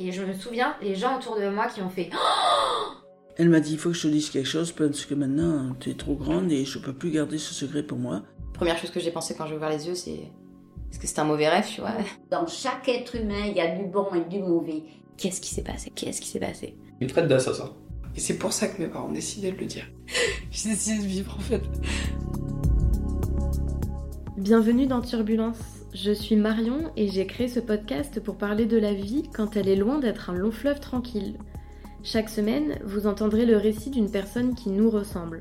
Et 0.00 0.12
je 0.12 0.22
me 0.22 0.32
souviens, 0.32 0.76
les 0.80 0.94
gens 0.94 1.18
autour 1.18 1.36
de 1.36 1.48
moi 1.48 1.66
qui 1.66 1.82
ont 1.82 1.90
fait 1.90 2.08
Elle 3.36 3.48
m'a 3.48 3.58
dit 3.58 3.72
il 3.72 3.78
faut 3.78 3.88
que 3.88 3.96
je 3.96 4.02
te 4.02 4.06
dise 4.06 4.30
quelque 4.30 4.46
chose 4.46 4.70
parce 4.70 5.04
que 5.04 5.14
maintenant 5.14 5.74
tu 5.80 5.90
es 5.90 5.94
trop 5.94 6.14
grande 6.14 6.52
et 6.52 6.64
je 6.64 6.78
peux 6.78 6.92
plus 6.92 7.10
garder 7.10 7.36
ce 7.36 7.52
secret 7.52 7.82
pour 7.82 7.98
moi. 7.98 8.22
Première 8.54 8.78
chose 8.78 8.90
que 8.90 9.00
j'ai 9.00 9.10
pensé 9.10 9.34
quand 9.36 9.46
j'ai 9.46 9.56
ouvert 9.56 9.70
les 9.70 9.88
yeux, 9.88 9.96
c'est 9.96 10.30
est-ce 10.90 11.00
que 11.00 11.06
c'est 11.08 11.18
un 11.18 11.24
mauvais 11.24 11.48
rêve, 11.48 11.66
tu 11.68 11.80
vois? 11.80 11.94
Dans 12.30 12.46
chaque 12.46 12.88
être 12.88 13.16
humain, 13.16 13.46
il 13.48 13.56
y 13.56 13.60
a 13.60 13.76
du 13.76 13.86
bon 13.86 14.06
et 14.14 14.20
du 14.28 14.38
mauvais. 14.38 14.84
Qu'est-ce 15.16 15.40
qui 15.40 15.52
s'est 15.52 15.64
passé? 15.64 15.90
Qu'est-ce 15.94 16.20
qui 16.20 16.28
s'est 16.28 16.38
passé? 16.38 16.76
Il 17.00 17.12
traite 17.12 17.26
d'assassin. 17.26 17.72
Et 18.14 18.20
c'est 18.20 18.38
pour 18.38 18.52
ça 18.52 18.68
que 18.68 18.80
mes 18.80 18.86
parents 18.86 19.08
ont 19.08 19.12
décidé 19.12 19.50
de 19.50 19.58
le 19.58 19.66
dire. 19.66 19.86
J'ai 20.52 20.70
décidé 20.70 21.02
de 21.02 21.08
vivre 21.08 21.34
en 21.36 21.40
fait. 21.40 21.62
Bienvenue 24.36 24.86
dans 24.86 25.00
Turbulence. 25.00 25.77
Je 25.94 26.12
suis 26.12 26.36
Marion 26.36 26.92
et 26.96 27.08
j'ai 27.08 27.26
créé 27.26 27.48
ce 27.48 27.60
podcast 27.60 28.20
pour 28.20 28.36
parler 28.36 28.66
de 28.66 28.76
la 28.76 28.92
vie 28.92 29.22
quand 29.34 29.56
elle 29.56 29.68
est 29.68 29.76
loin 29.76 29.98
d'être 29.98 30.28
un 30.28 30.34
long 30.34 30.50
fleuve 30.50 30.80
tranquille. 30.80 31.38
Chaque 32.02 32.28
semaine, 32.28 32.78
vous 32.84 33.06
entendrez 33.06 33.46
le 33.46 33.56
récit 33.56 33.88
d'une 33.88 34.10
personne 34.10 34.54
qui 34.54 34.68
nous 34.68 34.90
ressemble. 34.90 35.40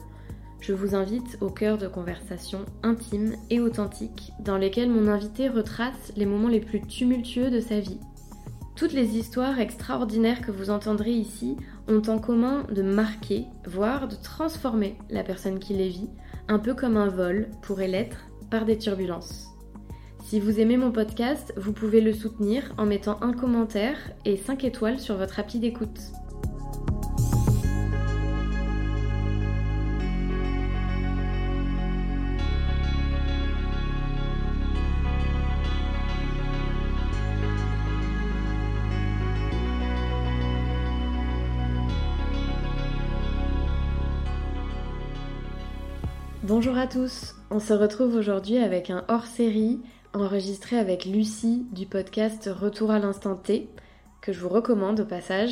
Je 0.62 0.72
vous 0.72 0.96
invite 0.96 1.38
au 1.42 1.50
cœur 1.50 1.78
de 1.78 1.88
conversations 1.88 2.66
intimes 2.82 3.36
et 3.50 3.60
authentiques 3.60 4.32
dans 4.40 4.58
lesquelles 4.58 4.90
mon 4.90 5.08
invité 5.08 5.50
retrace 5.50 6.14
les 6.16 6.26
moments 6.26 6.48
les 6.48 6.62
plus 6.62 6.82
tumultueux 6.82 7.50
de 7.50 7.60
sa 7.60 7.82
vie. 7.82 8.00
Toutes 8.78 8.94
les 8.94 9.18
histoires 9.18 9.60
extraordinaires 9.60 10.42
que 10.42 10.52
vous 10.52 10.70
entendrez 10.70 11.12
ici 11.12 11.58
ont 11.90 12.02
en 12.08 12.20
commun 12.20 12.64
de 12.74 12.84
marquer, 12.84 13.48
voire 13.66 14.08
de 14.08 14.16
transformer 14.16 14.98
la 15.10 15.24
personne 15.24 15.60
qui 15.60 15.74
les 15.74 15.90
vit, 15.90 16.10
un 16.48 16.60
peu 16.60 16.74
comme 16.74 16.96
un 16.96 17.10
vol 17.10 17.50
pourrait 17.62 17.90
l'être 17.90 18.30
par 18.50 18.64
des 18.64 18.78
turbulences. 18.78 19.57
Si 20.30 20.42
vous 20.42 20.60
aimez 20.60 20.76
mon 20.76 20.92
podcast, 20.92 21.54
vous 21.56 21.72
pouvez 21.72 22.02
le 22.02 22.12
soutenir 22.12 22.74
en 22.78 22.86
mettant 22.86 23.18
un 23.22 23.32
commentaire 23.32 23.96
et 24.26 24.36
5 24.36 24.66
étoiles 24.66 25.00
sur 25.00 25.16
votre 25.16 25.40
appli 25.40 25.58
d'écoute. 25.58 26.02
Bonjour 46.44 46.78
à 46.78 46.88
tous, 46.88 47.36
on 47.50 47.62
se 47.62 47.72
retrouve 47.72 48.16
aujourd'hui 48.16 48.58
avec 48.58 48.90
un 48.90 49.06
hors-série 49.08 49.80
enregistré 50.22 50.78
avec 50.78 51.06
Lucie 51.06 51.66
du 51.72 51.86
podcast 51.86 52.50
Retour 52.54 52.92
à 52.92 53.00
l'instant 53.00 53.36
T, 53.36 53.70
que 54.22 54.34
je 54.34 54.40
vous 54.40 54.50
recommande 54.50 55.00
au 55.00 55.06
passage. 55.06 55.52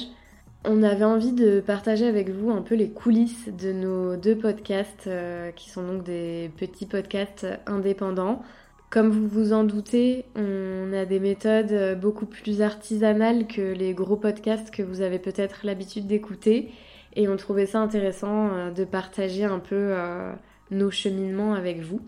On 0.63 0.83
avait 0.83 1.05
envie 1.05 1.31
de 1.31 1.59
partager 1.59 2.07
avec 2.07 2.29
vous 2.29 2.51
un 2.51 2.61
peu 2.61 2.75
les 2.75 2.89
coulisses 2.89 3.49
de 3.49 3.71
nos 3.71 4.15
deux 4.15 4.37
podcasts, 4.37 5.07
euh, 5.07 5.51
qui 5.51 5.69
sont 5.69 5.85
donc 5.85 6.03
des 6.03 6.51
petits 6.57 6.85
podcasts 6.85 7.47
indépendants. 7.65 8.41
Comme 8.89 9.09
vous 9.09 9.27
vous 9.27 9.53
en 9.53 9.63
doutez, 9.63 10.25
on 10.35 10.93
a 10.93 11.05
des 11.05 11.19
méthodes 11.19 11.99
beaucoup 11.99 12.25
plus 12.25 12.61
artisanales 12.61 13.47
que 13.47 13.73
les 13.73 13.93
gros 13.93 14.15
podcasts 14.15 14.71
que 14.71 14.83
vous 14.83 15.01
avez 15.01 15.19
peut-être 15.19 15.65
l'habitude 15.65 16.07
d'écouter, 16.07 16.71
et 17.15 17.27
on 17.27 17.37
trouvait 17.37 17.65
ça 17.65 17.79
intéressant 17.79 18.49
euh, 18.53 18.71
de 18.71 18.83
partager 18.83 19.43
un 19.43 19.59
peu... 19.59 19.75
Euh, 19.75 20.33
nos 20.71 20.91
cheminements 20.91 21.53
avec 21.53 21.79
vous. 21.79 22.01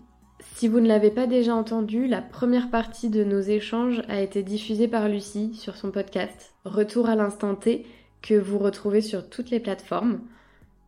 Si 0.58 0.68
vous 0.68 0.80
ne 0.80 0.88
l'avez 0.88 1.12
pas 1.12 1.28
déjà 1.28 1.54
entendu, 1.54 2.08
la 2.08 2.20
première 2.20 2.72
partie 2.72 3.10
de 3.10 3.24
nos 3.24 3.42
échanges 3.42 4.02
a 4.10 4.22
été 4.22 4.42
diffusée 4.42 4.88
par 4.88 5.08
Lucie 5.08 5.54
sur 5.54 5.76
son 5.76 5.92
podcast 5.92 6.56
Retour 6.66 7.10
à 7.10 7.16
l'instant 7.16 7.54
T 7.54 7.86
que 8.24 8.34
vous 8.34 8.58
retrouvez 8.58 9.02
sur 9.02 9.30
toutes 9.30 9.52
les 9.52 9.60
plateformes. 9.60 10.20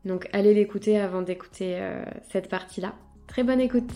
Donc 0.05 0.27
allez 0.33 0.55
l'écouter 0.55 0.99
avant 0.99 1.21
d'écouter 1.21 1.75
euh, 1.75 2.03
cette 2.31 2.49
partie-là. 2.49 2.95
Très 3.27 3.43
bonne 3.43 3.61
écoute 3.61 3.91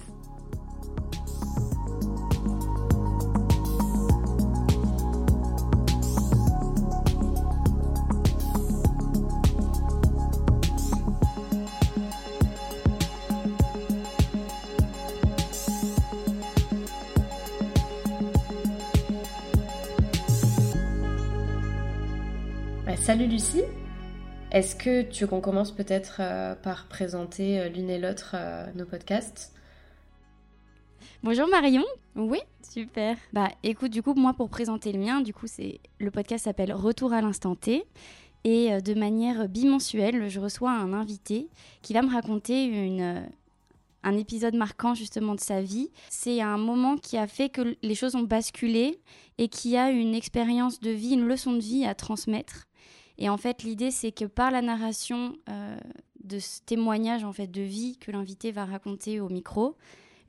Salut 23.03 23.27
Lucie, 23.27 23.63
est-ce 24.49 24.77
que 24.77 25.01
tu 25.01 25.27
qu'on 25.27 25.41
commence 25.41 25.73
peut-être 25.73 26.21
euh, 26.21 26.55
par 26.55 26.87
présenter 26.87 27.59
euh, 27.59 27.67
l'une 27.67 27.89
et 27.89 27.99
l'autre 27.99 28.31
euh, 28.33 28.65
nos 28.75 28.85
podcasts? 28.85 29.51
Bonjour 31.21 31.49
Marion. 31.49 31.83
Oui, 32.15 32.39
super. 32.61 33.17
Bah 33.33 33.49
écoute, 33.61 33.91
du 33.91 34.01
coup, 34.01 34.13
moi 34.13 34.31
pour 34.31 34.47
présenter 34.47 34.93
le 34.93 34.99
mien, 34.99 35.19
du 35.19 35.33
coup, 35.33 35.47
c'est 35.47 35.81
le 35.99 36.11
podcast 36.11 36.45
s'appelle 36.45 36.71
Retour 36.71 37.11
à 37.11 37.19
l'instant 37.19 37.55
T. 37.55 37.83
Et 38.45 38.81
de 38.81 38.93
manière 38.93 39.49
bimensuelle, 39.49 40.29
je 40.29 40.39
reçois 40.39 40.71
un 40.71 40.93
invité 40.93 41.49
qui 41.81 41.91
va 41.91 42.03
me 42.03 42.09
raconter 42.09 42.63
une, 42.63 43.27
un 44.03 44.17
épisode 44.17 44.55
marquant 44.55 44.93
justement 44.93 45.35
de 45.35 45.41
sa 45.41 45.61
vie. 45.61 45.89
C'est 46.09 46.39
un 46.39 46.57
moment 46.57 46.95
qui 46.95 47.17
a 47.17 47.27
fait 47.27 47.49
que 47.49 47.75
les 47.81 47.95
choses 47.95 48.15
ont 48.15 48.23
basculé 48.23 49.01
et 49.37 49.49
qui 49.49 49.75
a 49.75 49.89
une 49.89 50.15
expérience 50.15 50.79
de 50.79 50.91
vie, 50.91 51.15
une 51.15 51.27
leçon 51.27 51.51
de 51.51 51.59
vie 51.59 51.85
à 51.85 51.95
transmettre. 51.95 52.65
Et 53.17 53.29
en 53.29 53.37
fait, 53.37 53.63
l'idée, 53.63 53.91
c'est 53.91 54.11
que 54.11 54.25
par 54.25 54.51
la 54.51 54.61
narration 54.61 55.35
euh, 55.49 55.77
de 56.23 56.39
ce 56.39 56.61
témoignage 56.65 57.23
en 57.23 57.33
fait, 57.33 57.47
de 57.47 57.61
vie 57.61 57.97
que 57.97 58.11
l'invité 58.11 58.51
va 58.51 58.65
raconter 58.65 59.19
au 59.19 59.29
micro, 59.29 59.75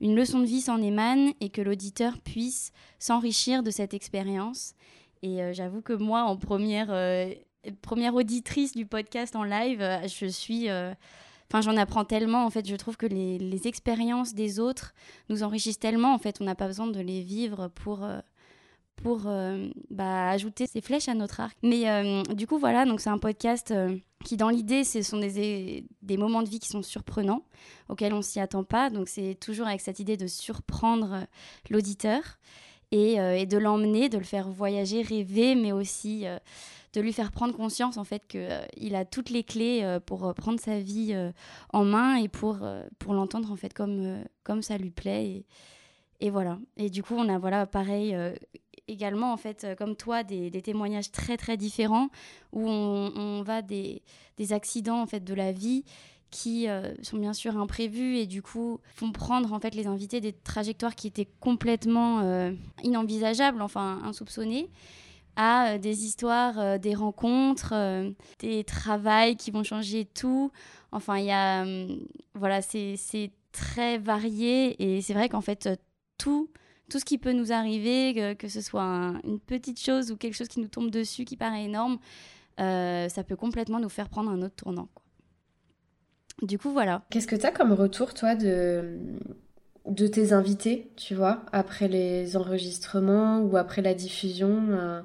une 0.01 0.15
leçon 0.15 0.39
de 0.39 0.45
vie 0.45 0.61
s'en 0.61 0.81
émane 0.81 1.31
et 1.41 1.49
que 1.49 1.61
l'auditeur 1.61 2.19
puisse 2.19 2.71
s'enrichir 2.99 3.63
de 3.63 3.71
cette 3.71 3.93
expérience. 3.93 4.73
Et 5.23 5.41
euh, 5.41 5.53
j'avoue 5.53 5.81
que 5.81 5.93
moi, 5.93 6.23
en 6.23 6.37
première, 6.37 6.91
euh, 6.91 7.31
première 7.81 8.13
auditrice 8.13 8.73
du 8.73 8.85
podcast 8.85 9.35
en 9.35 9.43
live, 9.43 9.81
je 10.07 10.27
suis... 10.27 10.69
Enfin, 11.47 11.61
j'en 11.61 11.77
apprends 11.77 12.05
tellement. 12.05 12.43
En 12.43 12.49
fait, 12.49 12.67
je 12.67 12.75
trouve 12.75 12.97
que 12.97 13.05
les, 13.05 13.67
expériences 13.67 14.33
des 14.33 14.59
autres 14.59 14.95
nous 15.29 15.43
enrichissent 15.43 15.77
tellement. 15.77 16.11
En 16.13 16.17
fait, 16.17 16.41
on 16.41 16.43
n'a 16.43 16.55
pas 16.55 16.65
besoin 16.65 16.87
de 16.87 16.99
les 16.99 17.21
vivre 17.21 17.67
pour 17.67 18.03
pour 18.95 19.23
euh, 19.27 19.67
bah, 19.89 20.29
ajouter 20.29 20.67
ces 20.67 20.81
flèches 20.81 21.07
à 21.07 21.13
notre 21.13 21.39
arc. 21.39 21.57
Mais 21.63 21.89
euh, 21.89 22.23
du 22.33 22.47
coup, 22.47 22.57
voilà, 22.57 22.85
donc 22.85 23.01
c'est 23.01 23.09
un 23.09 23.17
podcast 23.17 23.71
euh, 23.71 23.97
qui, 24.23 24.37
dans 24.37 24.49
l'idée, 24.49 24.83
ce 24.83 25.01
sont 25.01 25.19
des, 25.19 25.85
des, 26.01 26.17
moments 26.17 26.41
de 26.41 26.49
vie 26.49 26.59
qui 26.59 26.69
sont 26.69 26.81
surprenants, 26.81 27.43
auxquels 27.89 28.13
on 28.13 28.21
s'y 28.21 28.39
attend 28.39 28.63
pas. 28.63 28.89
Donc 28.89 29.07
c'est 29.07 29.35
toujours 29.39 29.67
avec 29.67 29.81
cette 29.81 29.99
idée 29.99 30.17
de 30.17 30.27
surprendre 30.27 31.27
l'auditeur 31.69 32.21
et, 32.91 33.45
de 33.45 33.57
l'emmener, 33.57 34.09
de 34.09 34.17
le 34.17 34.23
faire 34.23 34.49
voyager, 34.49 35.01
rêver, 35.01 35.55
mais 35.55 35.71
aussi 35.71 36.25
de 36.93 37.01
lui 37.01 37.11
faire 37.11 37.31
prendre 37.31 37.53
conscience 37.53 37.97
en 37.97 38.05
fait 38.05 38.25
qu'il 38.25 38.95
a 38.95 39.03
toutes 39.03 39.29
les 39.29 39.43
clés 39.43 39.97
pour 40.05 40.33
prendre 40.33 40.59
sa 40.61 40.79
vie 40.79 41.13
en 41.73 41.83
main 41.83 42.15
et 42.15 42.29
pour, 42.29 42.59
pour 42.99 43.13
l'entendre 43.13 43.51
en 43.51 43.57
fait 43.57 43.73
comme, 43.73 44.23
comme 44.43 44.61
ça 44.61 44.77
lui 44.77 44.91
plaît. 44.91 45.25
Et, 45.25 45.45
et 46.21 46.29
voilà. 46.29 46.57
Et 46.77 46.89
du 46.89 47.03
coup, 47.03 47.15
on 47.17 47.27
a 47.27 47.37
voilà 47.37 47.65
pareil 47.65 48.15
également, 48.87 49.33
en 49.33 49.37
fait, 49.37 49.63
euh, 49.63 49.75
comme 49.75 49.95
toi, 49.95 50.23
des, 50.23 50.51
témoignages 50.61 51.11
très, 51.11 51.37
très 51.37 51.57
différents 51.57 52.09
où 52.51 52.67
on, 52.69 53.41
va 53.43 53.61
des, 53.61 54.01
des, 54.37 54.53
accidents, 54.53 55.01
en 55.01 55.05
fait, 55.05 55.23
de 55.23 55.33
la 55.33 55.51
vie 55.51 55.83
qui 56.31 56.67
euh, 56.67 56.93
sont 57.01 57.17
bien 57.17 57.33
sûr 57.33 57.57
imprévus 57.57 58.17
et 58.17 58.25
du 58.25 58.41
coup 58.41 58.81
font 58.95 59.13
prendre 59.13 59.53
en 59.53 59.59
fait 59.59 59.73
les 59.73 59.87
invités 59.87 60.19
des 60.19 60.33
trajectoires 60.33 60.93
qui 60.93 61.07
étaient 61.07 61.29
complètement 61.39 62.19
euh, 62.21 62.51
inenvisageables, 62.83 63.61
enfin 63.61 64.01
insoupçonnées 64.03 64.69
à 65.37 65.77
des 65.77 66.03
histoires, 66.03 66.79
des 66.79 66.95
rencontres, 66.95 67.73
des 68.39 68.63
travails 68.63 69.35
qui 69.35 69.51
vont 69.51 69.63
changer 69.63 70.05
tout. 70.05 70.49
Enfin, 70.93 71.17
il 71.17 71.25
y 71.25 71.31
a. 71.31 71.65
voilà, 72.35 72.61
c'est 72.61 73.31
très 73.51 73.97
varié 73.97 74.81
et 74.81 75.01
c'est 75.01 75.13
vrai 75.13 75.27
qu'en 75.27 75.41
fait, 75.41 75.69
tout 76.17 76.49
tout 76.89 76.99
ce 76.99 77.05
qui 77.05 77.17
peut 77.17 77.31
nous 77.31 77.51
arriver, 77.51 78.35
que, 78.37 78.47
ce 78.47 78.61
soit 78.61 79.13
une 79.23 79.39
petite 79.39 79.79
chose 79.79 80.11
ou 80.11 80.17
quelque 80.17 80.35
chose 80.35 80.47
qui 80.47 80.59
nous 80.59 80.67
tombe 80.67 80.91
dessus 80.91 81.25
qui 81.25 81.37
paraît 81.37 81.63
énorme, 81.63 81.97
euh, 82.59 83.09
ça 83.09 83.23
peut 83.23 83.35
complètement 83.35 83.79
nous 83.79 83.89
faire 83.89 84.09
prendre 84.09 84.29
un 84.29 84.41
autre 84.41 84.55
tournant. 84.55 84.87
Du 86.41 86.57
coup, 86.57 86.71
voilà. 86.71 87.03
Qu'est-ce 87.09 87.27
que 87.27 87.35
tu 87.35 87.45
as 87.45 87.51
comme 87.51 87.71
retour, 87.71 88.13
toi, 88.13 88.35
de, 88.35 88.99
de 89.85 90.07
tes 90.07 90.33
invités, 90.33 90.91
tu 90.95 91.15
vois, 91.15 91.45
après 91.51 91.87
les 91.87 92.35
enregistrements 92.37 93.39
ou 93.39 93.57
après 93.57 93.81
la 93.81 93.93
diffusion 93.93 94.67
euh? 94.69 95.01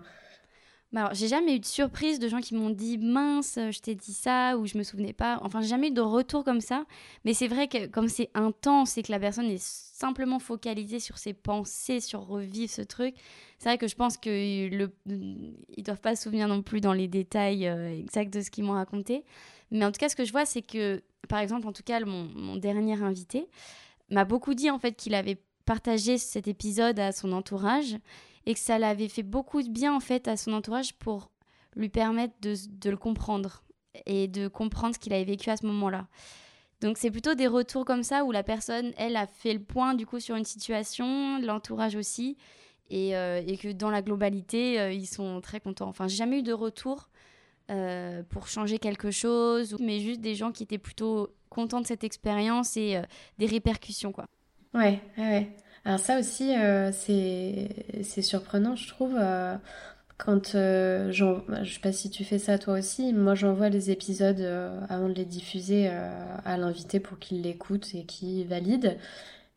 Alors, 0.95 1.15
j'ai 1.15 1.29
jamais 1.29 1.55
eu 1.55 1.61
de 1.61 1.65
surprise 1.65 2.19
de 2.19 2.29
gens 2.29 2.41
qui 2.41 2.55
m'ont 2.55 2.71
dit 2.71 2.99
mince, 2.99 3.59
je 3.71 3.79
t'ai 3.79 3.95
dit 3.95 4.13
ça 4.13 4.57
ou 4.57 4.67
je 4.67 4.77
me 4.77 4.83
souvenais 4.83 5.13
pas. 5.13 5.39
Enfin, 5.43 5.61
j'ai 5.61 5.69
jamais 5.69 5.89
eu 5.89 5.93
de 5.93 6.01
retour 6.01 6.43
comme 6.43 6.61
ça. 6.61 6.85
Mais 7.25 7.33
c'est 7.33 7.47
vrai 7.47 7.69
que 7.69 7.87
comme 7.87 8.09
c'est 8.09 8.29
intense 8.35 8.99
et 8.99 9.05
que 9.05 9.13
la 9.13 9.21
personne 9.21 9.47
est 9.47 9.63
simplement 9.63 10.41
focalisée 10.41 10.99
sur 10.99 11.17
ses 11.17 11.33
pensées, 11.33 12.01
sur 12.01 12.27
revivre 12.27 12.73
ce 12.73 12.83
truc, 12.83 13.15
c'est 13.59 13.69
vrai 13.69 13.79
que 13.79 13.87
je 13.87 13.95
pense 13.95 14.17
qu'ils 14.17 14.77
le... 14.77 14.91
ils 15.07 15.85
doivent 15.85 16.01
pas 16.01 16.17
se 16.17 16.25
souvenir 16.25 16.49
non 16.49 16.61
plus 16.61 16.81
dans 16.81 16.93
les 16.93 17.07
détails 17.07 17.69
euh, 17.69 17.97
exacts 17.97 18.35
de 18.35 18.41
ce 18.41 18.51
qu'ils 18.51 18.65
m'ont 18.65 18.73
raconté. 18.73 19.25
Mais 19.71 19.85
en 19.85 19.93
tout 19.93 19.99
cas, 19.99 20.09
ce 20.09 20.17
que 20.17 20.25
je 20.25 20.33
vois, 20.33 20.45
c'est 20.45 20.63
que, 20.63 21.03
par 21.29 21.39
exemple, 21.39 21.69
en 21.69 21.73
tout 21.73 21.85
cas, 21.85 22.01
mon, 22.01 22.25
mon 22.35 22.57
dernier 22.57 23.01
invité 23.01 23.47
m'a 24.11 24.25
beaucoup 24.25 24.55
dit 24.55 24.71
en 24.71 24.81
fait 24.81 24.95
qu'il 24.95 25.15
avait 25.15 25.41
partagé 25.67 26.19
cet 26.19 26.49
épisode 26.49 26.99
à 26.99 27.13
son 27.13 27.31
entourage 27.31 27.97
et 28.47 28.55
que 28.55 28.61
ça 28.61 28.79
l'avait 28.79 29.09
fait 29.09 29.23
beaucoup 29.23 29.63
de 29.63 29.69
bien 29.69 29.95
en 29.95 30.01
fait 30.01 30.29
à 30.29 30.37
son 30.37 30.53
entourage 30.53 30.95
pour 30.95 31.31
lui 31.77 31.89
permettre 31.89 32.35
de, 32.41 32.55
de 32.69 32.91
le 32.91 32.97
comprendre 32.97 33.63
et 34.07 34.29
de 34.29 34.49
comprendre 34.49 34.95
ce 34.95 34.99
qu'il 34.99 35.13
avait 35.13 35.25
vécu 35.25 35.51
à 35.51 35.57
ce 35.57 35.67
moment-là. 35.67 36.07
Donc 36.81 36.97
c'est 36.97 37.11
plutôt 37.11 37.35
des 37.35 37.47
retours 37.47 37.85
comme 37.85 38.03
ça 38.03 38.25
où 38.25 38.33
la 38.33 38.43
personne, 38.43 38.93
elle, 38.97 39.17
a 39.17 39.27
fait 39.27 39.53
le 39.53 39.61
point 39.61 39.95
du 39.95 40.07
coup 40.07 40.19
sur 40.19 40.37
une 40.37 40.45
situation, 40.45 41.39
l'entourage 41.41 41.95
aussi, 41.95 42.37
et, 42.89 43.17
euh, 43.17 43.43
et, 43.47 43.57
que 43.57 43.69
dans 43.69 43.91
la 43.91 44.03
globalité, 44.03 44.81
euh, 44.81 44.93
ils 44.93 45.07
sont 45.07 45.41
très 45.41 45.61
contents. 45.61 45.89
Enfin, 45.89 46.09
j'ai 46.09 46.17
jamais 46.17 46.41
eu 46.41 46.43
de 46.43 46.53
retour 46.53 47.09
euh, 47.71 48.23
pour 48.29 48.49
changer 48.49 48.79
quelque 48.79 49.11
chose, 49.11 49.77
mais 49.79 50.01
juste 50.01 50.21
des 50.21 50.35
gens 50.35 50.51
qui 50.51 50.63
étaient 50.63 50.79
plutôt 50.79 51.29
contents 51.51 51.81
de 51.81 51.87
cette 51.87 52.03
expérience 52.03 52.77
et 52.77 53.01
des 53.39 53.47
répercussions, 53.47 54.13
quoi. 54.13 54.27
Ouais, 54.73 55.01
ouais. 55.19 55.51
Alors 55.85 55.99
ça 55.99 56.19
aussi, 56.19 56.55
euh, 56.56 56.91
c'est 56.93 58.23
surprenant, 58.23 58.77
je 58.77 58.88
trouve. 58.88 59.17
Euh, 59.19 59.56
quand 60.19 60.55
euh, 60.55 61.11
je 61.11 61.73
sais 61.73 61.81
pas 61.81 61.93
si 61.93 62.11
tu 62.11 62.25
fais 62.25 62.38
ça 62.38 62.59
toi 62.59 62.75
aussi, 62.79 63.15
moi 63.15 63.35
j'envoie 63.35 63.71
les 63.71 63.91
épisodes 63.91 64.41
euh, 64.41 64.79
avant 64.91 65.09
de 65.09 65.15
les 65.15 65.25
diffuser 65.25 65.88
à 65.88 66.56
l'invité 66.59 67.00
pour 67.00 67.19
qu'il 67.19 67.43
l'écoute 67.43 67.94
et 67.94 68.05
qu'il 68.05 68.47
valide. 68.47 68.99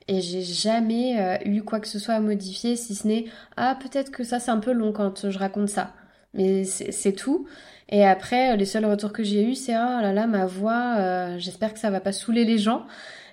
Et 0.07 0.21
j'ai 0.21 0.41
jamais 0.43 1.39
eu 1.45 1.63
quoi 1.63 1.79
que 1.79 1.87
ce 1.87 1.99
soit 1.99 2.15
à 2.15 2.19
modifier, 2.19 2.75
si 2.75 2.95
ce 2.95 3.07
n'est 3.07 3.25
ah 3.57 3.77
peut-être 3.81 4.11
que 4.11 4.23
ça 4.23 4.39
c'est 4.39 4.51
un 4.51 4.59
peu 4.59 4.73
long 4.73 4.91
quand 4.93 5.29
je 5.29 5.37
raconte 5.39 5.69
ça. 5.69 5.93
Mais 6.33 6.65
c'est 6.65 7.13
tout. 7.13 7.47
Et 7.89 8.05
après, 8.05 8.57
les 8.57 8.65
seuls 8.65 8.85
retours 8.85 9.13
que 9.13 9.23
j'ai 9.23 9.43
eus, 9.43 9.55
c'est 9.55 9.75
oh 9.75 10.01
là 10.01 10.13
là 10.13 10.27
ma 10.27 10.45
voix, 10.45 11.37
j'espère 11.37 11.73
que 11.73 11.79
ça 11.79 11.89
va 11.89 11.99
pas 12.01 12.11
saouler 12.13 12.45
les 12.45 12.57
gens. 12.57 12.85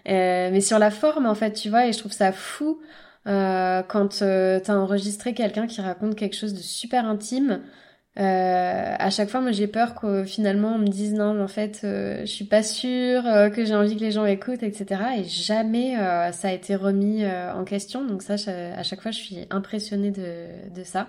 Euh, 0.09 0.51
mais 0.53 0.61
sur 0.61 0.79
la 0.79 0.91
forme, 0.91 1.27
en 1.27 1.35
fait, 1.35 1.53
tu 1.53 1.69
vois, 1.69 1.87
et 1.87 1.93
je 1.93 1.99
trouve 1.99 2.13
ça 2.13 2.33
fou 2.33 2.81
euh, 3.27 3.83
quand 3.83 4.23
euh, 4.23 4.61
t'as 4.63 4.77
enregistré 4.77 5.35
quelqu'un 5.35 5.67
qui 5.67 5.81
raconte 5.81 6.15
quelque 6.17 6.37
chose 6.37 6.55
de 6.55 6.61
super 6.61 7.05
intime. 7.07 7.61
Euh, 8.19 8.95
à 8.99 9.11
chaque 9.11 9.29
fois, 9.29 9.41
moi, 9.41 9.53
j'ai 9.53 9.67
peur 9.67 9.95
que 9.95 10.25
finalement 10.25 10.75
on 10.75 10.79
me 10.79 10.89
dise 10.89 11.13
non, 11.15 11.41
en 11.41 11.49
fait, 11.49 11.83
euh, 11.85 12.21
je 12.21 12.31
suis 12.31 12.45
pas 12.45 12.63
sûre, 12.63 13.23
que 13.55 13.65
j'ai 13.65 13.75
envie 13.75 13.97
que 13.97 14.01
les 14.01 14.11
gens 14.11 14.25
écoutent, 14.25 14.63
etc. 14.63 15.03
Et 15.19 15.25
jamais 15.25 15.97
ça 16.33 16.49
a 16.49 16.53
été 16.53 16.75
remis 16.75 17.25
en 17.27 17.65
question. 17.65 18.05
Donc 18.05 18.23
ça, 18.23 18.35
à 18.51 18.83
chaque 18.83 19.01
fois, 19.01 19.11
je 19.11 19.19
suis 19.19 19.39
impressionnée 19.51 20.11
de, 20.11 20.71
de 20.75 20.85
ça. 20.85 21.09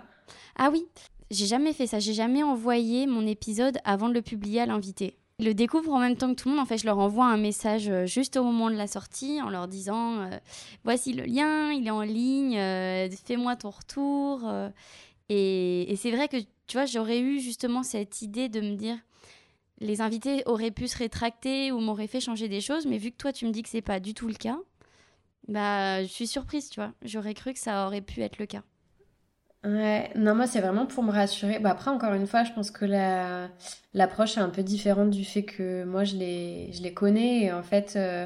Ah 0.58 0.70
oui, 0.72 0.86
j'ai 1.32 1.46
jamais 1.46 1.74
fait 1.74 1.88
ça. 1.88 2.00
J'ai 2.00 2.14
jamais 2.14 2.44
envoyé 2.44 3.08
mon 3.08 3.26
épisode 3.26 3.78
avant 3.84 4.10
de 4.10 4.14
le 4.14 4.22
publier 4.22 4.62
à 4.62 4.66
l'invité 4.66 5.18
le 5.42 5.54
découvrent 5.54 5.94
en 5.94 6.00
même 6.00 6.16
temps 6.16 6.34
que 6.34 6.42
tout 6.42 6.50
le 6.50 6.56
monde. 6.56 6.64
En 6.64 6.68
fait, 6.68 6.78
je 6.78 6.86
leur 6.86 7.00
envoie 7.00 7.26
un 7.26 7.38
message 7.38 7.90
euh, 7.90 8.06
juste 8.06 8.38
au 8.38 8.44
moment 8.44 8.70
de 8.70 8.76
la 8.76 8.88
sortie 8.88 9.42
en 9.42 9.50
leur 9.50 9.68
disant 9.68 10.22
euh, 10.22 10.30
voici 10.84 11.14
le 11.14 11.24
lien, 11.24 11.72
il 11.72 11.88
est 11.88 11.92
en 11.92 12.02
ligne, 12.02 12.58
euh, 12.58 13.10
fais-moi 13.26 13.56
ton 13.56 13.70
retour. 13.70 14.50
et, 15.30 15.92
et 15.92 15.96
c'est 15.96 16.12
vrai 16.12 16.28
que 16.28 16.38
tu 16.68 16.78
vois, 16.78 16.86
j'aurais 16.86 17.20
eu 17.20 17.40
justement 17.40 17.84
cette 17.84 18.22
idée 18.22 18.50
de 18.50 18.62
me 18.62 18.76
dire 18.76 18.98
les 19.80 20.00
invités 20.00 20.44
auraient 20.46 20.72
pu 20.72 20.88
se 20.88 20.98
rétracter 20.98 21.72
ou 21.72 21.80
m'auraient 21.80 22.08
fait 22.08 22.20
changer 22.20 22.48
des 22.48 22.62
choses, 22.62 22.86
mais 22.86 22.98
vu 22.98 23.12
que 23.12 23.18
toi 23.18 23.34
tu 23.34 23.46
me 23.46 23.52
dis 23.52 23.64
que 23.64 23.70
c'est 23.70 23.82
pas 23.82 24.00
du 24.00 24.14
tout 24.14 24.28
le 24.28 24.36
cas, 24.36 24.60
bah 25.48 26.04
je 26.04 26.08
suis 26.08 26.28
surprise, 26.28 26.70
tu 26.70 26.80
vois. 26.80 26.94
J'aurais 27.02 27.34
cru 27.34 27.54
que 27.54 27.60
ça 27.60 27.88
aurait 27.88 28.02
pu 28.02 28.22
être 28.22 28.38
le 28.38 28.46
cas. 28.46 28.64
Ouais, 29.64 30.10
non, 30.16 30.34
moi 30.34 30.48
c'est 30.48 30.60
vraiment 30.60 30.88
pour 30.88 31.04
me 31.04 31.12
rassurer. 31.12 31.60
Bah, 31.60 31.70
après, 31.72 31.92
encore 31.92 32.14
une 32.14 32.26
fois, 32.26 32.44
je 32.44 32.52
pense 32.52 32.72
que 32.72 32.84
la 32.86 33.50
l'approche 33.94 34.38
est 34.38 34.40
un 34.40 34.50
peu 34.50 34.64
différente 34.64 35.12
du 35.12 35.24
fait 35.24 35.44
que 35.44 35.84
moi 35.84 36.04
je 36.04 36.16
les, 36.16 36.72
je 36.74 36.82
les 36.82 36.94
connais. 36.94 37.44
Et 37.44 37.52
en 37.54 37.62
fait, 37.62 37.94
euh, 37.96 38.26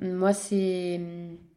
moi 0.00 0.32
c'est, 0.32 1.00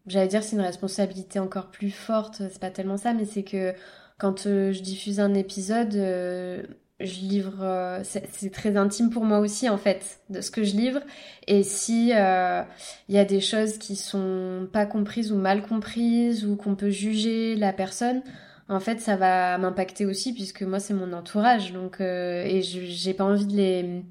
j'allais 0.07 0.27
dire, 0.27 0.43
c'est 0.43 0.55
une 0.55 0.61
responsabilité 0.61 1.39
encore 1.39 1.71
plus 1.71 1.89
forte. 1.91 2.43
C'est 2.51 2.59
pas 2.59 2.69
tellement 2.69 2.97
ça, 2.97 3.13
mais 3.13 3.25
c'est 3.25 3.43
que 3.43 3.73
quand 4.19 4.45
euh, 4.45 4.71
je 4.73 4.81
diffuse 4.81 5.19
un 5.19 5.33
épisode, 5.33 5.95
euh, 5.95 6.63
je 6.99 7.19
livre, 7.21 7.63
euh, 7.63 8.01
c'est 8.03 8.51
très 8.51 8.77
intime 8.77 9.09
pour 9.09 9.25
moi 9.25 9.39
aussi 9.39 9.69
en 9.69 9.77
fait 9.77 10.19
de 10.29 10.41
ce 10.41 10.51
que 10.51 10.63
je 10.63 10.75
livre. 10.75 11.01
Et 11.47 11.63
si 11.63 12.09
il 12.09 13.15
y 13.15 13.17
a 13.19 13.25
des 13.25 13.41
choses 13.41 13.77
qui 13.79 13.95
sont 13.95 14.67
pas 14.71 14.85
comprises 14.85 15.31
ou 15.31 15.37
mal 15.37 15.63
comprises 15.63 16.45
ou 16.45 16.55
qu'on 16.57 16.75
peut 16.75 16.89
juger 16.91 17.55
la 17.55 17.73
personne 17.73 18.21
en 18.69 18.79
fait, 18.79 18.99
ça 18.99 19.15
va 19.15 19.57
m'impacter 19.57 20.05
aussi 20.05 20.31
puisque 20.33 20.61
moi, 20.61 20.79
c'est 20.79 20.93
mon 20.93 21.11
entourage. 21.11 21.73
Donc, 21.73 21.99
euh, 21.99 22.43
et 22.45 22.61
j'ai 22.61 23.13
pas 23.15 23.23
envie 23.23 23.47
de 23.47 23.55
les, 23.55 24.03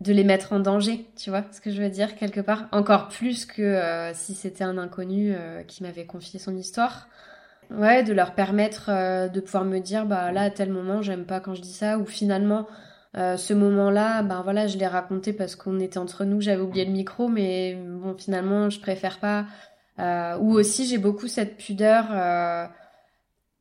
de 0.00 0.12
les 0.12 0.24
mettre 0.24 0.52
en 0.52 0.60
danger, 0.60 1.06
tu 1.16 1.30
vois 1.30 1.42
ce 1.50 1.60
que 1.62 1.70
je 1.70 1.82
veux 1.82 1.88
dire, 1.88 2.14
quelque 2.14 2.42
part. 2.42 2.68
Encore 2.72 3.08
plus 3.08 3.46
que 3.46 3.62
euh, 3.62 4.12
si 4.12 4.34
c'était 4.34 4.64
un 4.64 4.76
inconnu 4.76 5.32
euh, 5.34 5.62
qui 5.62 5.82
m'avait 5.82 6.04
confié 6.04 6.38
son 6.38 6.54
histoire. 6.54 7.08
Ouais, 7.70 8.02
de 8.02 8.14
leur 8.14 8.34
permettre 8.34 8.88
de 9.30 9.40
pouvoir 9.40 9.66
me 9.66 9.78
dire, 9.78 10.06
bah 10.06 10.32
là, 10.32 10.40
à 10.44 10.50
tel 10.50 10.72
moment, 10.72 11.02
j'aime 11.02 11.26
pas 11.26 11.38
quand 11.38 11.52
je 11.52 11.60
dis 11.60 11.74
ça, 11.74 11.98
ou 11.98 12.06
finalement, 12.06 12.66
ce 13.14 13.52
moment-là, 13.52 14.22
ben 14.22 14.40
voilà, 14.40 14.66
je 14.66 14.78
l'ai 14.78 14.86
raconté 14.86 15.34
parce 15.34 15.54
qu'on 15.54 15.78
était 15.78 15.98
entre 15.98 16.24
nous, 16.24 16.40
j'avais 16.40 16.62
oublié 16.62 16.86
le 16.86 16.92
micro, 16.92 17.28
mais 17.28 17.74
bon, 17.74 18.14
finalement, 18.16 18.70
je 18.70 18.80
préfère 18.80 19.18
pas. 19.18 19.44
ou 20.38 20.54
aussi, 20.54 20.86
j'ai 20.86 20.96
beaucoup 20.96 21.28
cette 21.28 21.58
pudeur 21.58 22.06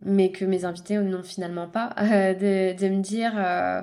mais 0.01 0.31
que 0.31 0.45
mes 0.45 0.65
invités 0.65 0.97
n'ont 0.97 1.23
finalement 1.23 1.67
pas, 1.67 1.93
euh, 2.01 2.33
de, 2.73 2.87
me 2.87 3.01
dire, 3.01 3.33
euh, 3.35 3.81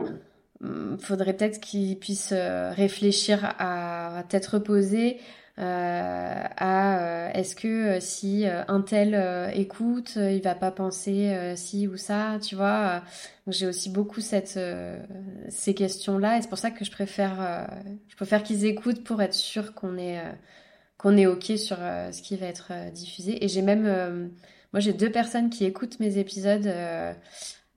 faudrait 0.98 1.34
peut-être 1.34 1.60
qu'ils 1.60 1.98
puissent 1.98 2.32
euh, 2.32 2.70
réfléchir 2.72 3.44
à, 3.58 4.18
à 4.18 4.22
tête 4.22 4.46
reposée, 4.46 5.20
à 5.56 7.30
est-ce 7.32 7.54
que 7.54 8.00
si 8.00 8.44
un 8.44 8.80
tel 8.80 9.14
écoute, 9.54 10.16
il 10.16 10.42
va 10.42 10.56
pas 10.56 10.72
penser 10.72 11.54
si 11.54 11.86
ou 11.86 11.96
ça, 11.96 12.38
tu 12.42 12.56
vois. 12.56 13.02
J'ai 13.46 13.68
aussi 13.68 13.88
beaucoup 13.88 14.20
cette 14.20 14.58
ces 15.48 15.74
questions-là 15.74 16.38
et 16.38 16.42
c'est 16.42 16.48
pour 16.48 16.58
ça 16.58 16.72
que 16.72 16.84
je 16.84 16.90
préfère 16.90 17.68
je 18.08 18.16
préfère 18.16 18.42
qu'ils 18.42 18.64
écoutent 18.64 19.04
pour 19.04 19.22
être 19.22 19.32
sûr 19.34 19.74
qu'on 19.74 19.96
est 19.96 20.20
qu'on 20.98 21.16
est 21.16 21.26
ok 21.26 21.52
sur 21.56 21.76
ce 21.76 22.20
qui 22.20 22.36
va 22.36 22.46
être 22.46 22.72
diffusé 22.92 23.44
et 23.44 23.46
j'ai 23.46 23.62
même 23.62 24.32
moi, 24.74 24.80
j'ai 24.80 24.92
deux 24.92 25.10
personnes 25.10 25.50
qui 25.50 25.64
écoutent 25.64 26.00
mes 26.00 26.18
épisodes 26.18 26.66
euh, 26.66 27.12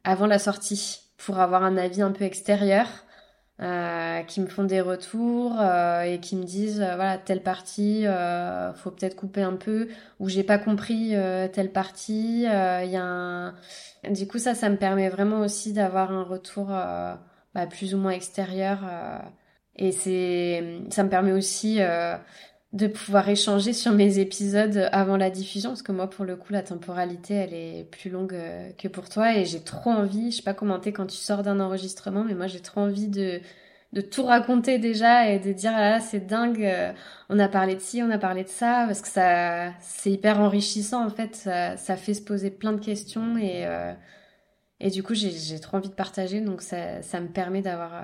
avant 0.03 0.25
la 0.25 0.39
sortie 0.39 1.01
pour 1.17 1.37
avoir 1.37 1.63
un 1.63 1.77
avis 1.77 2.01
un 2.01 2.11
peu 2.11 2.23
extérieur, 2.23 2.87
euh, 3.61 4.23
qui 4.23 4.41
me 4.41 4.47
font 4.47 4.63
des 4.63 4.81
retours 4.81 5.57
euh, 5.59 6.01
et 6.01 6.19
qui 6.19 6.35
me 6.35 6.43
disent 6.43 6.79
voilà 6.79 7.19
telle 7.19 7.43
partie, 7.43 8.05
faut 8.77 8.89
peut-être 8.89 9.15
couper 9.15 9.43
un 9.43 9.57
peu 9.57 9.89
ou 10.19 10.27
j'ai 10.27 10.43
pas 10.43 10.57
compris 10.57 11.13
telle 11.53 11.71
partie. 11.71 12.45
Il 12.45 12.89
y 12.89 12.97
a 12.97 13.53
du 14.09 14.27
coup 14.27 14.39
ça, 14.39 14.55
ça 14.55 14.67
me 14.69 14.77
permet 14.77 15.09
vraiment 15.09 15.41
aussi 15.41 15.73
d'avoir 15.73 16.11
un 16.11 16.23
retour 16.23 16.69
bah, 16.69 17.67
plus 17.69 17.93
ou 17.93 17.99
moins 17.99 18.11
extérieur 18.11 18.79
et 19.75 19.91
c'est 19.91 20.81
ça 20.89 21.03
me 21.03 21.09
permet 21.09 21.31
aussi 21.31 21.79
de 22.77 22.87
pouvoir 22.87 23.27
échanger 23.29 23.73
sur 23.73 23.91
mes 23.91 24.19
épisodes 24.19 24.89
avant 24.91 25.17
la 25.17 25.29
diffusion, 25.31 25.71
parce 25.71 25.81
que 25.81 25.91
moi, 25.91 26.09
pour 26.09 26.25
le 26.25 26.35
coup, 26.35 26.53
la 26.53 26.61
temporalité, 26.63 27.33
elle 27.33 27.53
est 27.53 27.89
plus 27.91 28.09
longue 28.09 28.33
euh, 28.35 28.71
que 28.77 28.87
pour 28.87 29.09
toi, 29.09 29.35
et 29.35 29.45
j'ai 29.45 29.61
trop 29.61 29.89
envie, 29.89 30.31
je 30.31 30.37
sais 30.37 30.43
pas 30.43 30.53
commenter 30.53 30.93
quand 30.93 31.07
tu 31.07 31.17
sors 31.17 31.43
d'un 31.43 31.59
enregistrement, 31.59 32.23
mais 32.23 32.35
moi, 32.35 32.47
j'ai 32.47 32.61
trop 32.61 32.81
envie 32.81 33.07
de, 33.07 33.41
de 33.93 34.01
tout 34.01 34.23
raconter 34.23 34.79
déjà 34.79 35.29
et 35.29 35.39
de 35.39 35.51
dire, 35.53 35.71
ah 35.75 35.99
c'est 35.99 36.27
dingue, 36.27 36.63
euh, 36.63 36.93
on 37.29 37.39
a 37.39 37.47
parlé 37.49 37.75
de 37.75 37.79
ci, 37.81 38.03
on 38.03 38.11
a 38.11 38.19
parlé 38.19 38.43
de 38.43 38.49
ça, 38.49 38.85
parce 38.87 39.01
que 39.01 39.07
ça, 39.07 39.73
c'est 39.81 40.11
hyper 40.11 40.39
enrichissant, 40.39 41.05
en 41.05 41.09
fait, 41.09 41.35
ça, 41.35 41.77
ça, 41.77 41.97
fait 41.97 42.13
se 42.13 42.21
poser 42.21 42.51
plein 42.51 42.73
de 42.73 42.79
questions, 42.79 43.37
et, 43.37 43.65
euh, 43.65 43.93
et 44.79 44.91
du 44.91 45.03
coup, 45.03 45.15
j'ai 45.15 45.59
trop 45.59 45.77
envie 45.77 45.89
de 45.89 45.95
partager, 45.95 46.41
donc 46.41 46.61
ça, 46.61 47.01
ça 47.01 47.19
me 47.21 47.27
permet 47.27 47.61
d'avoir 47.61 48.03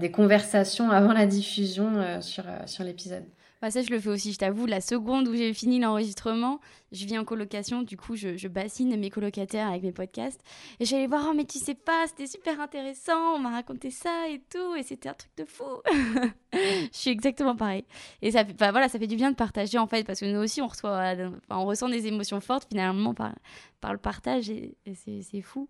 des 0.00 0.10
conversations 0.10 0.90
avant 0.90 1.12
la 1.12 1.26
diffusion 1.26 2.20
sur, 2.22 2.44
sur 2.66 2.84
l'épisode. 2.84 3.24
Bah 3.62 3.70
ça, 3.70 3.82
je 3.82 3.90
le 3.90 3.98
fais 3.98 4.10
aussi, 4.10 4.32
je 4.32 4.38
t'avoue. 4.38 4.66
La 4.66 4.80
seconde 4.80 5.28
où 5.28 5.34
j'ai 5.34 5.54
fini 5.54 5.80
l'enregistrement, 5.80 6.60
je 6.92 7.06
vis 7.06 7.18
en 7.18 7.24
colocation, 7.24 7.82
du 7.82 7.96
coup, 7.96 8.14
je, 8.14 8.36
je, 8.36 8.48
bassine 8.48 8.94
mes 8.96 9.10
colocataires 9.10 9.68
avec 9.68 9.82
mes 9.82 9.92
podcasts. 9.92 10.40
Et 10.80 10.84
j'allais 10.84 11.06
voir, 11.06 11.28
oh, 11.30 11.34
mais 11.34 11.44
tu 11.44 11.58
sais 11.58 11.74
pas, 11.74 12.06
c'était 12.06 12.26
super 12.26 12.60
intéressant, 12.60 13.34
on 13.34 13.38
m'a 13.38 13.50
raconté 13.50 13.90
ça 13.90 14.28
et 14.28 14.42
tout, 14.50 14.74
et 14.76 14.82
c'était 14.82 15.08
un 15.08 15.14
truc 15.14 15.30
de 15.36 15.44
fou. 15.44 15.64
je 16.52 16.88
suis 16.92 17.10
exactement 17.10 17.56
pareil. 17.56 17.84
Et 18.20 18.32
ça, 18.32 18.44
bah, 18.44 18.70
voilà, 18.70 18.88
ça 18.88 18.98
fait 18.98 19.06
du 19.06 19.16
bien 19.16 19.30
de 19.30 19.36
partager, 19.36 19.78
en 19.78 19.86
fait, 19.86 20.04
parce 20.04 20.20
que 20.20 20.26
nous 20.26 20.40
aussi, 20.40 20.60
on, 20.60 20.68
reçoit, 20.68 21.14
on 21.48 21.64
ressent 21.64 21.88
des 21.88 22.06
émotions 22.06 22.40
fortes, 22.40 22.68
finalement, 22.68 23.14
par, 23.14 23.34
par 23.80 23.92
le 23.92 23.98
partage, 23.98 24.50
et, 24.50 24.76
et 24.84 24.94
c'est 24.94 25.42
fou. 25.42 25.68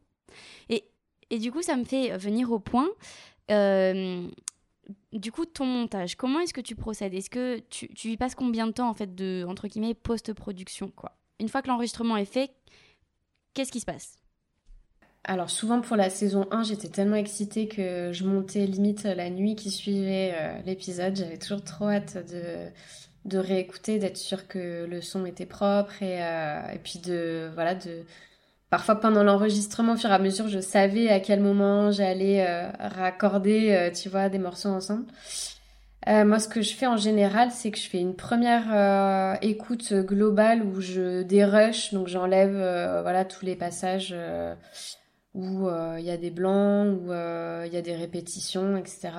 Et 0.69 0.85
Et 1.31 1.39
du 1.39 1.53
coup, 1.53 1.63
ça 1.63 1.77
me 1.77 1.85
fait 1.85 2.17
venir 2.17 2.51
au 2.51 2.59
point. 2.59 2.89
Euh, 3.51 4.27
du 5.13 5.33
coup, 5.33 5.47
ton 5.47 5.65
montage, 5.65 6.17
comment 6.17 6.41
est-ce 6.41 6.55
que 6.55 6.61
tu 6.61 6.75
procèdes? 6.75 7.15
Est-ce 7.15 7.31
que 7.31 7.59
tu, 7.71 7.89
y 8.05 8.17
passes 8.17 8.35
combien 8.35 8.67
de 8.67 8.73
temps, 8.73 8.89
en 8.89 8.95
fait, 8.95 9.15
de, 9.15 9.45
entre 9.49 9.69
guillemets, 9.69 9.95
post-production, 9.95 10.91
quoi? 10.95 11.17
Une 11.41 11.49
fois 11.49 11.63
que 11.63 11.69
l'enregistrement 11.69 12.17
est 12.17 12.25
fait, 12.25 12.51
qu'est-ce 13.55 13.73
qui 13.73 13.81
se 13.81 13.87
passe? 13.87 14.19
Alors 15.27 15.49
souvent 15.49 15.81
pour 15.81 15.97
la 15.97 16.11
saison 16.11 16.47
1, 16.51 16.65
j'étais 16.65 16.89
tellement 16.89 17.17
excitée 17.17 17.67
que 17.67 18.13
je 18.13 18.25
montais 18.25 18.67
limite 18.67 19.05
la 19.05 19.31
nuit 19.31 19.57
qui 19.57 19.71
suivait 19.71 20.35
euh, 20.35 20.61
l'épisode. 20.67 21.17
J'avais 21.17 21.39
toujours 21.39 21.65
trop 21.65 21.89
hâte 21.89 22.19
de, 22.31 22.69
de 23.25 23.39
réécouter, 23.39 23.99
d'être 23.99 24.19
sûre 24.19 24.47
que 24.47 24.85
le 24.85 25.01
son 25.01 25.25
était 25.25 25.47
propre 25.47 26.03
et, 26.03 26.23
euh, 26.23 26.69
et 26.75 26.79
puis 26.79 26.99
de... 26.99 27.51
Voilà, 27.55 27.75
de... 27.75 28.05
Parfois 28.75 28.97
pendant 28.97 29.23
l'enregistrement, 29.23 29.93
au 29.93 29.97
fur 29.97 30.11
et 30.11 30.15
à 30.15 30.19
mesure, 30.19 30.49
je 30.49 30.59
savais 30.59 31.09
à 31.09 31.21
quel 31.21 31.39
moment 31.39 31.93
j'allais 31.93 32.45
euh, 32.45 32.67
raccorder, 32.81 33.71
euh, 33.71 33.93
tu 33.93 34.09
vois, 34.09 34.29
des 34.29 34.41
morceaux 34.41 34.71
ensemble. 34.71 35.05
Euh, 36.09 36.25
moi, 36.25 36.41
ce 36.41 36.49
que 36.49 36.61
je 36.61 36.75
fais 36.75 36.89
en 36.89 36.97
général, 36.97 37.53
c'est 37.53 37.71
que 37.71 37.79
je 37.79 37.89
fais 37.89 38.01
une 38.01 38.17
première 38.17 39.39
écoute 39.43 39.93
globale 39.93 40.65
où 40.65 40.81
je 40.81 41.23
dérush, 41.23 41.93
donc 41.93 42.09
j'enlève 42.09 42.51
voilà 43.03 43.25
tous 43.25 43.45
les 43.45 43.55
passages 43.55 44.13
où 45.35 45.69
il 45.97 46.05
y 46.05 46.11
a 46.11 46.17
des 46.17 46.33
blancs, 46.33 46.99
où 46.99 47.13
il 47.13 47.73
y 47.73 47.77
a 47.77 47.83
des 47.83 47.95
répétitions, 47.95 48.77
etc. 48.77 49.13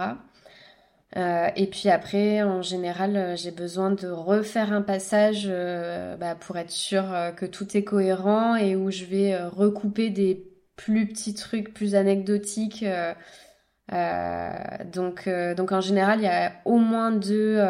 Euh, 1.17 1.49
et 1.55 1.67
puis 1.67 1.89
après, 1.89 2.43
en 2.43 2.61
général, 2.61 3.15
euh, 3.15 3.35
j'ai 3.37 3.51
besoin 3.51 3.91
de 3.91 4.07
refaire 4.07 4.73
un 4.73 4.81
passage 4.81 5.47
euh, 5.49 6.17
bah, 6.17 6.35
pour 6.35 6.57
être 6.57 6.71
sûr 6.71 7.05
que 7.37 7.45
tout 7.45 7.77
est 7.77 7.83
cohérent 7.83 8.55
et 8.55 8.75
où 8.75 8.91
je 8.91 9.05
vais 9.05 9.37
recouper 9.45 10.09
des 10.09 10.45
plus 10.75 11.07
petits 11.07 11.33
trucs, 11.33 11.73
plus 11.73 11.95
anecdotiques. 11.95 12.85
donc, 14.93 15.29
donc 15.29 15.71
en 15.71 15.81
général, 15.81 16.19
il 16.19 16.23
y 16.23 16.27
a 16.27 16.53
au 16.65 16.77
moins 16.77 17.11
deux, 17.11 17.61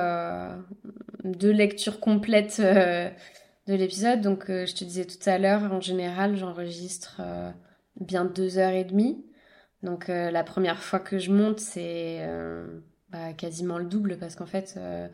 deux 1.23 1.51
lectures 1.51 1.99
complètes 1.99 2.59
de 2.61 3.73
l'épisode. 3.73 4.21
Donc, 4.21 4.45
je 4.47 4.73
te 4.73 4.83
disais 4.83 5.05
tout 5.05 5.29
à 5.29 5.37
l'heure, 5.37 5.71
en 5.71 5.81
général, 5.81 6.35
j'enregistre 6.35 7.21
bien 7.99 8.25
deux 8.25 8.57
heures 8.57 8.73
et 8.73 8.85
demie. 8.85 9.23
Donc, 9.83 10.07
la 10.07 10.43
première 10.43 10.81
fois 10.81 10.99
que 10.99 11.19
je 11.19 11.31
monte, 11.31 11.59
c'est 11.59 12.21
bah, 13.15 13.33
quasiment 13.33 13.77
le 13.77 13.85
double 13.85 14.17
parce 14.17 14.35
qu'en 14.35 14.45
fait, 14.45 14.75
euh, 14.77 15.07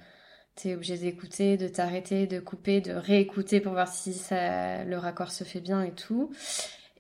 t'es 0.55 0.73
obligé 0.73 0.97
d'écouter, 0.97 1.55
de 1.57 1.67
t'arrêter, 1.67 2.25
de 2.25 2.39
couper, 2.39 2.81
de 2.81 2.93
réécouter 2.93 3.61
pour 3.61 3.73
voir 3.73 3.87
si 3.87 4.13
ça, 4.13 4.83
le 4.85 4.97
raccord 4.97 5.31
se 5.31 5.43
fait 5.43 5.59
bien 5.59 5.83
et 5.83 5.91
tout. 5.91 6.31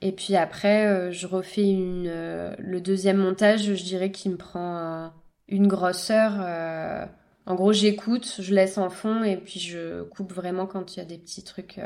Et 0.01 0.11
puis 0.11 0.35
après, 0.35 0.87
euh, 0.87 1.11
je 1.11 1.25
refais 1.25 1.67
une, 1.67 2.05
euh, 2.07 2.55
le 2.59 2.81
deuxième 2.81 3.17
montage, 3.17 3.63
je 3.75 3.83
dirais 3.83 4.11
qu'il 4.11 4.31
me 4.31 4.37
prend 4.37 5.11
une 5.47 5.67
grosse 5.67 6.11
heure. 6.11 6.37
euh. 6.39 7.05
en 7.47 7.55
gros, 7.55 7.73
j'écoute, 7.73 8.35
je 8.39 8.53
laisse 8.53 8.77
en 8.77 8.89
fond 8.91 9.23
et 9.23 9.37
puis 9.37 9.59
je 9.59 10.03
coupe 10.03 10.33
vraiment 10.33 10.67
quand 10.67 10.95
il 10.95 10.99
y 10.99 11.01
a 11.01 11.05
des 11.05 11.17
petits 11.17 11.43
trucs, 11.43 11.79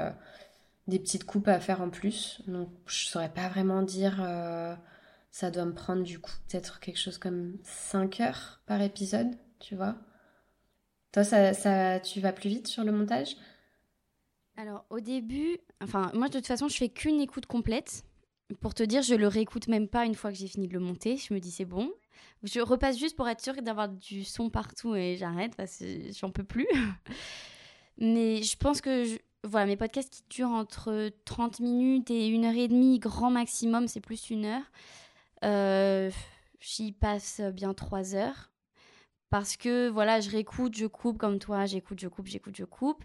des 0.87 0.99
petites 0.99 1.23
coupes 1.23 1.47
à 1.47 1.59
faire 1.61 1.81
en 1.81 1.89
plus. 1.89 2.41
Donc, 2.47 2.69
je 2.87 3.05
saurais 3.05 3.31
pas 3.33 3.47
vraiment 3.47 3.81
dire. 3.81 4.21
Ça 5.35 5.51
doit 5.51 5.65
me 5.65 5.73
prendre 5.73 6.03
du 6.03 6.17
coup 6.17 6.31
peut-être 6.47 6.79
quelque 6.79 6.97
chose 6.97 7.17
comme 7.17 7.57
5 7.63 8.21
heures 8.21 8.61
par 8.67 8.81
épisode, 8.81 9.35
tu 9.59 9.75
vois. 9.75 9.97
Toi, 11.11 11.25
ça, 11.25 11.99
tu 11.99 12.21
vas 12.21 12.31
plus 12.31 12.47
vite 12.47 12.67
sur 12.67 12.85
le 12.85 12.93
montage? 12.93 13.35
Alors, 14.55 14.85
au 14.89 15.01
début, 15.01 15.57
enfin, 15.83 16.09
moi, 16.13 16.29
de 16.29 16.37
toute 16.37 16.47
façon, 16.47 16.69
je 16.69 16.77
fais 16.77 16.87
qu'une 16.87 17.19
écoute 17.19 17.47
complète. 17.47 18.05
Pour 18.61 18.73
te 18.73 18.83
dire, 18.83 19.01
je 19.01 19.13
le 19.13 19.27
réécoute 19.27 19.67
même 19.67 19.89
pas 19.89 20.05
une 20.05 20.15
fois 20.15 20.31
que 20.31 20.37
j'ai 20.37 20.47
fini 20.47 20.69
de 20.69 20.73
le 20.73 20.79
monter. 20.79 21.17
Je 21.17 21.33
me 21.33 21.41
dis, 21.41 21.51
c'est 21.51 21.65
bon. 21.65 21.91
Je 22.43 22.61
repasse 22.61 22.97
juste 22.97 23.17
pour 23.17 23.27
être 23.27 23.41
sûre 23.41 23.61
d'avoir 23.61 23.89
du 23.89 24.23
son 24.23 24.49
partout 24.49 24.95
et 24.95 25.17
j'arrête 25.17 25.53
parce 25.57 25.79
que 25.79 26.13
j'en 26.13 26.31
peux 26.31 26.45
plus. 26.45 26.67
Mais 27.97 28.41
je 28.41 28.55
pense 28.55 28.79
que, 28.79 29.03
voilà, 29.43 29.65
mes 29.65 29.75
podcasts 29.75 30.13
qui 30.13 30.23
durent 30.29 30.51
entre 30.51 31.11
30 31.25 31.59
minutes 31.59 32.09
et 32.09 32.25
une 32.27 32.45
heure 32.45 32.55
et 32.55 32.69
demie, 32.69 32.99
grand 32.99 33.31
maximum, 33.31 33.89
c'est 33.89 33.99
plus 33.99 34.29
une 34.29 34.45
heure. 34.45 34.63
Euh, 35.43 36.09
J'y 36.59 36.91
passe 36.93 37.41
bien 37.53 37.73
trois 37.73 38.15
heures. 38.15 38.51
Parce 39.29 39.57
que, 39.57 39.89
voilà, 39.89 40.19
je 40.21 40.29
réécoute, 40.29 40.75
je 40.75 40.85
coupe 40.85 41.17
comme 41.17 41.39
toi, 41.39 41.65
j'écoute, 41.65 41.99
je 41.99 42.07
coupe, 42.07 42.27
j'écoute, 42.27 42.55
je 42.55 42.63
coupe. 42.63 43.03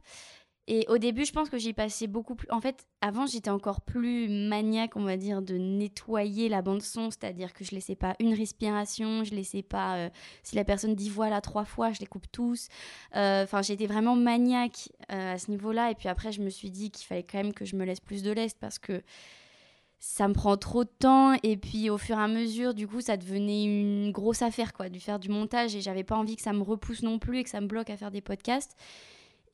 Et 0.66 0.86
au 0.88 0.98
début, 0.98 1.24
je 1.24 1.32
pense 1.32 1.50
que 1.50 1.58
j'y 1.58 1.72
passais 1.72 2.06
beaucoup 2.06 2.36
plus. 2.36 2.46
En 2.50 2.60
fait, 2.60 2.86
avant, 3.00 3.26
j'étais 3.26 3.50
encore 3.50 3.80
plus 3.80 4.28
maniaque, 4.28 4.94
on 4.94 5.02
va 5.02 5.16
dire, 5.16 5.42
de 5.42 5.56
nettoyer 5.56 6.48
la 6.48 6.62
bande-son, 6.62 7.10
c'est-à-dire 7.10 7.52
que 7.52 7.64
je 7.64 7.72
laissais 7.72 7.96
pas 7.96 8.14
une 8.20 8.34
respiration, 8.34 9.24
je 9.24 9.34
laissais 9.34 9.62
pas. 9.62 9.96
euh, 9.96 10.10
si 10.44 10.54
la 10.54 10.64
personne 10.64 10.94
dit 10.94 11.08
voilà 11.10 11.40
trois 11.40 11.64
fois, 11.64 11.90
je 11.92 11.98
les 12.00 12.06
coupe 12.06 12.30
tous. 12.30 12.68
Euh, 13.16 13.42
Enfin, 13.42 13.62
j'étais 13.62 13.86
vraiment 13.86 14.14
maniaque 14.14 14.90
à 15.08 15.38
ce 15.38 15.50
niveau-là. 15.50 15.90
Et 15.90 15.94
puis 15.96 16.08
après, 16.08 16.30
je 16.30 16.40
me 16.40 16.50
suis 16.50 16.70
dit 16.70 16.90
qu'il 16.92 17.06
fallait 17.06 17.24
quand 17.24 17.38
même 17.42 17.52
que 17.54 17.64
je 17.64 17.74
me 17.74 17.84
laisse 17.84 18.00
plus 18.00 18.22
de 18.22 18.30
l'est 18.30 18.56
parce 18.60 18.78
que 18.78 19.02
ça 20.00 20.26
me 20.28 20.32
prend 20.32 20.56
trop 20.56 20.84
de 20.84 20.90
temps. 20.98 21.34
Et 21.42 21.58
puis, 21.58 21.90
au 21.90 21.98
fur 21.98 22.18
et 22.18 22.22
à 22.22 22.26
mesure, 22.26 22.74
du 22.74 22.88
coup, 22.88 23.02
ça 23.02 23.18
devenait 23.18 23.64
une 23.64 24.10
grosse 24.10 24.40
affaire, 24.42 24.72
quoi, 24.72 24.88
de 24.88 24.98
faire 24.98 25.18
du 25.18 25.28
montage. 25.28 25.76
Et 25.76 25.82
j'avais 25.82 26.04
pas 26.04 26.16
envie 26.16 26.36
que 26.36 26.42
ça 26.42 26.54
me 26.54 26.62
repousse 26.62 27.02
non 27.02 27.18
plus 27.18 27.38
et 27.38 27.44
que 27.44 27.50
ça 27.50 27.60
me 27.60 27.66
bloque 27.66 27.90
à 27.90 27.96
faire 27.98 28.10
des 28.10 28.22
podcasts. 28.22 28.76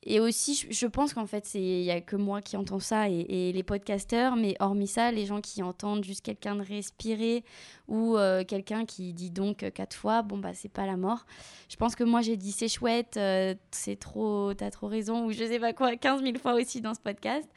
Et 0.03 0.21
aussi, 0.21 0.67
je, 0.69 0.87
pense 0.87 1.13
qu'en 1.13 1.25
fait, 1.25 1.53
il 1.53 1.81
n'y 1.81 1.91
a 1.91 1.99
que 1.99 2.15
moi 2.15 2.41
qui 2.41 2.55
entends 2.55 2.79
ça 2.79 3.09
et, 3.09 3.51
les 3.51 3.63
podcasteurs, 3.63 4.37
mais 4.37 4.55
hormis 4.61 4.87
ça, 4.87 5.11
les 5.11 5.25
gens 5.25 5.41
qui 5.41 5.61
entendent 5.61 6.05
juste 6.05 6.23
quelqu'un 6.23 6.55
de 6.55 6.61
respirer 6.61 7.43
ou 7.89 8.15
euh, 8.15 8.45
quelqu'un 8.45 8.85
qui 8.85 9.11
dit 9.11 9.31
donc 9.31 9.69
quatre 9.73 9.97
fois, 9.97 10.21
bon, 10.21 10.37
bah, 10.37 10.53
c'est 10.53 10.71
pas 10.71 10.85
la 10.85 10.95
mort. 10.95 11.25
Je 11.67 11.75
pense 11.75 11.95
que 11.95 12.05
moi, 12.05 12.21
j'ai 12.21 12.37
dit 12.37 12.53
c'est 12.53 12.69
chouette, 12.69 13.17
euh, 13.17 13.53
c'est 13.71 13.99
trop, 13.99 14.53
t'as 14.53 14.71
trop 14.71 14.87
raison, 14.87 15.25
ou 15.25 15.33
je 15.33 15.43
sais 15.43 15.59
pas 15.59 15.73
quoi, 15.73 15.97
15 15.97 16.23
000 16.23 16.37
fois 16.37 16.53
aussi 16.53 16.79
dans 16.79 16.93
ce 16.93 17.01
podcast. 17.01 17.49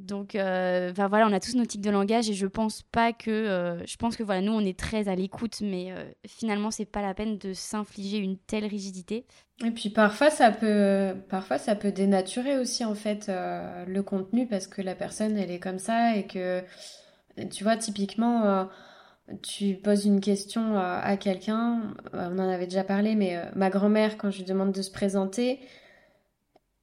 Donc, 0.00 0.34
euh, 0.34 0.92
voilà, 0.96 1.26
on 1.26 1.32
a 1.32 1.40
tous 1.40 1.56
nos 1.56 1.64
tics 1.64 1.80
de 1.80 1.90
langage 1.90 2.28
et 2.30 2.34
je 2.34 2.46
pense 2.46 2.82
pas 2.82 3.12
que. 3.12 3.30
euh, 3.30 3.86
je 3.86 3.96
pense 3.96 4.16
que 4.16 4.22
voilà, 4.22 4.40
nous, 4.40 4.52
on 4.52 4.60
est 4.60 4.78
très 4.78 5.08
à 5.08 5.14
l'écoute, 5.14 5.60
mais 5.62 5.92
euh, 5.92 6.04
finalement, 6.26 6.70
c'est 6.70 6.84
pas 6.84 7.02
la 7.02 7.14
peine 7.14 7.38
de 7.38 7.52
s'infliger 7.52 8.18
une 8.18 8.38
telle 8.38 8.64
rigidité. 8.64 9.24
Et 9.64 9.70
puis 9.72 9.90
parfois 9.90 10.30
ça 10.30 10.50
peut, 10.52 11.14
parfois 11.28 11.58
ça 11.58 11.76
peut 11.76 11.92
dénaturer 11.92 12.56
aussi 12.56 12.82
en 12.82 12.94
fait 12.94 13.28
euh, 13.28 13.84
le 13.84 14.02
contenu 14.02 14.46
parce 14.46 14.66
que 14.66 14.80
la 14.80 14.94
personne 14.94 15.36
elle 15.36 15.50
est 15.50 15.58
comme 15.58 15.78
ça 15.78 16.16
et 16.16 16.26
que 16.26 16.62
tu 17.50 17.62
vois 17.62 17.76
typiquement 17.76 18.44
euh, 18.46 18.64
tu 19.42 19.74
poses 19.74 20.06
une 20.06 20.20
question 20.20 20.78
à 20.78 21.16
quelqu'un, 21.18 21.94
on 22.14 22.38
en 22.38 22.48
avait 22.48 22.66
déjà 22.66 22.84
parlé, 22.84 23.14
mais 23.14 23.38
ma 23.54 23.70
grand-mère 23.70 24.16
quand 24.16 24.30
je 24.30 24.38
lui 24.38 24.44
demande 24.44 24.72
de 24.72 24.82
se 24.82 24.90
présenter, 24.90 25.60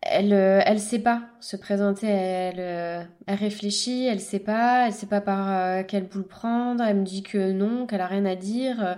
elle 0.01 0.33
euh, 0.33 0.61
elle 0.65 0.79
sait 0.79 0.99
pas 0.99 1.23
se 1.39 1.55
présenter, 1.57 2.07
elle 2.07 2.59
euh, 2.59 3.03
elle 3.27 3.35
réfléchit, 3.35 4.05
elle 4.07 4.19
sait 4.19 4.39
pas, 4.39 4.87
elle 4.87 4.93
sait 4.93 5.07
pas 5.07 5.21
par 5.21 5.49
euh, 5.49 5.83
quel 5.87 6.07
bout 6.07 6.23
prendre, 6.23 6.83
elle 6.83 6.97
me 6.97 7.05
dit 7.05 7.23
que 7.23 7.51
non, 7.51 7.87
qu'elle 7.87 8.01
a 8.01 8.07
rien 8.07 8.25
à 8.25 8.35
dire. 8.35 8.97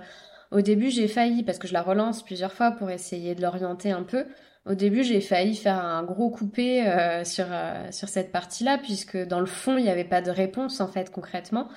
au 0.52 0.62
début, 0.62 0.90
j'ai 0.92 1.08
failli, 1.08 1.44
parce 1.44 1.60
que 1.60 1.68
je 1.68 1.74
la 1.74 1.82
relance 1.82 2.24
plusieurs 2.24 2.54
fois 2.54 2.72
pour 2.72 2.90
essayer 2.92 3.36
de 3.36 3.42
l'orienter 3.42 3.92
un 3.92 4.04
peu. 4.04 4.26
Au 4.66 4.76
début, 4.76 5.04
j'ai 5.04 5.22
failli 5.22 5.56
faire 5.56 5.84
un 5.84 6.04
gros 6.04 6.30
coupé 6.30 6.88
euh, 6.88 7.24
sur, 7.24 7.46
euh, 7.50 7.92
sur 7.92 8.08
cette 8.10 8.32
partie-là, 8.32 8.78
puisque 8.78 9.18
dans 9.18 9.40
le 9.40 9.46
fond, 9.46 9.78
il 9.78 9.84
n'y 9.84 9.90
avait 9.90 10.04
pas 10.04 10.22
de 10.22 10.30
réponse, 10.30 10.80
en 10.82 10.88
fait, 10.88 11.10
concrètement. 11.12 11.70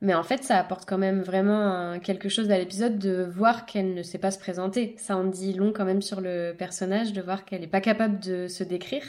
Mais 0.00 0.14
en 0.14 0.22
fait, 0.22 0.42
ça 0.44 0.58
apporte 0.58 0.88
quand 0.88 0.98
même 0.98 1.22
vraiment 1.22 1.98
quelque 2.00 2.28
chose 2.28 2.50
à 2.50 2.58
l'épisode 2.58 2.98
de 2.98 3.22
voir 3.22 3.66
qu'elle 3.66 3.94
ne 3.94 4.02
sait 4.02 4.18
pas 4.18 4.30
se 4.30 4.38
présenter. 4.38 4.94
Ça 4.98 5.16
en 5.16 5.24
dit 5.24 5.52
long 5.52 5.72
quand 5.72 5.84
même 5.84 6.02
sur 6.02 6.20
le 6.20 6.52
personnage, 6.52 7.12
de 7.12 7.20
voir 7.22 7.44
qu'elle 7.44 7.60
n'est 7.60 7.66
pas 7.66 7.80
capable 7.80 8.18
de 8.18 8.48
se 8.48 8.64
décrire. 8.64 9.04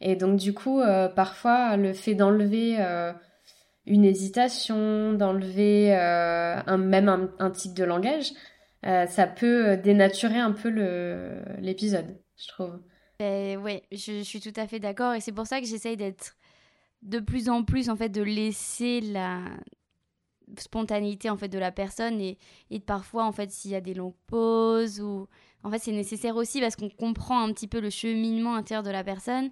Et 0.00 0.16
donc, 0.16 0.36
du 0.38 0.54
coup, 0.54 0.80
euh, 0.80 1.08
parfois, 1.08 1.76
le 1.76 1.92
fait 1.92 2.14
d'enlever... 2.14 2.76
euh, 2.78 3.12
une 3.84 4.04
hésitation, 4.04 5.12
d'enlever 5.12 5.92
euh, 5.96 6.76
même 6.78 7.08
un, 7.08 7.28
un 7.40 7.50
tic 7.50 7.74
de 7.74 7.82
langage, 7.82 8.30
ça 8.84 9.26
peut 9.26 9.76
dénaturer 9.76 10.38
un 10.38 10.52
peu 10.52 10.68
l'épisode, 11.58 12.16
je 12.36 12.46
trouve. 12.46 12.78
Ben 13.18 13.58
ouais, 13.58 13.82
je, 13.90 14.18
je 14.18 14.22
suis 14.22 14.38
tout 14.38 14.52
à 14.54 14.68
fait 14.68 14.78
d'accord 14.78 15.14
et 15.14 15.20
c'est 15.20 15.32
pour 15.32 15.48
ça 15.48 15.60
que 15.60 15.66
j'essaye 15.66 15.96
d'être 15.96 16.36
de 17.02 17.18
plus 17.18 17.48
en 17.48 17.64
plus 17.64 17.90
en 17.90 17.96
fait 17.96 18.08
de 18.08 18.22
laisser 18.22 19.00
la 19.00 19.40
spontanéité 20.58 21.30
en 21.30 21.36
fait 21.36 21.48
de 21.48 21.58
la 21.58 21.72
personne 21.72 22.20
et, 22.20 22.38
et 22.70 22.80
parfois 22.80 23.24
en 23.24 23.32
fait 23.32 23.50
s'il 23.50 23.70
y 23.70 23.74
a 23.74 23.80
des 23.80 23.94
longues 23.94 24.14
pauses 24.26 25.00
ou 25.00 25.28
en 25.64 25.70
fait 25.70 25.78
c'est 25.78 25.92
nécessaire 25.92 26.36
aussi 26.36 26.60
parce 26.60 26.76
qu'on 26.76 26.88
comprend 26.90 27.40
un 27.40 27.52
petit 27.52 27.68
peu 27.68 27.80
le 27.80 27.90
cheminement 27.90 28.54
intérieur 28.54 28.82
de 28.82 28.90
la 28.90 29.04
personne 29.04 29.50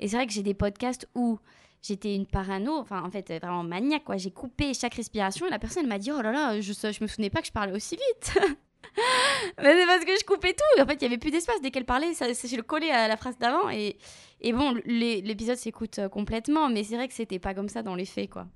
et 0.00 0.08
c'est 0.08 0.16
vrai 0.16 0.26
que 0.26 0.32
j'ai 0.32 0.42
des 0.42 0.54
podcasts 0.54 1.08
où 1.14 1.38
j'étais 1.82 2.14
une 2.14 2.26
parano 2.26 2.76
enfin 2.76 3.02
en 3.04 3.10
fait 3.10 3.28
vraiment 3.28 3.62
maniaque 3.62 4.04
quoi 4.04 4.16
j'ai 4.16 4.30
coupé 4.30 4.74
chaque 4.74 4.94
respiration 4.94 5.46
et 5.46 5.50
la 5.50 5.58
personne 5.58 5.86
m'a 5.86 5.98
dit 5.98 6.10
oh 6.12 6.20
là 6.20 6.32
là 6.32 6.60
je, 6.60 6.72
je 6.72 7.02
me 7.02 7.06
souvenais 7.06 7.30
pas 7.30 7.40
que 7.40 7.46
je 7.46 7.52
parlais 7.52 7.72
aussi 7.72 7.96
vite 7.96 8.38
mais 9.62 9.72
c'est 9.78 9.86
parce 9.86 10.04
que 10.04 10.12
je 10.18 10.24
coupais 10.24 10.54
tout. 10.54 10.80
En 10.82 10.86
fait, 10.86 10.94
il 10.94 11.02
y 11.02 11.06
avait 11.06 11.18
plus 11.18 11.30
d'espace. 11.30 11.60
Dès 11.60 11.70
qu'elle 11.70 11.84
parlait, 11.84 12.14
ça, 12.14 12.32
ça- 12.32 12.56
le 12.56 12.90
à 12.92 13.08
la 13.08 13.16
phrase 13.16 13.36
d'avant. 13.38 13.68
Et, 13.68 13.98
et 14.40 14.52
bon, 14.52 14.74
l'épisode 14.86 15.56
s'écoute 15.56 15.98
euh, 15.98 16.08
complètement, 16.08 16.68
mais 16.68 16.84
c'est 16.84 16.96
vrai 16.96 17.08
que 17.08 17.14
c'était 17.14 17.38
pas 17.38 17.52
comme 17.52 17.68
ça 17.68 17.82
dans 17.82 17.94
les 17.94 18.04
faits, 18.06 18.30
quoi. 18.30 18.46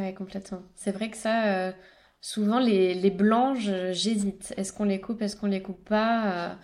Ouais, 0.00 0.14
complètement. 0.14 0.62
C'est 0.76 0.92
vrai 0.92 1.10
que 1.10 1.16
ça, 1.16 1.46
euh, 1.68 1.72
souvent 2.20 2.60
les, 2.60 2.94
les 2.94 3.10
blancs, 3.10 3.56
je- 3.58 3.92
j'hésite. 3.92 4.54
Est-ce 4.56 4.72
qu'on 4.72 4.84
les 4.84 5.00
coupe, 5.00 5.22
est-ce 5.22 5.36
qu'on 5.36 5.46
les 5.48 5.60
coupe 5.60 5.84
pas 5.88 6.50
euh, 6.52 6.54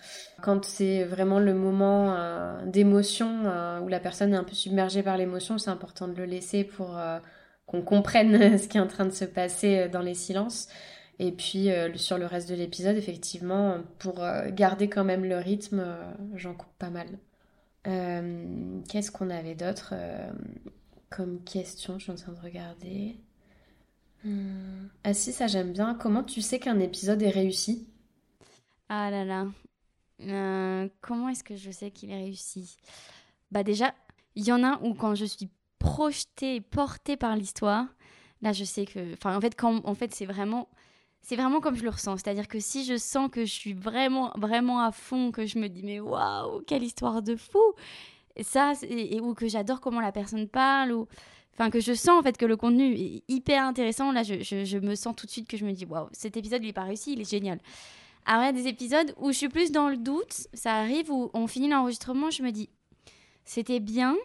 Quand 0.42 0.64
c'est 0.64 1.02
vraiment 1.04 1.40
le 1.40 1.52
moment 1.54 2.14
euh, 2.16 2.64
d'émotion, 2.66 3.28
où 3.82 3.88
la 3.88 3.98
personne 4.00 4.32
est 4.32 4.36
un 4.36 4.44
peu 4.44 4.54
submergée 4.54 5.02
par 5.02 5.16
l'émotion, 5.16 5.58
c'est 5.58 5.70
important 5.70 6.06
de 6.06 6.14
le 6.14 6.24
laisser 6.26 6.62
pour 6.64 6.96
qu'on 7.66 7.82
comprenne 7.82 8.58
ce 8.58 8.68
qui 8.68 8.78
est 8.78 8.80
en 8.80 8.86
train 8.86 9.04
de 9.06 9.10
se 9.10 9.24
passer 9.24 9.88
dans 9.88 10.00
les 10.02 10.14
silences. 10.14 10.68
Et 11.18 11.32
puis 11.32 11.68
sur 11.96 12.18
le 12.18 12.26
reste 12.26 12.48
de 12.50 12.54
l'épisode, 12.56 12.96
effectivement, 12.96 13.78
pour 13.98 14.24
garder 14.52 14.88
quand 14.88 15.04
même 15.04 15.24
le 15.24 15.36
rythme, 15.38 15.84
j'en 16.34 16.54
coupe 16.54 16.72
pas 16.78 16.90
mal. 16.90 17.06
Qu'est-ce 18.88 19.10
qu'on 19.12 19.30
avait 19.30 19.54
d'autre 19.54 19.94
comme 21.14 21.42
question 21.44 21.98
Je 21.98 22.04
suis 22.04 22.12
en 22.12 22.16
train 22.16 22.32
de 22.32 22.40
regarder. 22.40 23.16
Hmm. 24.24 24.88
Ah 25.04 25.14
si, 25.14 25.32
ça 25.32 25.46
j'aime 25.46 25.72
bien. 25.72 25.94
Comment 25.94 26.24
tu 26.24 26.40
sais 26.40 26.58
qu'un 26.58 26.80
épisode 26.80 27.22
est 27.22 27.30
réussi? 27.30 27.86
Ah 28.88 29.10
là 29.10 29.24
là. 29.24 29.46
Euh, 30.22 30.88
comment 31.00 31.28
est-ce 31.28 31.44
que 31.44 31.56
je 31.56 31.70
sais 31.70 31.90
qu'il 31.90 32.10
est 32.10 32.16
réussi? 32.16 32.76
Bah 33.50 33.62
déjà, 33.62 33.94
il 34.34 34.44
y 34.44 34.52
en 34.52 34.64
a 34.64 34.80
où 34.82 34.94
quand 34.94 35.14
je 35.14 35.24
suis 35.24 35.48
projetée, 35.78 36.60
portée 36.60 37.16
par 37.16 37.36
l'histoire, 37.36 37.86
là 38.42 38.52
je 38.52 38.64
sais 38.64 38.86
que... 38.86 39.12
Enfin 39.14 39.36
en 39.36 39.40
fait, 39.40 39.54
quand, 39.56 39.84
en 39.86 39.94
fait 39.94 40.14
c'est 40.14 40.26
vraiment... 40.26 40.68
C'est 41.20 41.36
vraiment 41.36 41.60
comme 41.60 41.74
je 41.74 41.84
le 41.84 41.88
ressens. 41.88 42.18
C'est-à-dire 42.18 42.48
que 42.48 42.60
si 42.60 42.84
je 42.84 42.98
sens 42.98 43.30
que 43.30 43.46
je 43.46 43.52
suis 43.52 43.72
vraiment, 43.72 44.30
vraiment 44.36 44.80
à 44.80 44.92
fond, 44.92 45.30
que 45.32 45.46
je 45.46 45.58
me 45.58 45.68
dis 45.68 45.82
mais 45.82 45.98
waouh, 45.98 46.60
quelle 46.66 46.82
histoire 46.82 47.22
de 47.22 47.34
fou 47.34 47.62
Et 48.36 48.42
ça, 48.42 48.72
et, 48.88 49.20
ou 49.20 49.34
que 49.34 49.46
j'adore 49.48 49.80
comment 49.80 50.00
la 50.00 50.12
personne 50.12 50.48
parle, 50.48 50.92
ou... 50.92 51.06
Enfin, 51.56 51.70
que 51.70 51.78
je 51.78 51.94
sens 51.94 52.18
en 52.18 52.22
fait 52.22 52.36
que 52.36 52.46
le 52.46 52.56
contenu 52.56 52.94
est 52.94 53.22
hyper 53.28 53.62
intéressant. 53.62 54.10
Là, 54.10 54.24
je, 54.24 54.42
je- 54.42 54.78
me 54.78 54.96
sens 54.96 55.14
tout 55.14 55.24
de 55.24 55.30
suite 55.30 55.46
que 55.46 55.56
je 55.56 55.64
me 55.64 55.70
dis 55.70 55.84
waouh, 55.84 56.08
cet 56.10 56.36
épisode 56.36 56.64
il 56.64 56.70
est 56.70 56.72
pas 56.72 56.82
réussi, 56.82 57.12
il 57.12 57.20
est 57.20 57.30
génial. 57.30 57.60
Alors, 58.26 58.42
il 58.42 58.46
y 58.46 58.48
a 58.48 58.52
des 58.52 58.66
épisodes 58.66 59.14
où 59.18 59.30
je 59.30 59.38
suis 59.38 59.48
plus 59.48 59.70
dans 59.70 59.88
le 59.88 59.96
doute. 59.96 60.48
Ça 60.52 60.74
arrive 60.74 61.12
où 61.12 61.30
on 61.32 61.46
finit 61.46 61.68
l'enregistrement, 61.68 62.30
je 62.30 62.42
me 62.42 62.50
dis, 62.50 62.70
c'était 63.44 63.78
bien. 63.78 64.16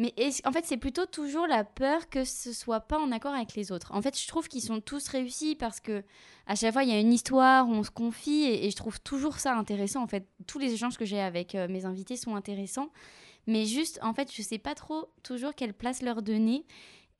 Mais 0.00 0.14
en 0.44 0.52
fait, 0.52 0.64
c'est 0.64 0.76
plutôt 0.76 1.06
toujours 1.06 1.48
la 1.48 1.64
peur 1.64 2.08
que 2.08 2.22
ce 2.24 2.52
soit 2.52 2.78
pas 2.78 3.00
en 3.00 3.10
accord 3.10 3.34
avec 3.34 3.56
les 3.56 3.72
autres. 3.72 3.90
En 3.92 4.00
fait, 4.00 4.16
je 4.16 4.28
trouve 4.28 4.46
qu'ils 4.46 4.62
sont 4.62 4.80
tous 4.80 5.08
réussis 5.08 5.56
parce 5.56 5.80
que 5.80 6.04
à 6.46 6.54
chaque 6.54 6.72
fois, 6.72 6.84
il 6.84 6.90
y 6.90 6.92
a 6.92 7.00
une 7.00 7.12
histoire, 7.12 7.68
on 7.68 7.82
se 7.82 7.90
confie 7.90 8.44
et, 8.44 8.66
et 8.66 8.70
je 8.70 8.76
trouve 8.76 9.00
toujours 9.00 9.40
ça 9.40 9.56
intéressant. 9.56 10.00
En 10.04 10.06
fait, 10.06 10.28
tous 10.46 10.60
les 10.60 10.72
échanges 10.72 10.96
que 10.96 11.04
j'ai 11.04 11.18
avec 11.20 11.56
euh, 11.56 11.66
mes 11.66 11.84
invités 11.86 12.16
sont 12.16 12.36
intéressants. 12.36 12.90
Mais 13.48 13.64
juste, 13.64 13.98
en 14.02 14.12
fait, 14.12 14.30
je 14.30 14.42
sais 14.42 14.58
pas 14.58 14.74
trop 14.74 15.08
toujours 15.22 15.54
quelle 15.54 15.72
place 15.72 16.02
leur 16.02 16.20
donner. 16.20 16.66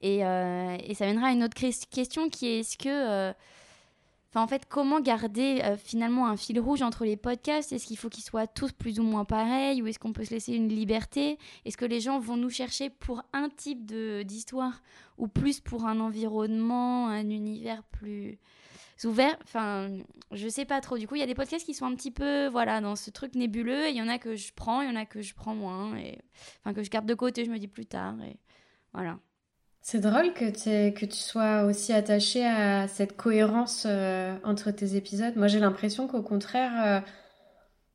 Et, 0.02 0.24
euh, 0.24 0.76
et 0.84 0.92
ça 0.94 1.06
mènera 1.06 1.28
à 1.28 1.32
une 1.32 1.42
autre 1.42 1.56
question 1.90 2.28
qui 2.28 2.46
est 2.46 2.58
est-ce 2.60 2.76
que. 2.76 2.88
euh, 2.88 3.32
en 4.34 4.46
fait, 4.46 4.66
comment 4.68 5.00
garder 5.00 5.62
euh, 5.64 5.76
finalement 5.76 6.28
un 6.28 6.36
fil 6.36 6.60
rouge 6.60 6.82
entre 6.82 7.06
les 7.06 7.16
podcasts? 7.16 7.72
Est-ce 7.72 7.86
qu'il 7.86 7.96
faut 7.96 8.10
qu'ils 8.10 8.22
soient 8.22 8.46
tous 8.46 8.72
plus 8.72 9.00
ou 9.00 9.02
moins 9.02 9.24
pareils? 9.24 9.82
Ou 9.82 9.86
est-ce 9.86 9.98
qu'on 9.98 10.12
peut 10.12 10.24
se 10.24 10.30
laisser 10.30 10.52
une 10.52 10.68
liberté? 10.68 11.38
Est-ce 11.64 11.78
que 11.78 11.86
les 11.86 11.98
gens 11.98 12.20
vont 12.20 12.36
nous 12.36 12.50
chercher 12.50 12.90
pour 12.90 13.22
un 13.32 13.48
type 13.48 13.86
d'histoire? 13.86 14.82
Ou 15.16 15.28
plus 15.28 15.60
pour 15.60 15.86
un 15.86 15.98
environnement, 15.98 17.08
un 17.08 17.30
univers 17.30 17.82
plus 17.84 18.38
ouvert 19.06 19.36
Enfin, 19.42 19.88
je 20.32 20.48
sais 20.48 20.64
pas 20.64 20.80
trop. 20.80 20.98
Du 20.98 21.06
coup, 21.06 21.14
il 21.14 21.20
y 21.20 21.22
a 21.22 21.26
des 21.26 21.34
podcasts 21.34 21.64
qui 21.64 21.74
sont 21.74 21.86
un 21.86 21.94
petit 21.94 22.10
peu 22.10 22.48
voilà, 22.48 22.80
dans 22.80 22.96
ce 22.96 23.10
truc 23.10 23.34
nébuleux. 23.34 23.86
Et 23.86 23.90
il 23.90 23.96
y 23.96 24.02
en 24.02 24.08
a 24.08 24.18
que 24.18 24.34
je 24.34 24.52
prends, 24.54 24.80
il 24.82 24.88
y 24.88 24.92
en 24.92 24.96
a 24.96 25.04
que 25.04 25.22
je 25.22 25.34
prends 25.34 25.54
moins. 25.54 25.96
Et... 25.96 26.18
Enfin, 26.60 26.74
que 26.74 26.82
je 26.82 26.90
garde 26.90 27.06
de 27.06 27.14
côté, 27.14 27.44
je 27.44 27.50
me 27.50 27.58
dis 27.58 27.68
plus 27.68 27.86
tard. 27.86 28.14
Et 28.22 28.36
voilà. 28.92 29.18
C'est 29.80 30.00
drôle 30.00 30.34
que, 30.34 30.90
que 30.90 31.06
tu 31.06 31.16
sois 31.16 31.64
aussi 31.64 31.92
attaché 31.92 32.44
à 32.44 32.88
cette 32.88 33.16
cohérence 33.16 33.84
euh, 33.88 34.36
entre 34.44 34.70
tes 34.70 34.96
épisodes. 34.96 35.36
Moi, 35.36 35.46
j'ai 35.46 35.60
l'impression 35.60 36.08
qu'au 36.08 36.22
contraire, 36.22 36.72
euh, 36.84 37.00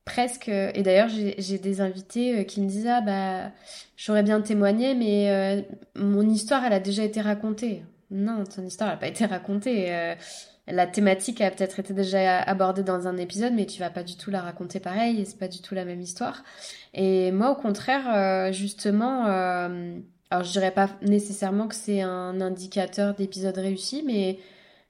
presque. 0.05 0.49
Et 0.49 0.83
d'ailleurs, 0.83 1.09
j'ai 1.09 1.57
des 1.57 1.81
invités 1.81 2.39
euh, 2.39 2.43
qui 2.43 2.61
me 2.61 2.67
disent 2.67 2.87
Ah, 2.87 3.01
bah, 3.01 3.51
j'aurais 3.95 4.23
bien 4.23 4.41
témoigné, 4.41 4.95
mais 4.95 5.29
euh, 5.29 5.61
mon 5.95 6.27
histoire, 6.27 6.63
elle 6.65 6.73
a 6.73 6.79
déjà 6.79 7.03
été 7.03 7.21
racontée. 7.21 7.83
Non, 8.11 8.43
ton 8.43 8.63
histoire, 8.63 8.89
elle 8.89 8.95
n'a 8.95 8.99
pas 8.99 9.07
été 9.07 9.25
racontée. 9.25 10.15
La 10.67 10.87
thématique 10.87 11.41
a 11.41 11.51
peut-être 11.51 11.79
été 11.79 11.93
déjà 11.93 12.39
abordée 12.39 12.83
dans 12.83 13.07
un 13.07 13.17
épisode, 13.17 13.53
mais 13.53 13.65
tu 13.65 13.79
vas 13.79 13.89
pas 13.89 14.03
du 14.03 14.15
tout 14.15 14.31
la 14.31 14.41
raconter 14.41 14.79
pareil, 14.79 15.19
et 15.19 15.25
c'est 15.25 15.37
pas 15.37 15.49
du 15.49 15.61
tout 15.61 15.75
la 15.75 15.83
même 15.83 15.99
histoire. 15.99 16.43
Et 16.93 17.31
moi, 17.31 17.51
au 17.51 17.55
contraire, 17.55 18.05
euh, 18.15 18.51
justement. 18.53 19.27
euh, 19.27 19.99
alors, 20.29 20.43
je 20.45 20.51
dirais 20.51 20.71
pas 20.71 20.89
nécessairement 21.01 21.67
que 21.67 21.75
c'est 21.75 22.01
un 22.01 22.41
indicateur 22.41 23.13
d'épisode 23.13 23.57
réussi, 23.57 24.03
mais 24.05 24.39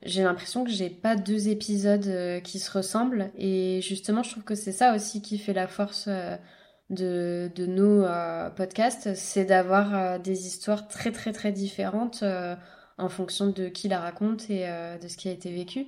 j'ai 0.03 0.23
l'impression 0.23 0.63
que 0.63 0.69
j'ai 0.71 0.89
pas 0.89 1.15
deux 1.15 1.49
épisodes 1.49 2.05
euh, 2.07 2.39
qui 2.39 2.59
se 2.59 2.71
ressemblent. 2.71 3.31
Et 3.38 3.81
justement, 3.81 4.23
je 4.23 4.31
trouve 4.31 4.43
que 4.43 4.55
c'est 4.55 4.71
ça 4.71 4.95
aussi 4.95 5.21
qui 5.21 5.38
fait 5.39 5.53
la 5.53 5.67
force 5.67 6.07
de, 6.89 7.51
de 7.55 7.65
nos 7.65 8.05
podcasts, 8.55 9.15
c'est 9.15 9.45
d'avoir 9.45 10.19
des 10.19 10.47
histoires 10.47 10.88
très 10.88 11.12
très 11.12 11.31
très 11.33 11.51
différentes 11.51 12.23
en 12.97 13.10
fonction 13.10 13.47
de 13.47 13.69
qui 13.69 13.88
la 13.88 13.99
raconte 13.99 14.49
et 14.49 14.67
euh, 14.67 14.97
de 14.97 15.08
ce 15.08 15.17
qui 15.17 15.29
a 15.29 15.32
été 15.32 15.51
vécu. 15.51 15.88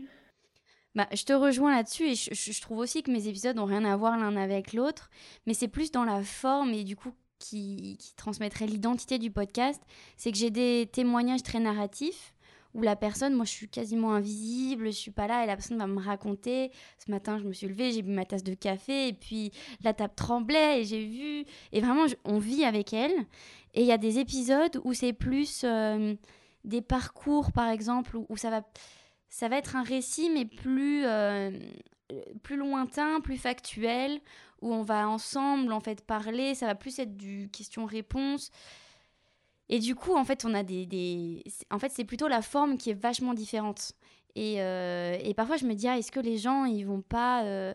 Bah, 0.96 1.08
je 1.14 1.24
te 1.24 1.34
rejoins 1.34 1.76
là-dessus 1.76 2.08
et 2.08 2.16
je, 2.16 2.62
trouve 2.62 2.78
aussi 2.78 3.04
que 3.04 3.12
mes 3.12 3.28
épisodes 3.28 3.56
n'ont 3.58 3.66
rien 3.66 3.84
à 3.84 3.98
voir 3.98 4.18
l'un 4.18 4.38
avec 4.38 4.72
l'autre, 4.72 5.10
mais 5.46 5.54
c'est 5.54 5.68
plus 5.68 5.92
dans 5.92 6.06
la 6.06 6.24
forme 6.24 6.70
et 6.74 6.86
du 6.86 6.96
coup 6.96 7.12
qui, 7.38 7.98
transmettrait 8.16 8.66
l'identité 8.66 9.20
du 9.20 9.30
podcast. 9.30 9.82
C'est 10.16 10.32
que 10.32 10.38
j'ai 10.38 10.52
des 10.52 10.90
témoignages 10.92 11.44
très 11.44 11.60
narratifs 11.60 12.34
où 12.74 12.82
la 12.82 12.96
personne, 12.96 13.34
moi 13.34 13.46
je 13.46 13.52
suis 13.52 13.70
quasiment 13.70 14.14
invisible, 14.14 14.88
je 14.88 14.98
suis 14.98 15.12
pas 15.12 15.28
là 15.28 15.44
et 15.44 15.48
la 15.48 15.56
personne 15.56 15.78
va 15.78 15.88
me 15.88 16.00
raconter. 16.00 16.72
Ce 17.06 17.12
matin, 17.12 17.40
je 17.40 17.44
me 17.44 17.52
suis 17.52 17.68
levée, 17.68 17.92
j'ai 17.92 18.02
bu 18.02 18.12
ma 18.12 18.26
tasse 18.26 18.44
de 18.44 18.54
café 18.54 19.10
et 19.10 19.14
puis 19.14 19.52
la 19.84 19.94
table 19.94 20.14
tremblait 20.16 20.82
et 20.82 20.86
j'ai 20.86 21.06
vu. 21.06 21.46
Et 21.74 21.82
vraiment, 21.82 22.06
on 22.24 22.38
vit 22.38 22.64
avec 22.64 22.94
elle. 22.94 23.14
Et 23.74 23.82
il 23.82 23.88
y 23.88 23.92
a 23.92 23.98
des 23.98 24.20
épisodes 24.20 24.80
où 24.86 24.94
c'est 24.94 25.14
plus 25.14 25.64
euh, 25.66 26.16
des 26.66 26.82
parcours, 26.82 27.52
par 27.52 27.70
exemple, 27.70 28.18
où, 28.18 28.38
ça 28.38 28.50
va 28.50 28.62
ça 29.30 29.50
va 29.50 29.58
être 29.58 29.76
un 29.76 29.84
récit, 29.84 30.30
mais 30.30 30.46
plus, 30.46 31.06
euh, 31.06 31.52
plus 32.44 32.56
lointain, 32.56 33.20
plus 33.20 33.38
factuel, 33.38 34.22
où 34.62 34.74
on 34.74 34.84
va 34.84 35.10
ensemble 35.10 35.74
en 35.74 35.82
fait 35.82 36.06
parler. 36.06 36.56
Ça 36.56 36.68
va 36.68 36.76
plus 36.76 37.00
être 37.00 37.18
du 37.18 37.50
question-réponse. 37.52 38.52
Et 39.68 39.80
du 39.80 39.96
coup, 39.96 40.16
en 40.16 40.24
fait, 40.24 40.46
on 40.46 40.54
a 40.54 40.64
des, 40.64 40.86
des... 40.86 41.44
en 41.72 41.80
fait, 41.80 41.92
c'est 41.92 42.06
plutôt 42.06 42.28
la 42.28 42.42
forme 42.42 42.78
qui 42.78 42.92
est 42.92 43.00
vachement 43.02 43.34
différente. 43.34 43.94
Et, 44.36 44.62
euh, 44.62 45.18
et 45.22 45.34
parfois, 45.34 45.58
je 45.58 45.66
me 45.66 45.74
dis, 45.74 45.88
ah, 45.88 45.98
est-ce 45.98 46.12
que 46.12 46.20
les 46.20 46.38
gens, 46.38 46.66
ils 46.66 46.84
vont 46.84 47.02
pas 47.02 47.44
euh, 47.44 47.74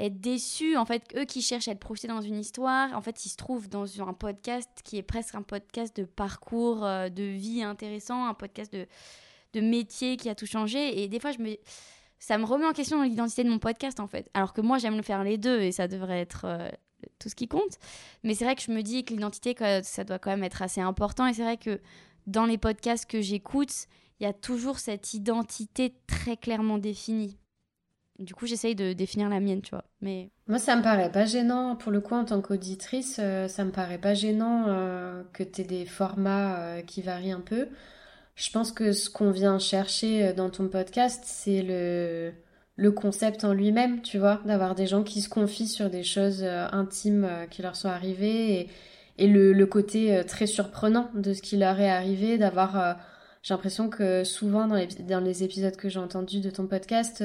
être 0.00 0.20
déçus 0.20 0.76
En 0.76 0.84
fait, 0.84 1.04
eux 1.16 1.24
qui 1.24 1.42
cherchent 1.42 1.68
à 1.68 1.72
être 1.72 1.80
projetés 1.80 2.08
dans 2.08 2.20
une 2.20 2.38
histoire, 2.38 2.96
en 2.96 3.00
fait, 3.00 3.24
ils 3.24 3.28
se 3.28 3.36
trouvent 3.36 3.68
dans 3.68 4.00
un 4.02 4.12
podcast 4.12 4.68
qui 4.84 4.96
est 4.96 5.02
presque 5.02 5.34
un 5.34 5.42
podcast 5.42 5.94
de 5.96 6.04
parcours 6.04 6.84
euh, 6.84 7.08
de 7.08 7.22
vie 7.22 7.62
intéressant, 7.62 8.26
un 8.26 8.34
podcast 8.34 8.72
de, 8.72 8.86
de 9.52 9.60
métier 9.60 10.16
qui 10.16 10.28
a 10.28 10.34
tout 10.34 10.46
changé. 10.46 11.02
Et 11.02 11.08
des 11.08 11.20
fois, 11.20 11.32
je 11.32 11.38
me, 11.38 11.56
ça 12.18 12.38
me 12.38 12.44
remet 12.44 12.66
en 12.66 12.72
question 12.72 13.02
l'identité 13.02 13.44
de 13.44 13.50
mon 13.50 13.58
podcast, 13.58 14.00
en 14.00 14.06
fait. 14.06 14.30
Alors 14.34 14.52
que 14.52 14.60
moi, 14.60 14.78
j'aime 14.78 14.96
le 14.96 15.02
faire 15.02 15.22
les 15.24 15.38
deux 15.38 15.60
et 15.60 15.72
ça 15.72 15.88
devrait 15.88 16.20
être 16.20 16.44
euh, 16.44 16.68
tout 17.18 17.28
ce 17.28 17.34
qui 17.34 17.48
compte. 17.48 17.78
Mais 18.24 18.34
c'est 18.34 18.44
vrai 18.44 18.56
que 18.56 18.62
je 18.62 18.70
me 18.70 18.82
dis 18.82 19.04
que 19.04 19.12
l'identité, 19.12 19.54
ça 19.82 20.04
doit 20.04 20.18
quand 20.18 20.30
même 20.30 20.44
être 20.44 20.62
assez 20.62 20.80
important. 20.80 21.26
Et 21.26 21.34
c'est 21.34 21.42
vrai 21.42 21.56
que 21.56 21.80
dans 22.26 22.46
les 22.46 22.58
podcasts 22.58 23.06
que 23.06 23.20
j'écoute, 23.20 23.86
il 24.20 24.24
y 24.24 24.26
a 24.26 24.32
toujours 24.32 24.78
cette 24.78 25.14
identité 25.14 25.94
très 26.06 26.36
clairement 26.36 26.78
définie. 26.78 27.39
Du 28.20 28.34
coup, 28.34 28.46
j'essaye 28.46 28.74
de 28.74 28.92
définir 28.92 29.30
la 29.30 29.40
mienne, 29.40 29.62
tu 29.62 29.70
vois. 29.70 29.84
Mais 30.02 30.28
Moi, 30.46 30.58
ça 30.58 30.76
me 30.76 30.82
paraît 30.82 31.10
pas 31.10 31.24
gênant. 31.24 31.74
Pour 31.74 31.90
le 31.90 32.02
coup, 32.02 32.14
en 32.14 32.26
tant 32.26 32.42
qu'auditrice, 32.42 33.16
euh, 33.18 33.48
ça 33.48 33.64
me 33.64 33.70
paraît 33.70 33.96
pas 33.96 34.12
gênant 34.12 34.66
euh, 34.68 35.22
que 35.32 35.42
tu 35.42 35.62
aies 35.62 35.64
des 35.64 35.86
formats 35.86 36.60
euh, 36.60 36.82
qui 36.82 37.00
varient 37.00 37.32
un 37.32 37.40
peu. 37.40 37.68
Je 38.36 38.50
pense 38.50 38.72
que 38.72 38.92
ce 38.92 39.08
qu'on 39.08 39.30
vient 39.30 39.58
chercher 39.58 40.34
dans 40.34 40.50
ton 40.50 40.68
podcast, 40.68 41.22
c'est 41.24 41.62
le, 41.62 42.32
le 42.76 42.92
concept 42.92 43.42
en 43.44 43.54
lui-même, 43.54 44.02
tu 44.02 44.18
vois, 44.18 44.42
d'avoir 44.44 44.74
des 44.74 44.86
gens 44.86 45.02
qui 45.02 45.22
se 45.22 45.30
confient 45.30 45.66
sur 45.68 45.88
des 45.88 46.02
choses 46.02 46.44
intimes 46.44 47.28
qui 47.50 47.62
leur 47.62 47.76
sont 47.76 47.88
arrivées 47.88 48.60
et, 48.60 48.68
et 49.18 49.26
le, 49.28 49.52
le 49.52 49.66
côté 49.66 50.22
très 50.26 50.46
surprenant 50.46 51.10
de 51.14 51.34
ce 51.34 51.42
qui 51.42 51.56
leur 51.58 51.80
est 51.80 51.90
arrivé, 51.90 52.38
d'avoir... 52.38 52.96
j'ai 53.42 53.52
l'impression 53.52 53.90
que 53.90 54.24
souvent 54.24 54.66
dans 54.66 54.76
les, 54.76 54.86
dans 54.86 55.20
les 55.20 55.44
épisodes 55.44 55.76
que 55.76 55.90
j'ai 55.90 56.00
entendus 56.00 56.40
de 56.40 56.48
ton 56.50 56.66
podcast, 56.66 57.22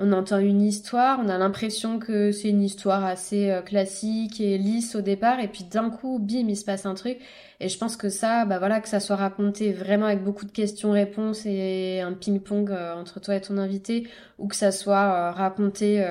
on 0.00 0.12
entend 0.12 0.38
une 0.38 0.62
histoire, 0.62 1.18
on 1.20 1.28
a 1.28 1.38
l'impression 1.38 1.98
que 1.98 2.30
c'est 2.30 2.50
une 2.50 2.62
histoire 2.62 3.04
assez 3.04 3.50
euh, 3.50 3.62
classique 3.62 4.40
et 4.40 4.56
lisse 4.56 4.94
au 4.94 5.00
départ, 5.00 5.40
et 5.40 5.48
puis 5.48 5.64
d'un 5.64 5.90
coup, 5.90 6.20
bim, 6.20 6.46
il 6.48 6.56
se 6.56 6.64
passe 6.64 6.86
un 6.86 6.94
truc. 6.94 7.18
Et 7.58 7.68
je 7.68 7.76
pense 7.76 7.96
que 7.96 8.08
ça, 8.08 8.44
bah 8.44 8.60
voilà, 8.60 8.80
que 8.80 8.88
ça 8.88 9.00
soit 9.00 9.16
raconté 9.16 9.72
vraiment 9.72 10.06
avec 10.06 10.22
beaucoup 10.22 10.44
de 10.44 10.52
questions-réponses 10.52 11.46
et 11.46 12.00
un 12.00 12.12
ping-pong 12.12 12.70
euh, 12.70 12.94
entre 12.94 13.18
toi 13.18 13.34
et 13.34 13.40
ton 13.40 13.58
invité, 13.58 14.08
ou 14.38 14.46
que 14.46 14.54
ça 14.54 14.70
soit 14.70 14.96
euh, 14.96 15.30
raconté 15.32 16.06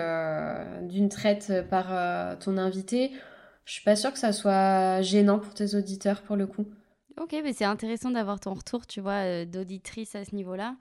d'une 0.81 1.07
traite 1.07 1.53
par 1.69 1.87
ton 2.39 2.57
invité, 2.57 3.11
je 3.63 3.73
suis 3.73 3.83
pas 3.83 3.95
sûre 3.95 4.11
que 4.11 4.19
ça 4.19 4.33
soit 4.33 5.01
gênant 5.01 5.39
pour 5.39 5.53
tes 5.53 5.75
auditeurs 5.75 6.21
pour 6.21 6.35
le 6.35 6.47
coup. 6.47 6.65
Ok, 7.21 7.35
mais 7.43 7.53
c'est 7.53 7.65
intéressant 7.65 8.11
d'avoir 8.11 8.39
ton 8.39 8.53
retour, 8.53 8.85
tu 8.85 9.01
vois, 9.01 9.45
d'auditrice 9.45 10.15
à 10.15 10.25
ce 10.25 10.35
niveau-là. 10.35 10.75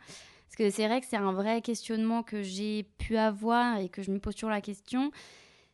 Parce 0.46 0.56
que 0.56 0.70
c'est 0.70 0.87
vrai 0.87 1.00
que 1.00 1.06
c'est 1.06 1.16
un 1.16 1.32
vrai 1.32 1.61
questionnement 1.62 2.22
que 2.22 2.42
j'ai 2.42 2.85
pu 2.98 3.16
avoir 3.16 3.78
et 3.78 3.88
que 3.88 4.02
je 4.02 4.11
me 4.12 4.18
pose 4.18 4.35
toujours 4.35 4.50
la 4.50 4.61
question. 4.61 5.11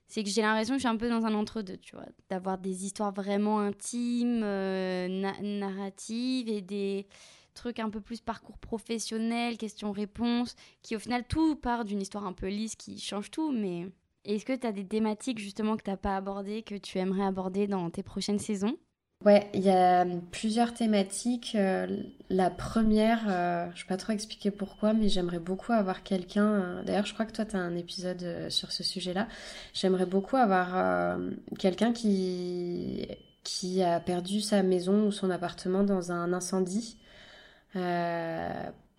C'est 0.09 0.23
que 0.25 0.31
j'ai 0.31 0.43
l'impression 0.43 0.75
que 0.75 0.79
je 0.79 0.87
suis 0.87 0.89
un 0.95 0.97
peu 0.97 1.09
dans 1.09 1.25
un 1.27 1.35
entre-deux, 1.35 1.79
tu 1.79 1.97
vois. 1.97 2.07
D'avoir 2.29 2.59
des 2.59 2.85
histoires 2.85 3.13
vraiment 3.13 3.61
intimes, 3.61 4.43
euh, 4.45 5.09
na- 5.09 5.41
narratives 5.43 6.49
et 6.49 6.61
des 6.61 7.07
trucs 7.55 7.79
un 7.79 7.91
peu 7.91 8.01
plus 8.01 8.21
parcours 8.21 8.59
professionnel, 8.59 9.57
questions-réponses, 9.59 10.55
qui 10.83 10.97
au 10.97 10.99
final 10.99 11.25
tout 11.29 11.57
part 11.57 11.85
d'une 11.85 12.01
histoire 12.03 12.27
un 12.27 12.33
peu 12.35 12.49
lisse 12.49 12.77
qui 12.77 12.99
change 12.99 13.31
tout. 13.31 13.53
Mais 13.53 13.89
est-ce 14.25 14.45
que 14.45 14.55
tu 14.55 14.67
as 14.67 14.73
des 14.73 14.87
thématiques 14.87 15.39
justement 15.39 15.77
que 15.77 15.83
tu 15.85 15.91
n'as 15.91 15.97
pas 15.97 16.17
abordées, 16.17 16.63
que 16.63 16.75
tu 16.77 16.99
aimerais 16.99 17.25
aborder 17.25 17.67
dans 17.67 17.89
tes 17.91 18.03
prochaines 18.03 18.39
saisons? 18.39 18.77
Ouais, 19.25 19.49
il 19.55 19.61
y 19.63 19.71
a 19.71 20.05
plusieurs 20.33 20.75
thématiques. 20.75 21.53
Euh, 21.55 21.87
la 22.29 22.51
première, 22.51 23.21
euh, 23.29 23.67
je 23.75 23.81
ne 23.81 23.85
vais 23.85 23.89
pas 23.89 23.97
trop 23.97 24.13
expliquer 24.13 24.51
pourquoi, 24.51 24.95
mais 24.95 25.09
j'aimerais 25.09 25.39
beaucoup 25.39 25.73
avoir 25.73 26.03
quelqu'un. 26.03 26.45
euh, 26.45 26.83
D'ailleurs, 26.83 27.07
je 27.07 27.15
crois 27.15 27.25
que 27.27 27.33
toi, 27.33 27.45
tu 27.45 27.55
as 27.55 27.61
un 27.61 27.77
épisode 27.77 28.23
euh, 28.25 28.51
sur 28.51 28.73
ce 28.73 28.83
sujet-là. 28.83 29.29
J'aimerais 29.75 30.07
beaucoup 30.07 30.37
avoir 30.37 30.71
euh, 30.75 31.31
quelqu'un 31.59 31.93
qui, 31.93 33.07
qui 33.45 33.83
a 33.85 34.01
perdu 34.01 34.41
sa 34.41 34.63
maison 34.65 35.07
ou 35.07 35.13
son 35.13 35.31
appartement 35.31 35.85
dans 35.85 36.11
un 36.11 36.33
incendie. 36.33 36.97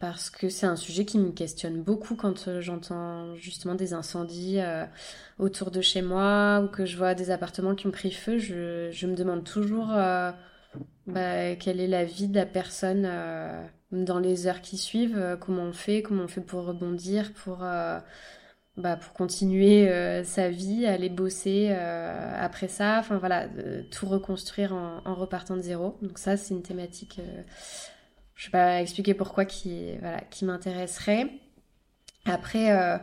Parce 0.03 0.29
que 0.29 0.49
c'est 0.49 0.65
un 0.65 0.75
sujet 0.75 1.05
qui 1.05 1.17
me 1.17 1.31
questionne 1.31 1.81
beaucoup 1.81 2.17
quand 2.17 2.49
euh, 2.49 2.59
j'entends 2.59 3.35
justement 3.35 3.73
des 3.73 3.93
incendies 3.93 4.59
euh, 4.59 4.85
autour 5.39 5.71
de 5.71 5.79
chez 5.79 6.01
moi 6.01 6.59
ou 6.61 6.67
que 6.67 6.85
je 6.85 6.97
vois 6.97 7.15
des 7.15 7.31
appartements 7.31 7.73
qui 7.73 7.87
ont 7.87 7.91
pris 7.91 8.11
feu. 8.11 8.37
Je, 8.37 9.07
me 9.07 9.15
demande 9.15 9.45
toujours 9.45 9.93
euh, 9.93 10.29
bah, 11.07 11.55
quelle 11.55 11.79
est 11.79 11.87
la 11.87 12.03
vie 12.03 12.27
de 12.27 12.35
la 12.35 12.45
personne 12.45 13.09
dans 13.93 14.19
les 14.19 14.45
heures 14.45 14.59
qui 14.59 14.77
suivent, 14.77 15.37
comment 15.39 15.63
on 15.63 15.71
fait, 15.71 16.01
comment 16.01 16.23
on 16.23 16.27
fait 16.27 16.41
pour 16.41 16.65
rebondir, 16.65 17.31
pour, 17.31 17.59
bah, 18.75 18.99
continuer 19.15 20.23
sa 20.25 20.49
vie, 20.49 20.85
aller 20.85 21.09
bosser 21.09 21.69
après 21.71 22.67
ça, 22.67 22.97
enfin 22.99 23.19
voilà, 23.19 23.47
tout 23.89 24.07
reconstruire 24.07 24.73
en, 24.73 25.15
repartant 25.15 25.55
de 25.55 25.61
zéro. 25.61 25.97
Donc 26.01 26.17
ça, 26.17 26.35
c'est 26.35 26.53
une 26.53 26.63
thématique, 26.63 27.21
je 28.43 28.49
vais 28.49 28.51
pas 28.51 28.81
expliquer 28.81 29.13
pourquoi, 29.13 29.45
qui, 29.45 29.95
voilà, 30.01 30.19
qui 30.29 30.43
m'intéresserait. 30.43 31.29
Après, 32.25 32.77
euh, 32.77 32.97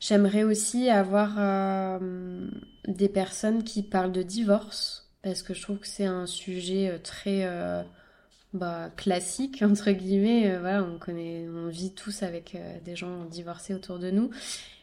j'aimerais 0.00 0.42
aussi 0.42 0.90
avoir 0.90 1.36
euh, 1.38 2.48
des 2.88 3.08
personnes 3.08 3.62
qui 3.62 3.84
parlent 3.84 4.10
de 4.10 4.24
divorce, 4.24 5.14
parce 5.22 5.44
que 5.44 5.54
je 5.54 5.62
trouve 5.62 5.78
que 5.78 5.86
c'est 5.86 6.06
un 6.06 6.26
sujet 6.26 6.88
euh, 6.88 6.98
très 6.98 7.48
bah, 8.54 8.90
classique, 8.96 9.62
entre 9.62 9.92
guillemets. 9.92 10.58
Voilà, 10.58 10.82
on 10.82 10.98
connaît, 10.98 11.46
on 11.48 11.68
vit 11.68 11.94
tous 11.94 12.24
avec 12.24 12.58
des 12.84 12.96
gens 12.96 13.24
divorcés 13.24 13.72
autour 13.72 14.00
de 14.00 14.10
nous. 14.10 14.30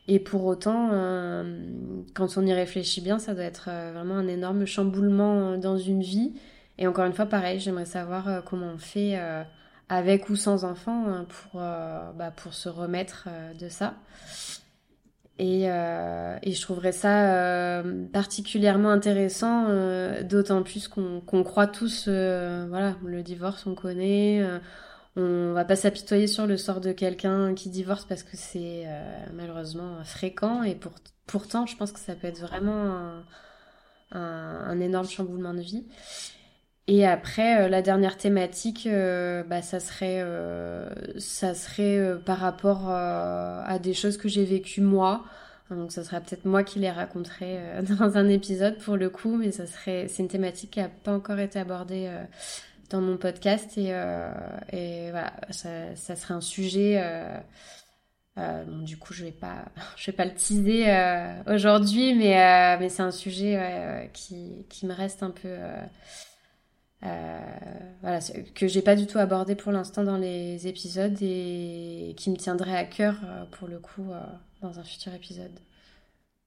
Et 0.07 0.19
pour 0.19 0.45
autant, 0.45 0.91
quand 2.13 2.37
on 2.37 2.45
y 2.45 2.53
réfléchit 2.53 3.01
bien, 3.01 3.19
ça 3.19 3.33
doit 3.33 3.43
être 3.43 3.65
vraiment 3.93 4.15
un 4.15 4.27
énorme 4.29 4.65
chamboulement 4.65 5.57
dans 5.57 5.77
une 5.77 6.03
vie. 6.03 6.33
Et 6.77 6.87
encore 6.87 7.05
une 7.05 7.13
fois, 7.13 7.25
pareil, 7.25 7.59
j'aimerais 7.59 7.85
savoir 7.85 8.43
comment 8.45 8.71
on 8.75 8.77
fait 8.77 9.17
avec 9.89 10.29
ou 10.29 10.35
sans 10.35 10.63
enfants 10.63 11.05
hein, 11.07 11.25
pour, 11.27 11.61
euh, 11.61 12.11
bah, 12.13 12.31
pour 12.31 12.53
se 12.53 12.69
remettre 12.69 13.27
euh, 13.27 13.53
de 13.53 13.69
ça. 13.69 13.95
Et, 15.39 15.63
euh, 15.65 16.37
et 16.43 16.51
je 16.53 16.61
trouverais 16.61 16.91
ça 16.91 17.83
particulièrement 18.13 18.91
intéressant, 18.91 19.67
d'autant 20.21 20.61
plus 20.61 20.87
qu'on 20.87 21.43
croit 21.43 21.65
tous, 21.65 22.07
voilà, 22.07 22.95
le 23.03 23.23
divorce, 23.23 23.65
on 23.65 23.73
connaît. 23.73 24.47
on 25.15 25.53
va 25.53 25.65
pas 25.65 25.75
s'apitoyer 25.75 26.27
sur 26.27 26.45
le 26.45 26.55
sort 26.55 26.81
de 26.81 26.91
quelqu'un 26.91 27.55
qui 27.55 27.69
divorce 27.69 28.05
parce 28.05 28.21
que 28.21 28.37
c'est 28.37 28.85
malheureusement 29.33 30.03
fréquent. 30.03 30.61
Et 30.61 30.75
pour, 30.75 30.93
pourtant, 31.25 31.65
je 31.65 31.75
pense 31.77 31.91
que 31.91 31.99
ça 31.99 32.13
peut 32.13 32.27
être 32.27 32.41
vraiment 32.41 33.23
un, 34.11 34.19
un 34.21 34.79
énorme 34.79 35.07
chamboulement 35.07 35.55
de 35.55 35.61
vie. 35.61 35.87
Et 36.87 37.05
après, 37.05 37.63
euh, 37.63 37.69
la 37.69 37.81
dernière 37.81 38.17
thématique, 38.17 38.87
euh, 38.87 39.43
bah, 39.43 39.61
ça 39.61 39.79
serait, 39.79 40.21
euh, 40.21 40.89
ça 41.17 41.53
serait 41.53 42.17
par 42.25 42.39
rapport 42.39 42.89
à 42.89 43.79
des 43.79 43.93
choses 43.93 44.17
que 44.17 44.27
j'ai 44.27 44.45
vécues 44.45 44.81
moi. 44.81 45.23
Donc, 45.75 45.91
ça 45.91 46.03
serait 46.03 46.21
peut-être 46.21 46.45
moi 46.45 46.63
qui 46.63 46.79
les 46.79 46.91
raconterai 46.91 47.57
euh, 47.59 47.81
dans 47.99 48.17
un 48.17 48.27
épisode 48.29 48.77
pour 48.79 48.97
le 48.97 49.09
coup, 49.09 49.35
mais 49.35 49.51
ça 49.51 49.65
serait, 49.67 50.07
c'est 50.07 50.23
une 50.23 50.29
thématique 50.29 50.71
qui 50.71 50.79
n'a 50.79 50.89
pas 50.89 51.13
encore 51.13 51.39
été 51.39 51.59
abordée 51.59 52.07
euh, 52.07 52.23
dans 52.89 53.01
mon 53.01 53.17
podcast 53.17 53.77
et, 53.77 53.87
euh, 53.89 54.31
et 54.71 55.09
voilà, 55.11 55.33
ça, 55.49 55.95
ça 55.95 56.15
serait 56.15 56.33
un 56.33 56.41
sujet. 56.41 57.01
Bon, 58.35 58.81
du 58.81 58.97
coup, 58.97 59.13
je 59.13 59.25
vais 59.25 59.31
pas, 59.31 59.65
je 59.97 60.11
vais 60.11 60.15
pas 60.15 60.25
le 60.25 60.33
teaser 60.33 60.85
aujourd'hui, 61.47 62.13
mais 62.13 62.77
mais 62.77 62.89
c'est 62.89 63.03
un 63.03 63.11
sujet 63.11 63.57
ouais, 63.57 64.09
qui 64.13 64.65
qui 64.69 64.85
me 64.85 64.93
reste 64.93 65.23
un 65.23 65.31
peu. 65.31 65.49
Euh, 67.05 68.19
que 68.55 68.67
j'ai 68.67 68.81
pas 68.81 68.95
du 68.95 69.07
tout 69.07 69.17
abordé 69.17 69.55
pour 69.55 69.71
l'instant 69.71 70.03
dans 70.03 70.17
les 70.17 70.67
épisodes 70.67 71.17
et 71.21 72.13
qui 72.17 72.29
me 72.29 72.37
tiendrait 72.37 72.77
à 72.77 72.85
cœur 72.85 73.15
euh, 73.25 73.45
pour 73.45 73.67
le 73.67 73.79
coup 73.79 74.09
euh, 74.09 74.21
dans 74.61 74.79
un 74.79 74.83
futur 74.83 75.13
épisode. 75.13 75.59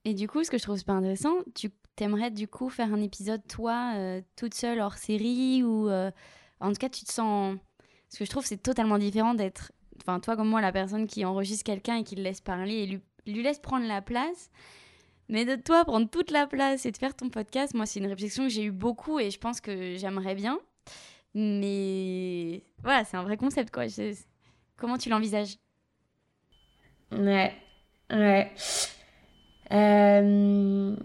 Et 0.05 0.15
du 0.15 0.29
coup, 0.29 0.45
ce 0.45 0.51
que 0.51 0.57
je 0.57 0.63
trouve 0.63 0.79
super 0.79 0.95
intéressant, 0.95 1.35
tu 1.55 1.71
t'aimerais 1.97 2.31
du 2.31 2.49
coup 2.49 2.71
faire 2.71 2.93
un 2.93 3.03
épisode 3.03 3.41
toi, 3.49 3.93
toute 4.37 4.55
seule 4.55 4.81
hors 4.81 4.97
série 4.99 5.63
ou 5.65 5.91
en 5.91 6.73
tout 6.73 6.79
cas 6.79 6.89
tu 6.89 7.05
te 7.05 7.13
sens. 7.13 7.57
Ce 8.11 8.19
que 8.19 8.25
je 8.25 8.31
trouve 8.31 8.47
c'est 8.47 8.63
totalement 8.63 8.99
différent 8.99 9.35
d'être, 9.35 9.73
enfin 10.01 10.21
toi 10.21 10.37
comme 10.37 10.49
moi 10.49 10.61
la 10.61 10.71
personne 10.71 11.07
qui 11.09 11.25
enregistre 11.25 11.65
quelqu'un 11.65 11.97
et 11.97 12.05
qui 12.05 12.15
le 12.15 12.23
laisse 12.23 12.41
parler 12.41 13.01
et 13.27 13.31
lui 13.31 13.43
laisse 13.43 13.59
prendre 13.59 13.87
la 13.87 14.01
place. 14.01 14.51
Mais 15.29 15.45
de 15.45 15.57
toi 15.57 15.85
prendre 15.85 16.09
toute 16.09 16.31
la 16.31 16.47
place 16.47 16.87
et 16.87 16.93
de 16.93 16.97
faire 16.97 17.15
ton 17.17 17.29
podcast, 17.31 17.75
moi 17.75 17.87
c'est 17.87 18.01
une 18.01 18.07
réflexion 18.07 18.45
que 18.45 18.49
j'ai 18.51 18.65
eu 18.65 18.71
beaucoup 18.71 19.19
et 19.19 19.31
je 19.31 19.39
pense 19.39 19.61
que 19.61 19.97
j'aimerais 19.97 20.35
bien. 20.35 20.59
Mais 21.35 22.63
voilà, 22.83 23.05
c'est 23.05 23.17
un 23.17 23.23
vrai 23.25 23.37
concept 23.37 23.73
quoi. 23.73 23.85
Comment 24.77 24.99
tu 24.99 25.09
l'envisages? 25.09 25.57
Ouais, 27.13 27.53
ouais. 28.11 28.51
Euh, 29.73 30.97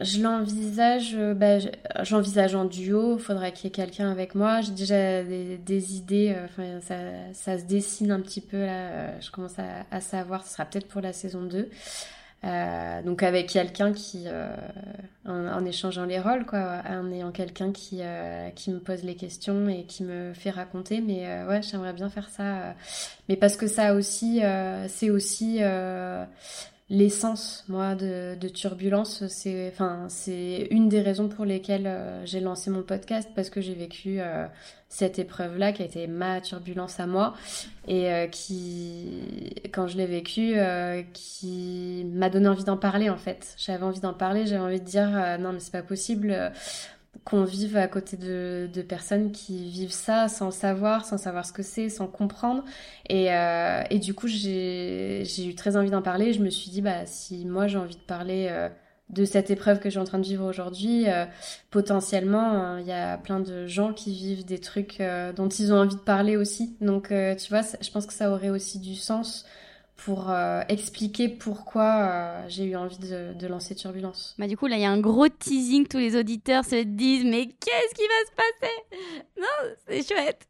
je 0.00 0.20
l'envisage, 0.22 1.14
euh, 1.14 1.34
bah, 1.34 1.58
je- 1.58 1.68
j'envisage 2.02 2.54
en 2.54 2.64
duo. 2.64 3.16
Il 3.16 3.22
faudrait 3.22 3.52
qu'il 3.52 3.64
y 3.64 3.68
ait 3.68 3.70
quelqu'un 3.70 4.10
avec 4.10 4.34
moi. 4.34 4.60
J'ai 4.62 4.72
déjà 4.72 5.22
des, 5.22 5.96
idées. 5.96 6.34
euh, 6.36 6.46
Enfin, 6.46 6.80
ça, 7.32 7.58
se 7.58 7.64
dessine 7.64 8.10
un 8.10 8.20
petit 8.20 8.40
peu 8.40 8.58
là. 8.64 9.18
Je 9.20 9.30
commence 9.30 9.58
à, 9.58 9.86
à 9.90 10.00
savoir. 10.00 10.46
Ce 10.46 10.52
sera 10.54 10.64
peut-être 10.64 10.88
pour 10.88 11.00
la 11.00 11.12
saison 11.12 11.42
2. 11.42 11.68
Euh, 12.46 13.02
donc 13.02 13.22
avec 13.24 13.48
quelqu'un 13.48 13.92
qui, 13.92 14.24
euh, 14.26 14.48
en, 15.26 15.46
en 15.48 15.64
échangeant 15.64 16.04
les 16.04 16.20
rôles, 16.20 16.46
quoi, 16.46 16.82
en 16.88 17.10
ayant 17.10 17.32
quelqu'un 17.32 17.72
qui, 17.72 17.98
euh, 18.02 18.50
qui 18.50 18.70
me 18.70 18.78
pose 18.78 19.02
les 19.02 19.16
questions 19.16 19.68
et 19.68 19.82
qui 19.84 20.04
me 20.04 20.32
fait 20.32 20.50
raconter. 20.50 21.00
Mais 21.00 21.26
euh, 21.26 21.48
ouais, 21.48 21.62
j'aimerais 21.62 21.92
bien 21.92 22.08
faire 22.08 22.28
ça. 22.28 22.42
euh, 22.42 22.72
mais 23.28 23.36
parce 23.36 23.56
que 23.56 23.66
ça 23.66 23.94
aussi, 23.94 24.44
euh, 24.44 24.86
c'est 24.88 25.10
aussi 25.10 25.58
euh, 25.60 26.24
l'essence, 26.88 27.64
moi, 27.68 27.94
de, 27.94 28.36
de 28.36 28.48
Turbulence. 28.48 29.26
C'est, 29.28 29.68
enfin, 29.72 30.06
c'est 30.08 30.68
une 30.70 30.88
des 30.88 31.00
raisons 31.00 31.28
pour 31.28 31.44
lesquelles 31.44 31.86
euh, 31.86 32.24
j'ai 32.26 32.40
lancé 32.40 32.70
mon 32.70 32.82
podcast 32.82 33.30
parce 33.34 33.50
que 33.50 33.60
j'ai 33.60 33.74
vécu 33.74 34.20
euh, 34.20 34.46
cette 34.88 35.18
épreuve-là 35.18 35.72
qui 35.72 35.82
a 35.82 35.84
été 35.84 36.06
ma 36.06 36.40
turbulence 36.40 37.00
à 37.00 37.06
moi 37.06 37.34
et 37.88 38.12
euh, 38.12 38.26
qui, 38.28 39.52
quand 39.72 39.88
je 39.88 39.96
l'ai 39.96 40.06
vécu, 40.06 40.52
euh, 40.56 41.02
qui 41.12 42.06
m'a 42.12 42.30
donné 42.30 42.48
envie 42.48 42.64
d'en 42.64 42.76
parler 42.76 43.10
en 43.10 43.16
fait. 43.16 43.54
J'avais 43.58 43.82
envie 43.82 44.00
d'en 44.00 44.14
parler, 44.14 44.46
j'avais 44.46 44.62
envie 44.62 44.80
de 44.80 44.86
dire 44.86 45.10
euh, 45.12 45.38
non 45.38 45.52
mais 45.52 45.60
c'est 45.60 45.72
pas 45.72 45.82
possible 45.82 46.52
qu'on 47.26 47.44
vive 47.44 47.76
à 47.76 47.88
côté 47.88 48.16
de, 48.16 48.70
de 48.72 48.82
personnes 48.82 49.32
qui 49.32 49.68
vivent 49.70 49.92
ça 49.92 50.28
sans 50.28 50.50
savoir, 50.52 51.04
sans 51.04 51.18
savoir 51.18 51.44
ce 51.46 51.52
que 51.52 51.62
c'est, 51.62 51.90
sans 51.90 52.06
comprendre. 52.08 52.64
Et, 53.10 53.32
euh, 53.34 53.82
et 53.90 53.98
du 53.98 54.14
coup 54.14 54.28
j'ai 54.28 55.24
j'ai 55.26 55.46
eu 55.46 55.54
très 55.54 55.76
envie 55.76 55.90
d'en 55.90 56.02
parler. 56.02 56.32
Je 56.32 56.42
me 56.42 56.50
suis 56.50 56.70
dit 56.70 56.82
bah 56.82 57.06
si 57.06 57.44
moi 57.46 57.66
j'ai 57.68 57.78
envie 57.78 57.96
de 57.96 58.02
parler 58.02 58.48
euh, 58.50 58.70
de 59.10 59.24
cette 59.24 59.50
épreuve 59.50 59.78
que 59.80 59.88
suis 59.90 59.98
en 60.00 60.04
train 60.04 60.18
de 60.18 60.24
vivre 60.26 60.44
aujourd'hui, 60.44 61.08
euh, 61.08 61.26
potentiellement, 61.70 62.76
euh, 62.76 62.80
il 62.80 62.86
y 62.86 62.92
a 62.92 63.16
plein 63.18 63.40
de 63.40 63.66
gens 63.66 63.92
qui 63.92 64.12
vivent 64.14 64.44
des 64.44 64.58
trucs 64.60 65.00
euh, 65.00 65.32
dont 65.32 65.48
ils 65.48 65.72
ont 65.72 65.76
envie 65.78 65.94
de 65.96 66.00
parler 66.00 66.36
aussi. 66.36 66.76
Donc, 66.80 67.12
euh, 67.12 67.36
tu 67.36 67.48
vois, 67.50 67.62
je 67.80 67.90
pense 67.90 68.06
que 68.06 68.12
ça 68.12 68.30
aurait 68.30 68.50
aussi 68.50 68.80
du 68.80 68.96
sens 68.96 69.46
pour 69.96 70.30
euh, 70.30 70.60
expliquer 70.68 71.28
pourquoi 71.28 72.08
euh, 72.08 72.44
j'ai 72.48 72.64
eu 72.64 72.76
envie 72.76 72.98
de, 72.98 73.32
de 73.34 73.46
lancer 73.46 73.74
Turbulence. 73.74 74.34
Bah 74.38 74.46
du 74.46 74.56
coup 74.56 74.66
là 74.66 74.76
il 74.76 74.82
y 74.82 74.84
a 74.84 74.90
un 74.90 75.00
gros 75.00 75.28
teasing, 75.28 75.86
tous 75.86 75.98
les 75.98 76.16
auditeurs 76.16 76.64
se 76.64 76.82
disent 76.82 77.24
mais 77.24 77.46
qu'est-ce 77.46 77.94
qui 77.94 78.02
va 78.02 78.24
se 78.26 78.34
passer? 78.36 78.74
Non, 79.38 79.74
c'est 79.86 80.06
chouette. 80.06 80.46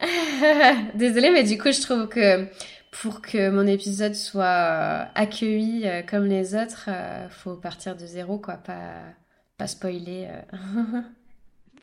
Désolée, 0.94 1.30
mais 1.30 1.44
du 1.44 1.58
coup, 1.58 1.70
je 1.72 1.80
trouve 1.80 2.08
que 2.08 2.46
pour 2.90 3.20
que 3.20 3.50
mon 3.50 3.66
épisode 3.66 4.14
soit 4.14 4.44
euh, 4.44 5.04
accueilli 5.14 5.86
comme 6.08 6.24
les 6.24 6.54
autres, 6.54 6.86
euh, 6.88 7.28
faut 7.28 7.56
partir 7.56 7.96
de 7.96 8.06
zéro, 8.06 8.38
quoi, 8.38 8.54
pas, 8.54 8.94
pas 9.58 9.66
spoiler. 9.66 10.28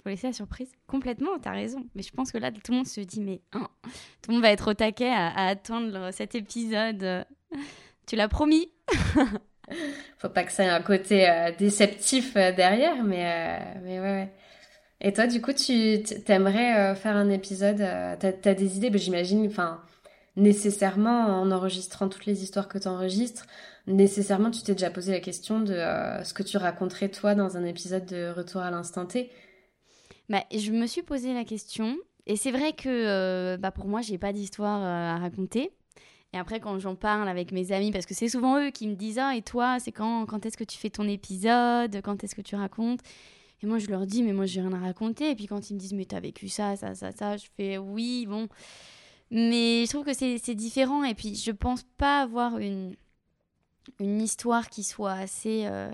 laisser 0.10 0.28
la 0.28 0.34
surprise. 0.34 0.72
Complètement, 0.88 1.40
t'as 1.40 1.52
raison. 1.52 1.86
Mais 1.96 2.02
je 2.02 2.12
pense 2.12 2.32
que 2.32 2.38
là, 2.38 2.52
tout 2.52 2.72
le 2.72 2.78
monde 2.78 2.88
se 2.88 3.02
dit, 3.02 3.22
mais 3.22 3.42
hein, 3.54 3.68
tout 4.22 4.30
le 4.30 4.34
monde 4.36 4.44
va 4.44 4.52
être 4.52 4.72
au 4.72 4.74
taquet 4.74 5.10
à, 5.10 5.48
attendre 5.48 6.10
cet 6.12 6.36
épisode. 6.36 7.26
Tu 8.06 8.16
l'as 8.16 8.28
promis. 8.28 8.72
Faut 10.18 10.30
pas 10.30 10.44
que 10.44 10.52
ça 10.52 10.64
ait 10.64 10.70
un 10.70 10.82
côté 10.82 11.30
euh, 11.30 11.52
déceptif 11.58 12.36
euh, 12.36 12.52
derrière, 12.52 13.04
mais, 13.04 13.26
euh, 13.26 13.80
mais 13.84 14.00
ouais. 14.00 14.34
Et 15.02 15.14
toi, 15.14 15.28
du 15.28 15.42
coup, 15.42 15.54
tu 15.54 16.02
t'aimerais 16.26 16.96
faire 16.96 17.16
un 17.16 17.30
épisode 17.30 17.78
T'as 17.78 18.32
as 18.46 18.54
des 18.56 18.78
idées, 18.78 18.90
mais 18.90 18.98
j'imagine, 18.98 19.46
enfin, 19.46 19.80
nécessairement, 20.36 21.40
en 21.40 21.52
enregistrant 21.52 22.10
toutes 22.10 22.26
les 22.26 22.42
histoires 22.42 22.68
que 22.68 22.80
tu 22.80 22.88
enregistres, 22.88 23.46
nécessairement, 23.86 24.50
tu 24.50 24.64
t'es 24.64 24.72
déjà 24.72 24.90
posé 24.90 25.12
la 25.12 25.20
question 25.20 25.60
de 25.60 25.76
ce 26.24 26.34
que 26.34 26.42
tu 26.42 26.58
raconterais 26.58 27.10
toi 27.10 27.36
dans 27.36 27.58
un 27.58 27.66
épisode 27.66 28.08
de 28.08 28.34
Retour 28.36 28.62
à 28.62 28.72
l'instant 28.72 29.06
T. 29.06 29.30
Bah, 30.30 30.44
je 30.54 30.72
me 30.72 30.86
suis 30.88 31.04
posé 31.04 31.34
la 31.34 31.46
question, 31.46 31.98
et 32.26 32.36
c'est 32.36 32.52
vrai 32.52 32.74
que 32.74 33.56
bah, 33.58 33.72
pour 33.72 33.88
moi, 33.88 34.02
j'ai 34.02 34.18
pas 34.18 34.34
d'histoire 34.34 34.82
à 34.82 35.18
raconter. 35.18 35.72
Et 36.34 36.38
après, 36.38 36.60
quand 36.60 36.78
j'en 36.80 36.96
parle 36.96 37.30
avec 37.30 37.52
mes 37.52 37.72
amis, 37.72 37.92
parce 37.92 38.06
que 38.06 38.14
c'est 38.14 38.28
souvent 38.28 38.62
eux 38.62 38.70
qui 38.70 38.88
me 38.88 38.96
disent 38.96 39.20
Ah, 39.20 39.36
et 39.36 39.42
toi, 39.42 39.80
c'est 39.80 39.92
quand, 39.92 40.26
quand 40.26 40.46
est-ce 40.46 40.58
que 40.58 40.64
tu 40.64 40.78
fais 40.78 40.90
ton 40.90 41.08
épisode 41.08 42.02
Quand 42.04 42.24
est-ce 42.24 42.36
que 42.36 42.42
tu 42.42 42.56
racontes? 42.56 43.00
Et 43.64 43.66
moi, 43.66 43.80
je 43.80 43.88
leur 43.88 44.06
dis 44.06 44.24
Mais 44.24 44.34
moi, 44.34 44.46
j'ai 44.46 44.62
rien 44.62 44.74
à 44.74 44.80
raconter. 44.80 45.32
Et 45.32 45.36
puis 45.36 45.48
quand 45.48 45.70
ils 45.70 45.76
me 45.76 45.80
disent 45.80 45.94
Mais 45.94 46.06
t'as 46.06 46.20
vécu 46.20 46.50
ça, 46.50 46.76
ça, 46.76 46.96
ça, 46.96 47.12
ça, 47.12 47.38
je 47.38 47.48
fais 47.56 47.78
Oui, 47.78 48.26
bon. 48.28 48.50
Mais 49.32 49.86
je 49.86 49.90
trouve 49.90 50.06
que 50.06 50.14
c'est 50.14 50.56
différent. 50.56 51.04
Et 51.04 51.16
puis, 51.16 51.36
je 51.36 51.52
pense 51.52 51.84
pas 51.98 52.22
avoir 52.22 52.58
une, 52.60 52.96
une 54.00 54.22
histoire 54.22 54.70
qui 54.70 54.84
soit 54.84 55.14
assez. 55.14 55.66
Euh, 55.66 55.92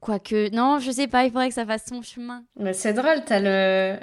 quoique, 0.00 0.50
non, 0.54 0.78
je 0.78 0.90
sais 0.90 1.08
pas, 1.08 1.24
il 1.24 1.30
faudrait 1.30 1.48
que 1.48 1.54
ça 1.54 1.66
fasse 1.66 1.86
son 1.86 2.02
chemin. 2.02 2.44
Mais 2.58 2.72
c'est 2.72 2.92
drôle, 2.92 3.24
t'as 3.26 3.40
le. 3.40 3.98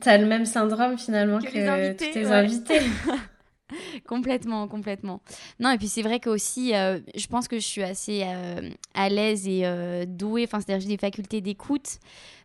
T'as 0.00 0.18
le 0.18 0.26
même 0.26 0.44
syndrome 0.44 0.98
finalement 0.98 1.38
que, 1.38 1.44
que 1.44 1.92
tous 1.92 2.12
tes 2.12 2.26
invités. 2.26 2.80
complètement, 4.06 4.68
complètement. 4.68 5.20
Non, 5.60 5.70
et 5.70 5.78
puis 5.78 5.88
c'est 5.88 6.02
vrai 6.02 6.20
que 6.20 6.30
aussi, 6.30 6.74
euh, 6.74 7.00
je 7.14 7.26
pense 7.26 7.48
que 7.48 7.58
je 7.58 7.66
suis 7.66 7.82
assez 7.82 8.22
euh, 8.24 8.70
à 8.94 9.08
l'aise 9.08 9.46
et 9.48 9.62
euh, 9.64 10.04
douée, 10.06 10.44
enfin, 10.44 10.60
c'est-à-dire 10.60 10.82
j'ai 10.82 10.96
des 10.96 11.00
facultés 11.00 11.40
d'écoute, 11.40 11.98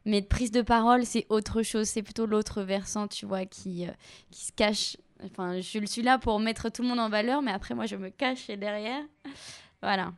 mais 0.06 0.22
de 0.22 0.28
prise 0.28 0.52
de 0.52 0.62
parole, 0.62 1.06
c'est 1.06 1.26
autre 1.30 1.62
chose, 1.64 1.88
c'est 1.88 2.04
plutôt 2.04 2.26
l'autre 2.26 2.62
versant, 2.64 3.08
tu 3.08 3.26
vois, 3.26 3.46
qui, 3.46 3.86
qui 4.32 4.46
se 4.46 4.52
cache. 4.52 4.98
Enfin, 5.24 5.60
je 5.60 5.86
suis 5.86 6.02
là 6.02 6.18
pour 6.18 6.40
mettre 6.40 6.70
tout 6.70 6.82
le 6.82 6.88
monde 6.88 7.00
en 7.00 7.10
valeur, 7.10 7.42
mais 7.42 7.52
après, 7.52 7.76
moi, 7.76 7.86
je 7.86 7.98
me 7.98 8.10
cache 8.10 8.48
derrière. 8.48 9.04
Voilà. 9.82 10.14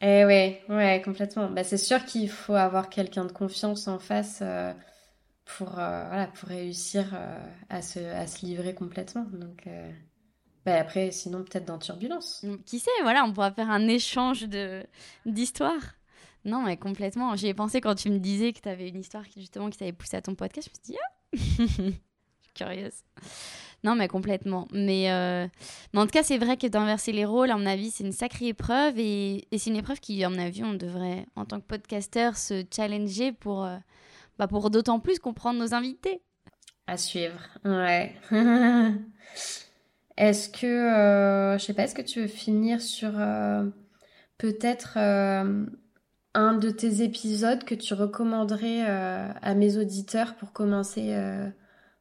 Eh 0.00 0.24
ouais, 0.24 0.62
ouais, 0.68 1.02
complètement. 1.04 1.50
Bah, 1.50 1.64
c'est 1.64 1.76
sûr 1.76 2.04
qu'il 2.04 2.28
faut 2.30 2.54
avoir 2.54 2.88
quelqu'un 2.88 3.24
de 3.24 3.32
confiance 3.32 3.86
en 3.86 3.98
face 3.98 4.42
pour, 5.44 5.68
voilà, 5.70 6.28
pour 6.34 6.48
réussir 6.48 7.04
à, 7.68 7.82
se, 7.82 7.98
à 7.98 8.26
se 8.26 8.46
livrer 8.46 8.74
complètement. 8.74 9.26
Donc, 9.32 9.68
bah, 10.66 10.78
après, 10.78 11.10
sinon, 11.10 11.42
peut-être 11.42 11.64
dans 11.64 11.78
Turbulence. 11.78 12.42
Mm, 12.42 12.56
qui 12.64 12.78
sait, 12.78 12.90
voilà, 13.02 13.24
on 13.24 13.32
pourra 13.32 13.52
faire 13.52 13.70
un 13.70 13.88
échange 13.88 14.46
d'histoires. 15.26 15.94
Non, 16.44 16.62
mais 16.62 16.76
complètement. 16.76 17.36
J'y 17.36 17.48
ai 17.48 17.54
pensé 17.54 17.80
quand 17.80 17.94
tu 17.94 18.10
me 18.10 18.18
disais 18.18 18.52
que 18.52 18.60
tu 18.60 18.68
avais 18.68 18.88
une 18.88 19.00
histoire 19.00 19.26
qui, 19.28 19.40
justement, 19.40 19.68
qui 19.70 19.78
t'avait 19.78 19.92
poussé 19.92 20.16
à 20.16 20.22
ton 20.22 20.34
podcast. 20.34 20.70
Je 20.72 20.78
me 20.78 20.84
suis 20.84 20.92
dit, 20.92 20.98
ah 21.02 21.10
Je 21.32 22.44
suis 22.44 22.54
curieuse. 22.54 23.02
Non, 23.82 23.94
mais 23.94 24.08
complètement. 24.08 24.68
Mais, 24.72 25.10
euh, 25.10 25.46
mais 25.92 26.00
en 26.00 26.04
tout 26.04 26.12
cas, 26.12 26.22
c'est 26.22 26.36
vrai 26.38 26.56
que 26.56 26.66
d'inverser 26.66 27.12
les 27.12 27.24
rôles, 27.24 27.50
à 27.50 27.56
mon 27.56 27.64
avis, 27.66 27.90
c'est 27.90 28.04
une 28.04 28.12
sacrée 28.12 28.48
épreuve. 28.48 28.98
Et, 28.98 29.46
c'est 29.56 29.70
une 29.70 29.76
épreuve 29.76 30.00
qui, 30.00 30.22
à 30.22 30.28
mon 30.28 30.38
avis, 30.38 30.62
on 30.64 30.74
devrait, 30.74 31.26
en 31.34 31.46
tant 31.46 31.60
que 31.60 31.66
podcasteur, 31.66 32.36
se 32.36 32.64
challenger 32.70 33.32
pour, 33.32 33.64
euh, 33.64 33.76
bah, 34.38 34.48
pour 34.48 34.70
d'autant 34.70 35.00
plus 35.00 35.18
comprendre 35.18 35.58
nos 35.58 35.74
invités. 35.74 36.20
À 36.86 36.96
suivre. 36.96 37.40
Ouais. 37.64 38.14
Est-ce 40.16 40.50
que, 40.50 40.66
euh, 40.66 41.56
je 41.56 41.64
sais 41.64 41.72
pas, 41.72 41.84
est-ce 41.84 41.94
que 41.94 42.02
tu 42.02 42.20
veux 42.20 42.26
finir 42.26 42.82
sur 42.82 43.12
euh, 43.18 43.64
peut-être 44.36 44.98
un 44.98 46.54
de 46.54 46.68
tes 46.68 47.02
épisodes 47.02 47.64
que 47.64 47.74
tu 47.74 47.94
recommanderais 47.94 48.82
à 48.82 49.54
mes 49.54 49.78
auditeurs 49.78 50.34
pour 50.34 50.52
commencer 50.52 51.16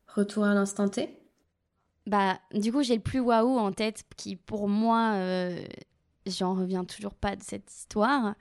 Retour 0.07 0.43
à 0.43 0.53
l'instant 0.53 0.89
T? 0.89 1.18
Bah, 2.07 2.39
du 2.53 2.71
coup, 2.71 2.81
j'ai 2.83 2.95
le 2.95 3.01
plus 3.01 3.19
waouh 3.19 3.57
en 3.57 3.71
tête 3.71 4.03
qui, 4.17 4.35
pour 4.35 4.67
moi, 4.67 5.15
j'en 6.25 6.55
reviens 6.55 6.85
toujours 6.85 7.13
pas 7.13 7.35
de 7.35 7.43
cette 7.43 7.71
histoire. 7.71 8.35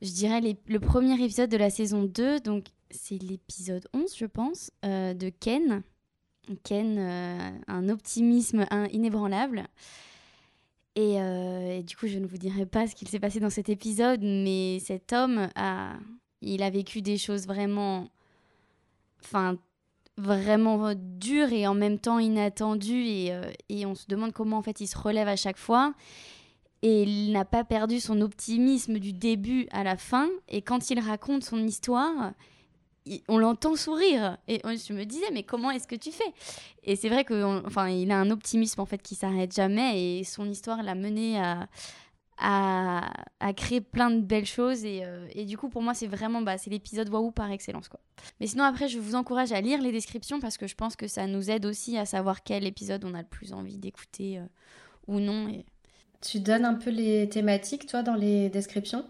Je 0.00 0.10
dirais 0.10 0.40
le 0.66 0.80
premier 0.80 1.14
épisode 1.22 1.50
de 1.50 1.56
la 1.56 1.70
saison 1.70 2.04
2, 2.04 2.40
donc 2.40 2.66
c'est 2.90 3.18
l'épisode 3.22 3.86
11, 3.92 4.16
je 4.16 4.26
pense, 4.26 4.70
de 4.82 5.28
Ken. 5.40 5.82
Ken, 6.62 6.98
euh, 6.98 7.50
un 7.68 7.88
optimisme 7.88 8.66
inébranlable. 8.92 9.66
Euh, 10.98 11.78
et, 11.78 11.82
du 11.82 11.96
coup, 11.96 12.06
je 12.06 12.18
ne 12.18 12.26
vous 12.26 12.36
dirai 12.36 12.66
pas 12.66 12.86
ce 12.86 12.94
qu'il 12.94 13.08
s'est 13.08 13.18
passé 13.18 13.40
dans 13.40 13.50
cet 13.50 13.68
épisode, 13.68 14.20
mais 14.22 14.78
cet 14.80 15.12
homme 15.12 15.48
a, 15.56 15.96
il 16.40 16.62
a 16.62 16.70
vécu 16.70 17.02
des 17.02 17.18
choses 17.18 17.46
vraiment, 17.46 18.08
enfin, 19.22 19.58
vraiment 20.16 20.92
dures 20.94 21.52
et 21.52 21.66
en 21.66 21.74
même 21.74 21.98
temps 21.98 22.18
inattendues. 22.18 23.06
Et, 23.06 23.32
euh, 23.32 23.50
et 23.68 23.86
on 23.86 23.94
se 23.94 24.06
demande 24.06 24.32
comment 24.32 24.58
en 24.58 24.62
fait 24.62 24.80
il 24.80 24.86
se 24.86 24.98
relève 24.98 25.28
à 25.28 25.36
chaque 25.36 25.58
fois. 25.58 25.94
Et 26.82 27.02
il 27.04 27.32
n'a 27.32 27.46
pas 27.46 27.64
perdu 27.64 27.98
son 27.98 28.20
optimisme 28.20 28.98
du 28.98 29.12
début 29.12 29.66
à 29.70 29.84
la 29.84 29.96
fin. 29.96 30.28
Et 30.48 30.60
quand 30.60 30.90
il 30.90 31.00
raconte 31.00 31.42
son 31.42 31.66
histoire, 31.66 32.32
on 33.28 33.38
l'entend 33.38 33.76
sourire 33.76 34.38
et 34.48 34.60
je 34.64 34.92
me 34.92 35.04
disais 35.04 35.30
mais 35.32 35.42
comment 35.42 35.70
est-ce 35.70 35.86
que 35.86 35.94
tu 35.94 36.10
fais? 36.10 36.32
Et 36.82 36.96
c'est 36.96 37.08
vrai 37.08 37.24
que 37.24 37.66
enfin 37.66 37.88
il 37.88 38.10
a 38.10 38.18
un 38.18 38.30
optimisme 38.30 38.80
en 38.80 38.86
fait 38.86 39.02
qui 39.02 39.14
s'arrête 39.14 39.54
jamais 39.54 40.20
et 40.20 40.24
son 40.24 40.48
histoire 40.48 40.82
l'a 40.82 40.94
mené 40.94 41.38
à, 41.38 41.68
à, 42.38 43.12
créer 43.56 43.80
plein 43.80 44.10
de 44.10 44.20
belles 44.20 44.46
choses 44.46 44.84
et, 44.84 45.04
euh, 45.04 45.28
et 45.32 45.44
du 45.44 45.56
coup 45.56 45.68
pour 45.68 45.82
moi 45.82 45.94
c'est 45.94 46.08
vraiment 46.08 46.42
bah, 46.42 46.58
c'est 46.58 46.70
l'épisode 46.70 47.08
waouh 47.08 47.30
par 47.30 47.50
excellence 47.50 47.88
quoi 47.88 48.00
mais 48.40 48.48
sinon 48.48 48.64
après 48.64 48.88
je 48.88 48.98
vous 48.98 49.14
encourage 49.14 49.52
à 49.52 49.60
lire 49.60 49.80
les 49.80 49.92
descriptions 49.92 50.40
parce 50.40 50.56
que 50.56 50.66
je 50.66 50.74
pense 50.74 50.96
que 50.96 51.06
ça 51.06 51.26
nous 51.26 51.50
aide 51.50 51.64
aussi 51.64 51.96
à 51.96 52.06
savoir 52.06 52.42
quel 52.42 52.66
épisode 52.66 53.04
on 53.04 53.14
a 53.14 53.22
le 53.22 53.28
plus 53.28 53.52
envie 53.52 53.78
d'écouter 53.78 54.38
euh, 54.38 54.46
ou 55.06 55.20
non 55.20 55.48
et... 55.48 55.64
tu 56.20 56.40
donnes 56.40 56.64
un 56.64 56.74
peu 56.74 56.90
les 56.90 57.28
thématiques 57.28 57.86
toi 57.86 58.02
dans 58.02 58.16
les 58.16 58.48
descriptions? 58.50 59.06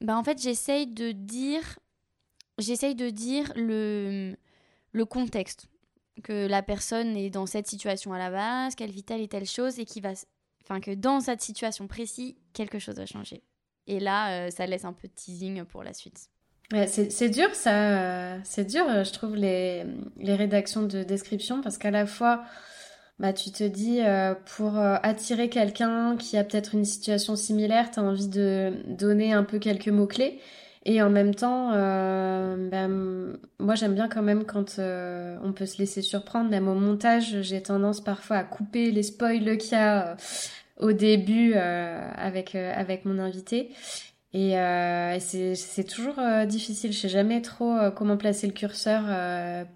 Bah 0.00 0.16
en 0.16 0.24
fait 0.24 0.40
j'essaye 0.40 0.86
de 0.86 1.12
dire 1.12 1.78
j'essaye 2.58 2.94
de 2.94 3.10
dire 3.10 3.52
le, 3.56 4.36
le 4.92 5.04
contexte. 5.04 5.68
Que 6.24 6.48
la 6.48 6.62
personne 6.62 7.16
est 7.16 7.30
dans 7.30 7.46
cette 7.46 7.68
situation 7.68 8.12
à 8.12 8.18
la 8.18 8.30
base, 8.30 8.74
qu'elle 8.74 8.90
vit 8.90 9.04
telle 9.04 9.20
et 9.20 9.28
telle 9.28 9.46
chose, 9.46 9.78
et 9.78 9.84
qui 9.84 10.00
va, 10.00 10.10
que 10.68 10.94
dans 10.94 11.20
cette 11.20 11.40
situation 11.40 11.86
précise, 11.86 12.34
quelque 12.52 12.78
chose 12.78 12.96
va 12.96 13.06
changer. 13.06 13.42
Et 13.86 14.00
là, 14.00 14.30
euh, 14.30 14.50
ça 14.50 14.66
laisse 14.66 14.84
un 14.84 14.92
peu 14.92 15.08
de 15.08 15.12
teasing 15.14 15.64
pour 15.64 15.82
la 15.82 15.92
suite. 15.92 16.28
C'est 16.86 17.30
dur, 17.30 17.54
ça. 17.54 17.72
Euh, 17.72 18.38
c'est 18.44 18.66
dur, 18.66 18.84
je 19.02 19.12
trouve, 19.12 19.34
les, 19.34 19.86
rédactions 20.22 20.82
de 20.82 21.02
description, 21.02 21.62
parce 21.62 21.78
qu'à 21.78 21.90
la 21.90 22.04
fois, 22.04 22.44
bah, 23.18 23.32
tu 23.32 23.50
te 23.50 23.64
dis, 23.64 24.02
euh, 24.02 24.34
pour 24.56 24.76
attirer 24.76 25.48
quelqu'un 25.48 26.16
qui 26.18 26.36
a 26.36 26.44
peut-être 26.44 26.74
une 26.74 26.84
situation 26.84 27.36
similaire, 27.36 27.90
tu 27.90 28.00
as 28.00 28.02
envie 28.02 28.28
de 28.28 28.74
donner 28.86 29.32
un 29.32 29.44
peu 29.44 29.58
quelques 29.58 29.88
mots-clés. 29.88 30.38
Et 30.84 31.02
en 31.02 31.10
même 31.10 31.34
temps, 31.34 31.72
euh, 31.74 32.68
ben, 32.70 33.36
moi 33.58 33.74
j'aime 33.74 33.94
bien 33.94 34.08
quand 34.08 34.22
même 34.22 34.44
quand 34.44 34.78
euh, 34.78 35.36
on 35.42 35.52
peut 35.52 35.66
se 35.66 35.76
laisser 35.76 36.00
surprendre. 36.00 36.48
Même 36.48 36.66
au 36.66 36.74
montage, 36.74 37.42
j'ai 37.42 37.62
tendance 37.62 38.00
parfois 38.00 38.38
à 38.38 38.44
couper 38.44 38.90
les 38.90 39.02
spoils 39.02 39.58
qu'il 39.58 39.72
y 39.72 39.74
a 39.74 40.12
euh, 40.12 40.14
au 40.78 40.92
début 40.92 41.54
avec, 41.54 42.54
avec 42.54 43.04
mon 43.04 43.18
invité. 43.18 43.70
Et, 44.32 44.54
c'est 45.20 45.86
toujours 45.88 46.20
difficile. 46.46 46.92
Je 46.92 46.98
sais 46.98 47.08
jamais 47.08 47.42
trop 47.42 47.76
comment 47.96 48.16
placer 48.16 48.46
le 48.46 48.52
curseur 48.52 49.04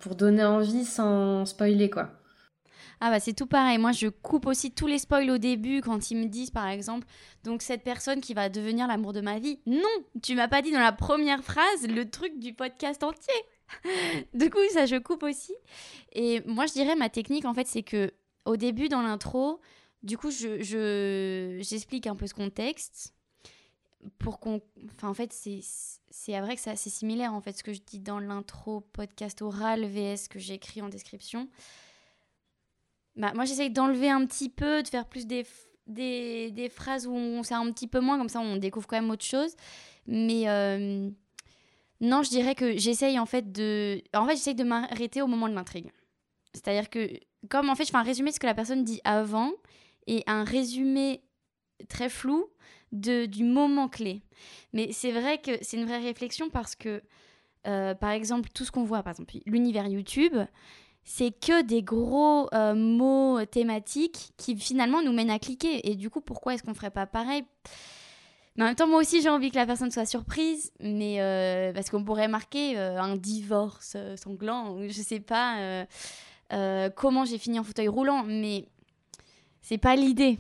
pour 0.01 0.15
donner 0.15 0.45
envie 0.45 0.85
sans 0.85 1.47
spoiler 1.47 1.91
quoi. 1.91 2.11
Ah 3.05 3.11
bah 3.11 3.19
c'est 3.19 3.33
tout 3.33 3.47
pareil. 3.47 3.79
Moi, 3.79 3.91
je 3.91 4.07
coupe 4.07 4.47
aussi 4.47 4.71
tous 4.71 4.87
les 4.87 5.01
spoils 5.01 5.29
au 5.29 5.37
début 5.37 5.81
quand 5.81 6.13
ils 6.13 6.17
me 6.17 6.27
disent, 6.27 6.53
par 6.53 6.69
exemple, 6.69 7.05
donc 7.43 7.61
cette 7.61 7.83
personne 7.83 8.21
qui 8.21 8.33
va 8.33 8.49
devenir 8.49 8.87
l'amour 8.87 9.13
de 9.13 9.21
ma 9.21 9.41
vie. 9.41 9.59
Non, 9.67 9.83
tu 10.23 10.37
m'as 10.37 10.47
pas 10.47 10.63
dit 10.63 10.71
dans 10.71 10.79
la 10.79 10.93
première 10.93 11.43
phrase 11.43 11.89
le 11.89 12.09
truc 12.09 12.39
du 12.39 12.55
podcast 12.55 13.03
entier. 13.03 13.35
du 14.35 14.51
coup, 14.51 14.61
ça, 14.73 14.87
je 14.87 14.95
coupe 14.95 15.25
aussi. 15.25 15.53
Et 16.13 16.43
moi, 16.47 16.67
je 16.67 16.75
dirais, 16.75 16.95
ma 16.95 17.09
technique, 17.09 17.45
en 17.45 17.55
fait, 17.55 17.67
c'est 17.67 17.83
que 17.83 18.13
au 18.45 18.57
début, 18.57 18.89
dans 18.89 19.03
l'intro, 19.03 19.59
du 20.03 20.19
coup, 20.19 20.31
je, 20.31 21.59
j'explique 21.61 22.07
un 22.07 22.17
peu 22.17 22.27
ce 22.27 22.35
contexte 22.35 23.15
pour 24.19 24.41
qu'on... 24.41 24.61
Enfin, 24.97 25.09
en 25.09 25.15
fait, 25.15 25.33
c'est, 25.33 26.41
vrai 26.41 26.57
que 26.57 26.61
c'est 26.61 26.71
assez 26.71 26.91
similaire, 26.91 27.33
en 27.33 27.41
fait, 27.41 27.57
ce 27.57 27.63
que 27.63 27.73
je 27.73 27.81
dis 27.81 28.01
dans 28.01 28.19
l'intro 28.19 28.81
podcast 28.81 29.43
oral 29.43 29.85
vs 29.85 30.29
que 30.29 30.39
j'écris 30.39 30.83
en 30.83 30.89
description. 30.89 31.49
Bah, 33.17 33.33
moi, 33.35 33.45
j'essaye 33.45 33.71
d'enlever 33.71 34.11
un 34.11 34.27
petit 34.27 34.49
peu, 34.49 34.83
de 34.83 34.89
faire 34.89 35.07
plus 35.07 35.27
des, 35.27 35.47
des, 35.87 36.51
des 36.51 36.69
phrases 36.69 37.07
où 37.07 37.13
on 37.13 37.43
sait 37.43 37.55
un 37.55 37.71
petit 37.71 37.87
peu 37.87 38.01
moins, 38.01 38.19
comme 38.19 38.29
ça 38.29 38.41
on 38.41 38.57
découvre 38.57 38.87
quand 38.87 39.01
même 39.01 39.11
autre 39.11 39.25
chose. 39.25 39.55
Mais 40.07 40.49
euh, 40.49 41.11
Non, 42.01 42.25
je 42.25 42.31
dirais 42.31 42.57
que 42.57 42.77
j'essaye 42.77 43.19
en 43.21 43.27
fait 43.27 43.53
de. 43.53 44.03
En 44.15 44.27
fait, 44.27 44.35
j'essaye 44.35 44.57
de 44.57 44.65
m'arrêter 44.65 45.23
au 45.23 45.29
moment 45.29 45.49
de 45.49 45.55
l'intrigue. 45.55 45.93
C'est-à-dire 46.55 46.91
que, 46.91 47.09
comme 47.49 47.71
en 47.71 47.77
fait, 47.77 47.85
je 47.85 47.91
fais 47.91 47.97
un 47.97 48.03
résumé 48.03 48.31
de 48.31 48.35
ce 48.35 48.41
que 48.41 48.47
la 48.47 48.55
personne 48.55 48.83
dit 48.83 49.01
avant 49.05 49.53
et 50.07 50.23
un 50.27 50.45
résumé 50.45 51.23
très 51.89 52.09
flou 52.09 52.47
de, 52.93 53.27
du 53.27 53.45
moment 53.45 53.89
clé. 53.89 54.23
Mais 54.73 54.93
c'est 54.93 55.13
vrai 55.13 55.39
que 55.39 55.53
c'est 55.63 55.77
une 55.77 55.87
vraie 55.87 56.03
réflexion 56.03 56.51
parce 56.51 56.75
que, 56.75 57.03
euh, 57.67 57.95
par 57.95 58.11
exemple, 58.11 58.51
tout 58.55 58.65
ce 58.65 58.71
qu'on 58.71 58.85
voit, 58.85 59.03
par 59.03 59.13
exemple, 59.13 59.35
l'univers 59.47 59.87
YouTube, 59.87 60.37
c'est 61.05 61.33
que 61.33 61.63
des 61.63 61.83
gros 61.83 62.49
euh, 62.55 62.75
mots 62.75 63.45
thématiques 63.47 64.33
qui 64.37 64.57
finalement 64.57 65.03
nous 65.03 65.13
mènent 65.13 65.31
à 65.31 65.39
cliquer. 65.39 65.91
Et 65.91 65.97
du 65.97 66.11
coup, 66.11 66.21
pourquoi 66.21 66.55
est-ce 66.55 66.63
qu'on 66.63 66.75
ferait 66.75 66.91
pas 66.91 67.07
pareil? 67.07 67.45
Mais 68.57 68.65
en 68.65 68.67
même 68.67 68.77
temps, 68.77 68.87
moi 68.87 69.01
aussi, 69.01 69.23
j'ai 69.23 69.31
envie 69.31 69.51
que 69.51 69.57
la 69.57 69.65
personne 69.65 69.91
soit 69.91 70.05
surprise, 70.05 70.73
mais 70.79 71.23
euh, 71.23 71.73
parce 71.73 71.89
qu'on 71.89 72.05
pourrait 72.05 72.29
marquer 72.29 72.77
un 72.77 73.17
divorce 73.17 73.97
sanglant, 74.17 74.75
ou 74.75 74.89
je 74.89 75.01
sais 75.01 75.21
pas 75.21 75.87
comment 76.95 77.25
j'ai 77.25 77.39
fini 77.39 77.59
en 77.59 77.65
fauteuil 77.65 77.89
roulant, 77.89 78.25
mais 78.25 78.69
c'est 79.63 79.79
pas 79.79 79.97
l'idée. 79.97 80.39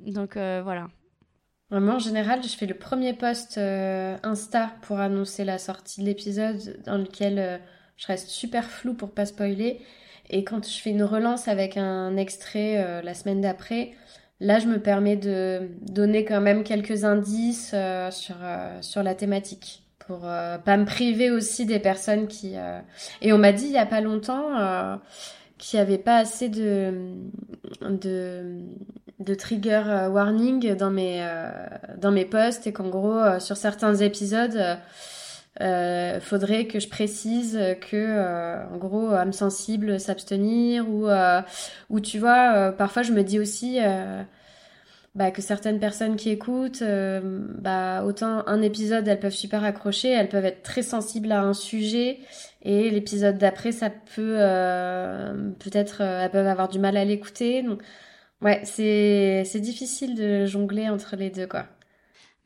Donc 0.00 0.34
voilà. 0.34 0.88
Moi, 1.70 1.94
en 1.94 1.98
général, 1.98 2.44
je 2.44 2.48
fais 2.56 2.66
le 2.66 2.74
premier 2.74 3.12
post 3.12 3.58
euh, 3.58 4.16
Insta 4.22 4.70
pour 4.82 5.00
annoncer 5.00 5.44
la 5.44 5.58
sortie 5.58 6.00
de 6.00 6.06
l'épisode 6.06 6.80
dans 6.84 6.96
lequel 6.96 7.38
euh, 7.40 7.58
je 7.96 8.06
reste 8.06 8.28
super 8.28 8.64
flou 8.70 8.94
pour 8.94 9.10
pas 9.10 9.26
spoiler. 9.26 9.80
Et 10.30 10.44
quand 10.44 10.64
je 10.64 10.80
fais 10.80 10.90
une 10.90 11.02
relance 11.02 11.48
avec 11.48 11.76
un 11.76 12.16
extrait 12.16 12.76
euh, 12.76 13.02
la 13.02 13.14
semaine 13.14 13.40
d'après, 13.40 13.94
là, 14.38 14.60
je 14.60 14.68
me 14.68 14.80
permets 14.80 15.16
de 15.16 15.68
donner 15.82 16.24
quand 16.24 16.40
même 16.40 16.62
quelques 16.62 17.02
indices 17.02 17.74
sur, 18.10 18.36
sur 18.80 19.02
la 19.02 19.14
thématique 19.16 19.82
pour 19.98 20.20
pas 20.20 20.76
me 20.76 20.84
priver 20.84 21.32
aussi 21.32 21.66
des 21.66 21.80
personnes 21.80 22.28
qui... 22.28 22.54
Et 23.22 23.32
on 23.32 23.38
m'a 23.38 23.50
dit 23.50 23.64
il 23.64 23.72
y 23.72 23.78
a 23.78 23.86
pas 23.86 24.00
longtemps 24.00 25.00
qu'il 25.58 25.78
n'y 25.78 25.82
avait 25.82 25.98
pas 25.98 26.16
assez 26.16 26.48
de... 26.48 26.92
de 27.82 28.60
de 29.18 29.34
trigger 29.34 29.82
euh, 29.86 30.08
warning 30.08 30.74
dans 30.74 30.90
mes 30.90 31.18
euh, 31.22 31.50
dans 31.98 32.12
mes 32.12 32.24
posts 32.24 32.66
et 32.66 32.72
qu'en 32.72 32.88
gros 32.88 33.18
euh, 33.18 33.40
sur 33.40 33.56
certains 33.56 33.94
épisodes 33.96 34.78
faudrait 36.20 36.66
que 36.66 36.78
je 36.80 36.88
précise 36.88 37.58
que 37.90 38.68
en 38.70 38.76
gros 38.76 39.08
âme 39.12 39.32
sensible 39.32 39.98
s'abstenir 39.98 40.86
ou 40.86 41.08
ou 41.88 42.00
tu 42.00 42.18
vois 42.18 42.72
parfois 42.72 43.02
je 43.02 43.12
me 43.12 43.22
dis 43.22 43.40
aussi 43.40 43.78
bah, 45.16 45.30
que 45.32 45.42
certaines 45.42 45.80
personnes 45.80 46.16
qui 46.16 46.30
écoutent 46.30 46.84
bah 47.58 48.04
autant 48.04 48.46
un 48.46 48.62
épisode 48.62 49.08
elles 49.08 49.18
peuvent 49.20 49.32
super 49.32 49.64
accrocher 49.64 50.10
elles 50.10 50.28
peuvent 50.28 50.44
être 50.44 50.62
très 50.62 50.82
sensibles 50.82 51.32
à 51.32 51.40
un 51.42 51.54
sujet 51.54 52.20
et 52.62 52.90
l'épisode 52.90 53.38
d'après 53.38 53.72
ça 53.72 53.90
peut 53.90 54.38
peut-être 55.58 56.02
elles 56.02 56.30
peuvent 56.30 56.46
avoir 56.46 56.68
du 56.68 56.78
mal 56.78 56.96
à 56.96 57.04
l'écouter 57.04 57.62
donc 57.62 57.82
Ouais, 58.42 58.62
c'est 58.64 59.60
difficile 59.60 60.14
de 60.14 60.46
jongler 60.46 60.88
entre 60.88 61.16
les 61.16 61.30
deux, 61.30 61.46
quoi. 61.46 61.66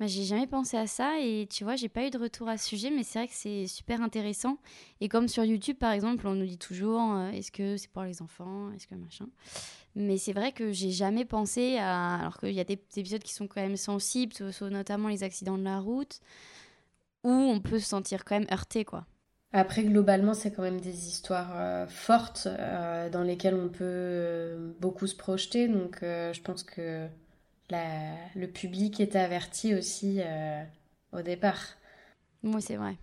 Bah, 0.01 0.07
j'ai 0.07 0.25
jamais 0.25 0.47
pensé 0.47 0.79
à 0.79 0.87
ça 0.87 1.21
et 1.21 1.47
tu 1.51 1.63
vois, 1.63 1.77
j'ai 1.77 1.91
pas 1.91 2.07
eu 2.07 2.11
de 2.11 2.17
retour 2.17 2.49
à 2.49 2.57
ce 2.57 2.67
sujet, 2.67 2.89
mais 2.89 3.03
c'est 3.03 3.19
vrai 3.19 3.29
que 3.29 3.35
c'est 3.35 3.67
super 3.67 4.01
intéressant. 4.01 4.57
Et 5.03 5.11
comme 5.11 5.29
sur 5.29 5.45
YouTube, 5.45 5.77
par 5.77 5.93
exemple, 5.93 6.27
on 6.27 6.35
nous 6.35 6.47
dit 6.47 6.57
toujours 6.57 7.13
euh, 7.13 7.29
est-ce 7.33 7.53
que 7.53 7.77
c'est 7.77 7.91
pour 7.91 8.05
les 8.05 8.23
enfants 8.23 8.73
Est-ce 8.73 8.87
que 8.87 8.95
machin 8.95 9.27
Mais 9.95 10.17
c'est 10.17 10.33
vrai 10.33 10.53
que 10.53 10.73
j'ai 10.73 10.91
jamais 10.91 11.27
pensé 11.27 11.77
à. 11.77 12.15
Alors 12.15 12.39
qu'il 12.39 12.53
y 12.53 12.61
a 12.61 12.65
des 12.65 12.81
épisodes 12.97 13.23
qui 13.23 13.35
sont 13.35 13.47
quand 13.47 13.61
même 13.61 13.77
sensibles, 13.77 14.33
notamment 14.71 15.09
les 15.09 15.23
accidents 15.23 15.59
de 15.59 15.65
la 15.65 15.81
route, 15.81 16.21
où 17.23 17.31
on 17.31 17.61
peut 17.61 17.79
se 17.79 17.87
sentir 17.87 18.25
quand 18.25 18.39
même 18.39 18.49
heurté, 18.51 18.87
quoi. 18.87 19.05
Après, 19.53 19.85
globalement, 19.85 20.33
c'est 20.33 20.51
quand 20.51 20.63
même 20.63 20.81
des 20.81 21.09
histoires 21.09 21.51
euh, 21.57 21.87
fortes 21.87 22.47
euh, 22.47 23.11
dans 23.11 23.23
lesquelles 23.23 23.55
on 23.55 23.69
peut 23.69 24.75
beaucoup 24.81 25.07
se 25.07 25.15
projeter. 25.17 25.69
Donc, 25.69 25.99
je 26.01 26.41
pense 26.41 26.63
que 26.63 27.07
le 27.73 28.47
public 28.47 29.01
est 29.01 29.17
averti 29.17 29.75
aussi 29.75 30.21
au 31.13 31.23
départ. 31.23 31.61
Moi, 32.43 32.61
c'est 32.61 32.77
vrai. 32.77 32.97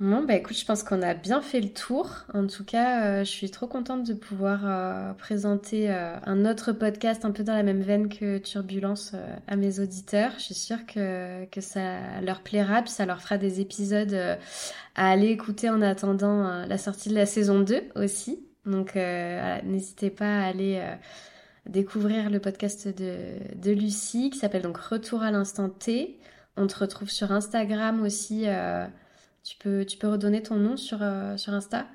Bon, 0.00 0.22
bah 0.22 0.36
écoute, 0.36 0.56
je 0.56 0.64
pense 0.64 0.84
qu'on 0.84 1.02
a 1.02 1.14
bien 1.14 1.40
fait 1.40 1.60
le 1.60 1.72
tour. 1.72 2.08
En 2.32 2.46
tout 2.46 2.64
cas, 2.64 3.02
euh, 3.04 3.24
je 3.24 3.30
suis 3.30 3.50
trop 3.50 3.66
contente 3.66 4.06
de 4.06 4.14
pouvoir 4.14 4.60
euh, 4.64 5.12
présenter 5.14 5.90
euh, 5.90 6.16
un 6.24 6.46
autre 6.46 6.70
podcast 6.70 7.24
un 7.24 7.32
peu 7.32 7.42
dans 7.42 7.54
la 7.54 7.64
même 7.64 7.82
veine 7.82 8.08
que 8.08 8.38
Turbulence 8.38 9.14
à 9.48 9.56
mes 9.56 9.80
auditeurs. 9.80 10.30
Je 10.36 10.44
suis 10.44 10.54
sûre 10.54 10.86
que, 10.86 11.46
que 11.46 11.60
ça 11.60 12.20
leur 12.20 12.42
plaira, 12.42 12.82
puis 12.82 12.92
ça 12.92 13.06
leur 13.06 13.20
fera 13.20 13.38
des 13.38 13.60
épisodes 13.60 14.14
à 14.94 15.10
aller 15.10 15.30
écouter 15.30 15.68
en 15.68 15.82
attendant 15.82 16.64
la 16.64 16.78
sortie 16.78 17.08
de 17.08 17.14
la 17.16 17.26
saison 17.26 17.58
2 17.58 17.82
aussi. 17.96 18.46
Donc, 18.66 18.94
n'hésitez 18.94 20.10
pas 20.10 20.42
à 20.42 20.46
aller 20.46 20.80
découvrir 21.68 22.30
le 22.30 22.40
podcast 22.40 22.88
de, 22.88 23.16
de 23.54 23.70
Lucie 23.70 24.30
qui 24.30 24.38
s'appelle 24.38 24.62
donc 24.62 24.78
Retour 24.78 25.22
à 25.22 25.30
l'instant 25.30 25.68
T. 25.68 26.18
On 26.56 26.66
te 26.66 26.78
retrouve 26.78 27.10
sur 27.10 27.30
Instagram 27.30 28.02
aussi. 28.02 28.46
Tu 29.48 29.56
peux, 29.56 29.86
tu 29.86 29.96
peux 29.96 30.08
redonner 30.08 30.42
ton 30.42 30.56
nom 30.56 30.76
sur, 30.76 30.98
euh, 31.00 31.38
sur 31.38 31.54
Insta? 31.54 31.86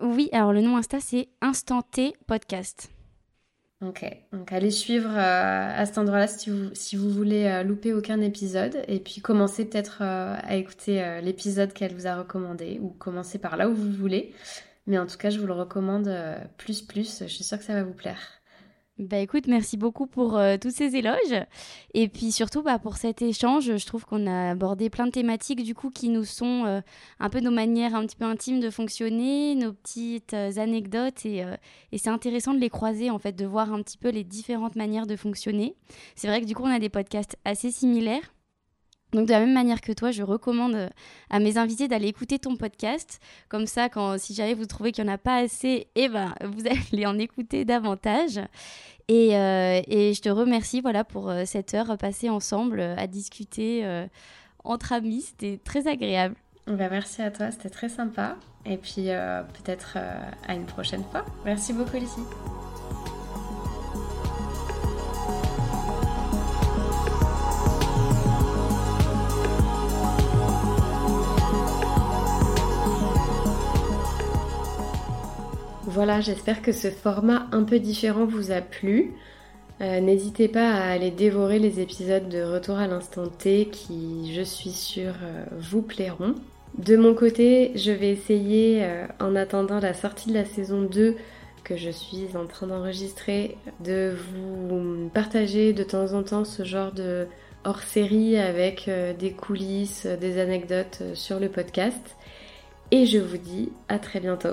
Oui, 0.00 0.28
alors 0.32 0.52
le 0.52 0.60
nom 0.60 0.76
Insta, 0.76 0.98
c'est 0.98 1.28
Instanté 1.40 2.14
Podcast. 2.26 2.90
Ok, 3.80 4.04
donc 4.32 4.50
allez 4.50 4.72
suivre 4.72 5.10
euh, 5.10 5.72
à 5.76 5.86
cet 5.86 5.98
endroit-là 5.98 6.26
si 6.26 6.50
vous, 6.50 6.70
si 6.74 6.96
vous 6.96 7.10
voulez 7.10 7.44
euh, 7.44 7.62
louper 7.62 7.92
aucun 7.92 8.20
épisode 8.20 8.82
et 8.88 8.98
puis 8.98 9.20
commencez 9.20 9.66
peut-être 9.66 10.02
à 10.02 10.56
écouter 10.56 11.20
l'épisode 11.22 11.72
qu'elle 11.72 11.94
vous 11.94 12.08
a 12.08 12.16
recommandé 12.16 12.80
ou 12.82 12.88
commencez 12.88 13.38
par 13.38 13.56
là 13.56 13.68
où 13.68 13.74
vous 13.74 13.92
voulez. 13.92 14.34
Mais 14.86 14.98
en 14.98 15.06
tout 15.06 15.16
cas, 15.16 15.30
je 15.30 15.38
vous 15.38 15.46
le 15.46 15.52
recommande 15.52 16.10
plus 16.56 16.82
plus, 16.82 17.20
je 17.20 17.28
suis 17.28 17.44
sûre 17.44 17.58
que 17.58 17.64
ça 17.64 17.74
va 17.74 17.84
vous 17.84 17.94
plaire. 17.94 18.18
Bah 19.00 19.18
écoute, 19.18 19.48
merci 19.48 19.76
beaucoup 19.76 20.06
pour 20.06 20.36
euh, 20.36 20.56
tous 20.56 20.70
ces 20.70 20.94
éloges. 20.94 21.44
Et 21.94 22.08
puis 22.08 22.30
surtout 22.30 22.62
bah, 22.62 22.78
pour 22.78 22.96
cet 22.96 23.22
échange, 23.22 23.76
je 23.76 23.86
trouve 23.86 24.04
qu'on 24.04 24.28
a 24.28 24.50
abordé 24.50 24.88
plein 24.88 25.06
de 25.06 25.10
thématiques 25.10 25.64
du 25.64 25.74
coup 25.74 25.90
qui 25.90 26.10
nous 26.10 26.24
sont 26.24 26.64
euh, 26.64 26.80
un 27.18 27.28
peu 27.28 27.40
nos 27.40 27.50
manières 27.50 27.96
un 27.96 28.06
petit 28.06 28.14
peu 28.14 28.24
intimes 28.24 28.60
de 28.60 28.70
fonctionner, 28.70 29.56
nos 29.56 29.72
petites 29.72 30.32
euh, 30.34 30.52
anecdotes 30.58 31.26
et, 31.26 31.44
et 31.90 31.98
c'est 31.98 32.10
intéressant 32.10 32.54
de 32.54 32.60
les 32.60 32.70
croiser 32.70 33.10
en 33.10 33.18
fait, 33.18 33.32
de 33.32 33.44
voir 33.44 33.72
un 33.72 33.82
petit 33.82 33.98
peu 33.98 34.10
les 34.10 34.22
différentes 34.22 34.76
manières 34.76 35.08
de 35.08 35.16
fonctionner. 35.16 35.74
C'est 36.14 36.28
vrai 36.28 36.40
que 36.40 36.46
du 36.46 36.54
coup 36.54 36.62
on 36.62 36.70
a 36.72 36.78
des 36.78 36.88
podcasts 36.88 37.36
assez 37.44 37.72
similaires. 37.72 38.33
Donc 39.14 39.26
de 39.26 39.32
la 39.32 39.40
même 39.40 39.54
manière 39.54 39.80
que 39.80 39.92
toi, 39.92 40.10
je 40.10 40.22
recommande 40.22 40.74
euh, 40.74 40.88
à 41.30 41.38
mes 41.38 41.56
invités 41.56 41.86
d'aller 41.86 42.08
écouter 42.08 42.38
ton 42.38 42.56
podcast. 42.56 43.20
Comme 43.48 43.66
ça, 43.66 43.88
quand 43.88 44.18
si 44.18 44.34
jamais 44.34 44.54
vous 44.54 44.66
trouvez 44.66 44.90
qu'il 44.92 45.04
n'y 45.04 45.10
en 45.10 45.14
a 45.14 45.18
pas 45.18 45.36
assez, 45.36 45.86
eh 45.94 46.08
ben, 46.08 46.34
vous 46.44 46.64
allez 46.66 47.06
en 47.06 47.18
écouter 47.18 47.64
davantage. 47.64 48.40
Et, 49.06 49.36
euh, 49.36 49.80
et 49.86 50.14
je 50.14 50.20
te 50.20 50.28
remercie 50.28 50.80
voilà, 50.80 51.04
pour 51.04 51.30
euh, 51.30 51.44
cette 51.46 51.74
heure 51.74 51.96
passée 51.96 52.28
ensemble 52.28 52.80
à 52.80 53.06
discuter 53.06 53.86
entre 54.64 54.92
amis. 54.92 55.22
C'était 55.22 55.60
très 55.62 55.86
agréable. 55.86 56.34
Ben, 56.66 56.88
merci 56.90 57.22
à 57.22 57.30
toi, 57.30 57.50
c'était 57.50 57.70
très 57.70 57.88
sympa. 57.88 58.36
Et 58.66 58.78
puis 58.78 59.04
peut-être 59.04 59.98
à 60.48 60.54
une 60.54 60.66
prochaine 60.66 61.04
fois. 61.04 61.24
Merci 61.44 61.72
beaucoup, 61.72 61.98
Lucie. 61.98 62.83
Voilà, 76.06 76.20
j'espère 76.20 76.60
que 76.60 76.72
ce 76.72 76.90
format 76.90 77.46
un 77.52 77.62
peu 77.62 77.78
différent 77.78 78.26
vous 78.26 78.50
a 78.50 78.60
plu. 78.60 79.14
Euh, 79.80 80.00
n'hésitez 80.00 80.48
pas 80.48 80.68
à 80.68 80.90
aller 80.90 81.10
dévorer 81.10 81.58
les 81.58 81.80
épisodes 81.80 82.28
de 82.28 82.42
Retour 82.42 82.76
à 82.76 82.86
l'instant 82.86 83.28
T 83.28 83.68
qui, 83.68 84.30
je 84.34 84.42
suis 84.42 84.68
sûre, 84.68 85.14
euh, 85.22 85.46
vous 85.52 85.80
plairont. 85.80 86.34
De 86.76 86.98
mon 86.98 87.14
côté, 87.14 87.72
je 87.74 87.90
vais 87.90 88.10
essayer, 88.10 88.84
euh, 88.84 89.06
en 89.18 89.34
attendant 89.34 89.80
la 89.80 89.94
sortie 89.94 90.28
de 90.28 90.34
la 90.34 90.44
saison 90.44 90.82
2 90.82 91.16
que 91.64 91.78
je 91.78 91.88
suis 91.88 92.36
en 92.36 92.44
train 92.44 92.66
d'enregistrer, 92.66 93.56
de 93.82 94.14
vous 94.14 95.08
partager 95.08 95.72
de 95.72 95.84
temps 95.84 96.12
en 96.12 96.22
temps 96.22 96.44
ce 96.44 96.64
genre 96.64 96.92
de 96.92 97.26
hors-série 97.64 98.36
avec 98.36 98.90
des 99.18 99.30
coulisses, 99.30 100.04
des 100.04 100.38
anecdotes 100.38 101.02
sur 101.14 101.40
le 101.40 101.48
podcast. 101.48 102.14
Et 102.90 103.06
je 103.06 103.16
vous 103.16 103.38
dis 103.38 103.72
à 103.88 103.98
très 103.98 104.20
bientôt. 104.20 104.52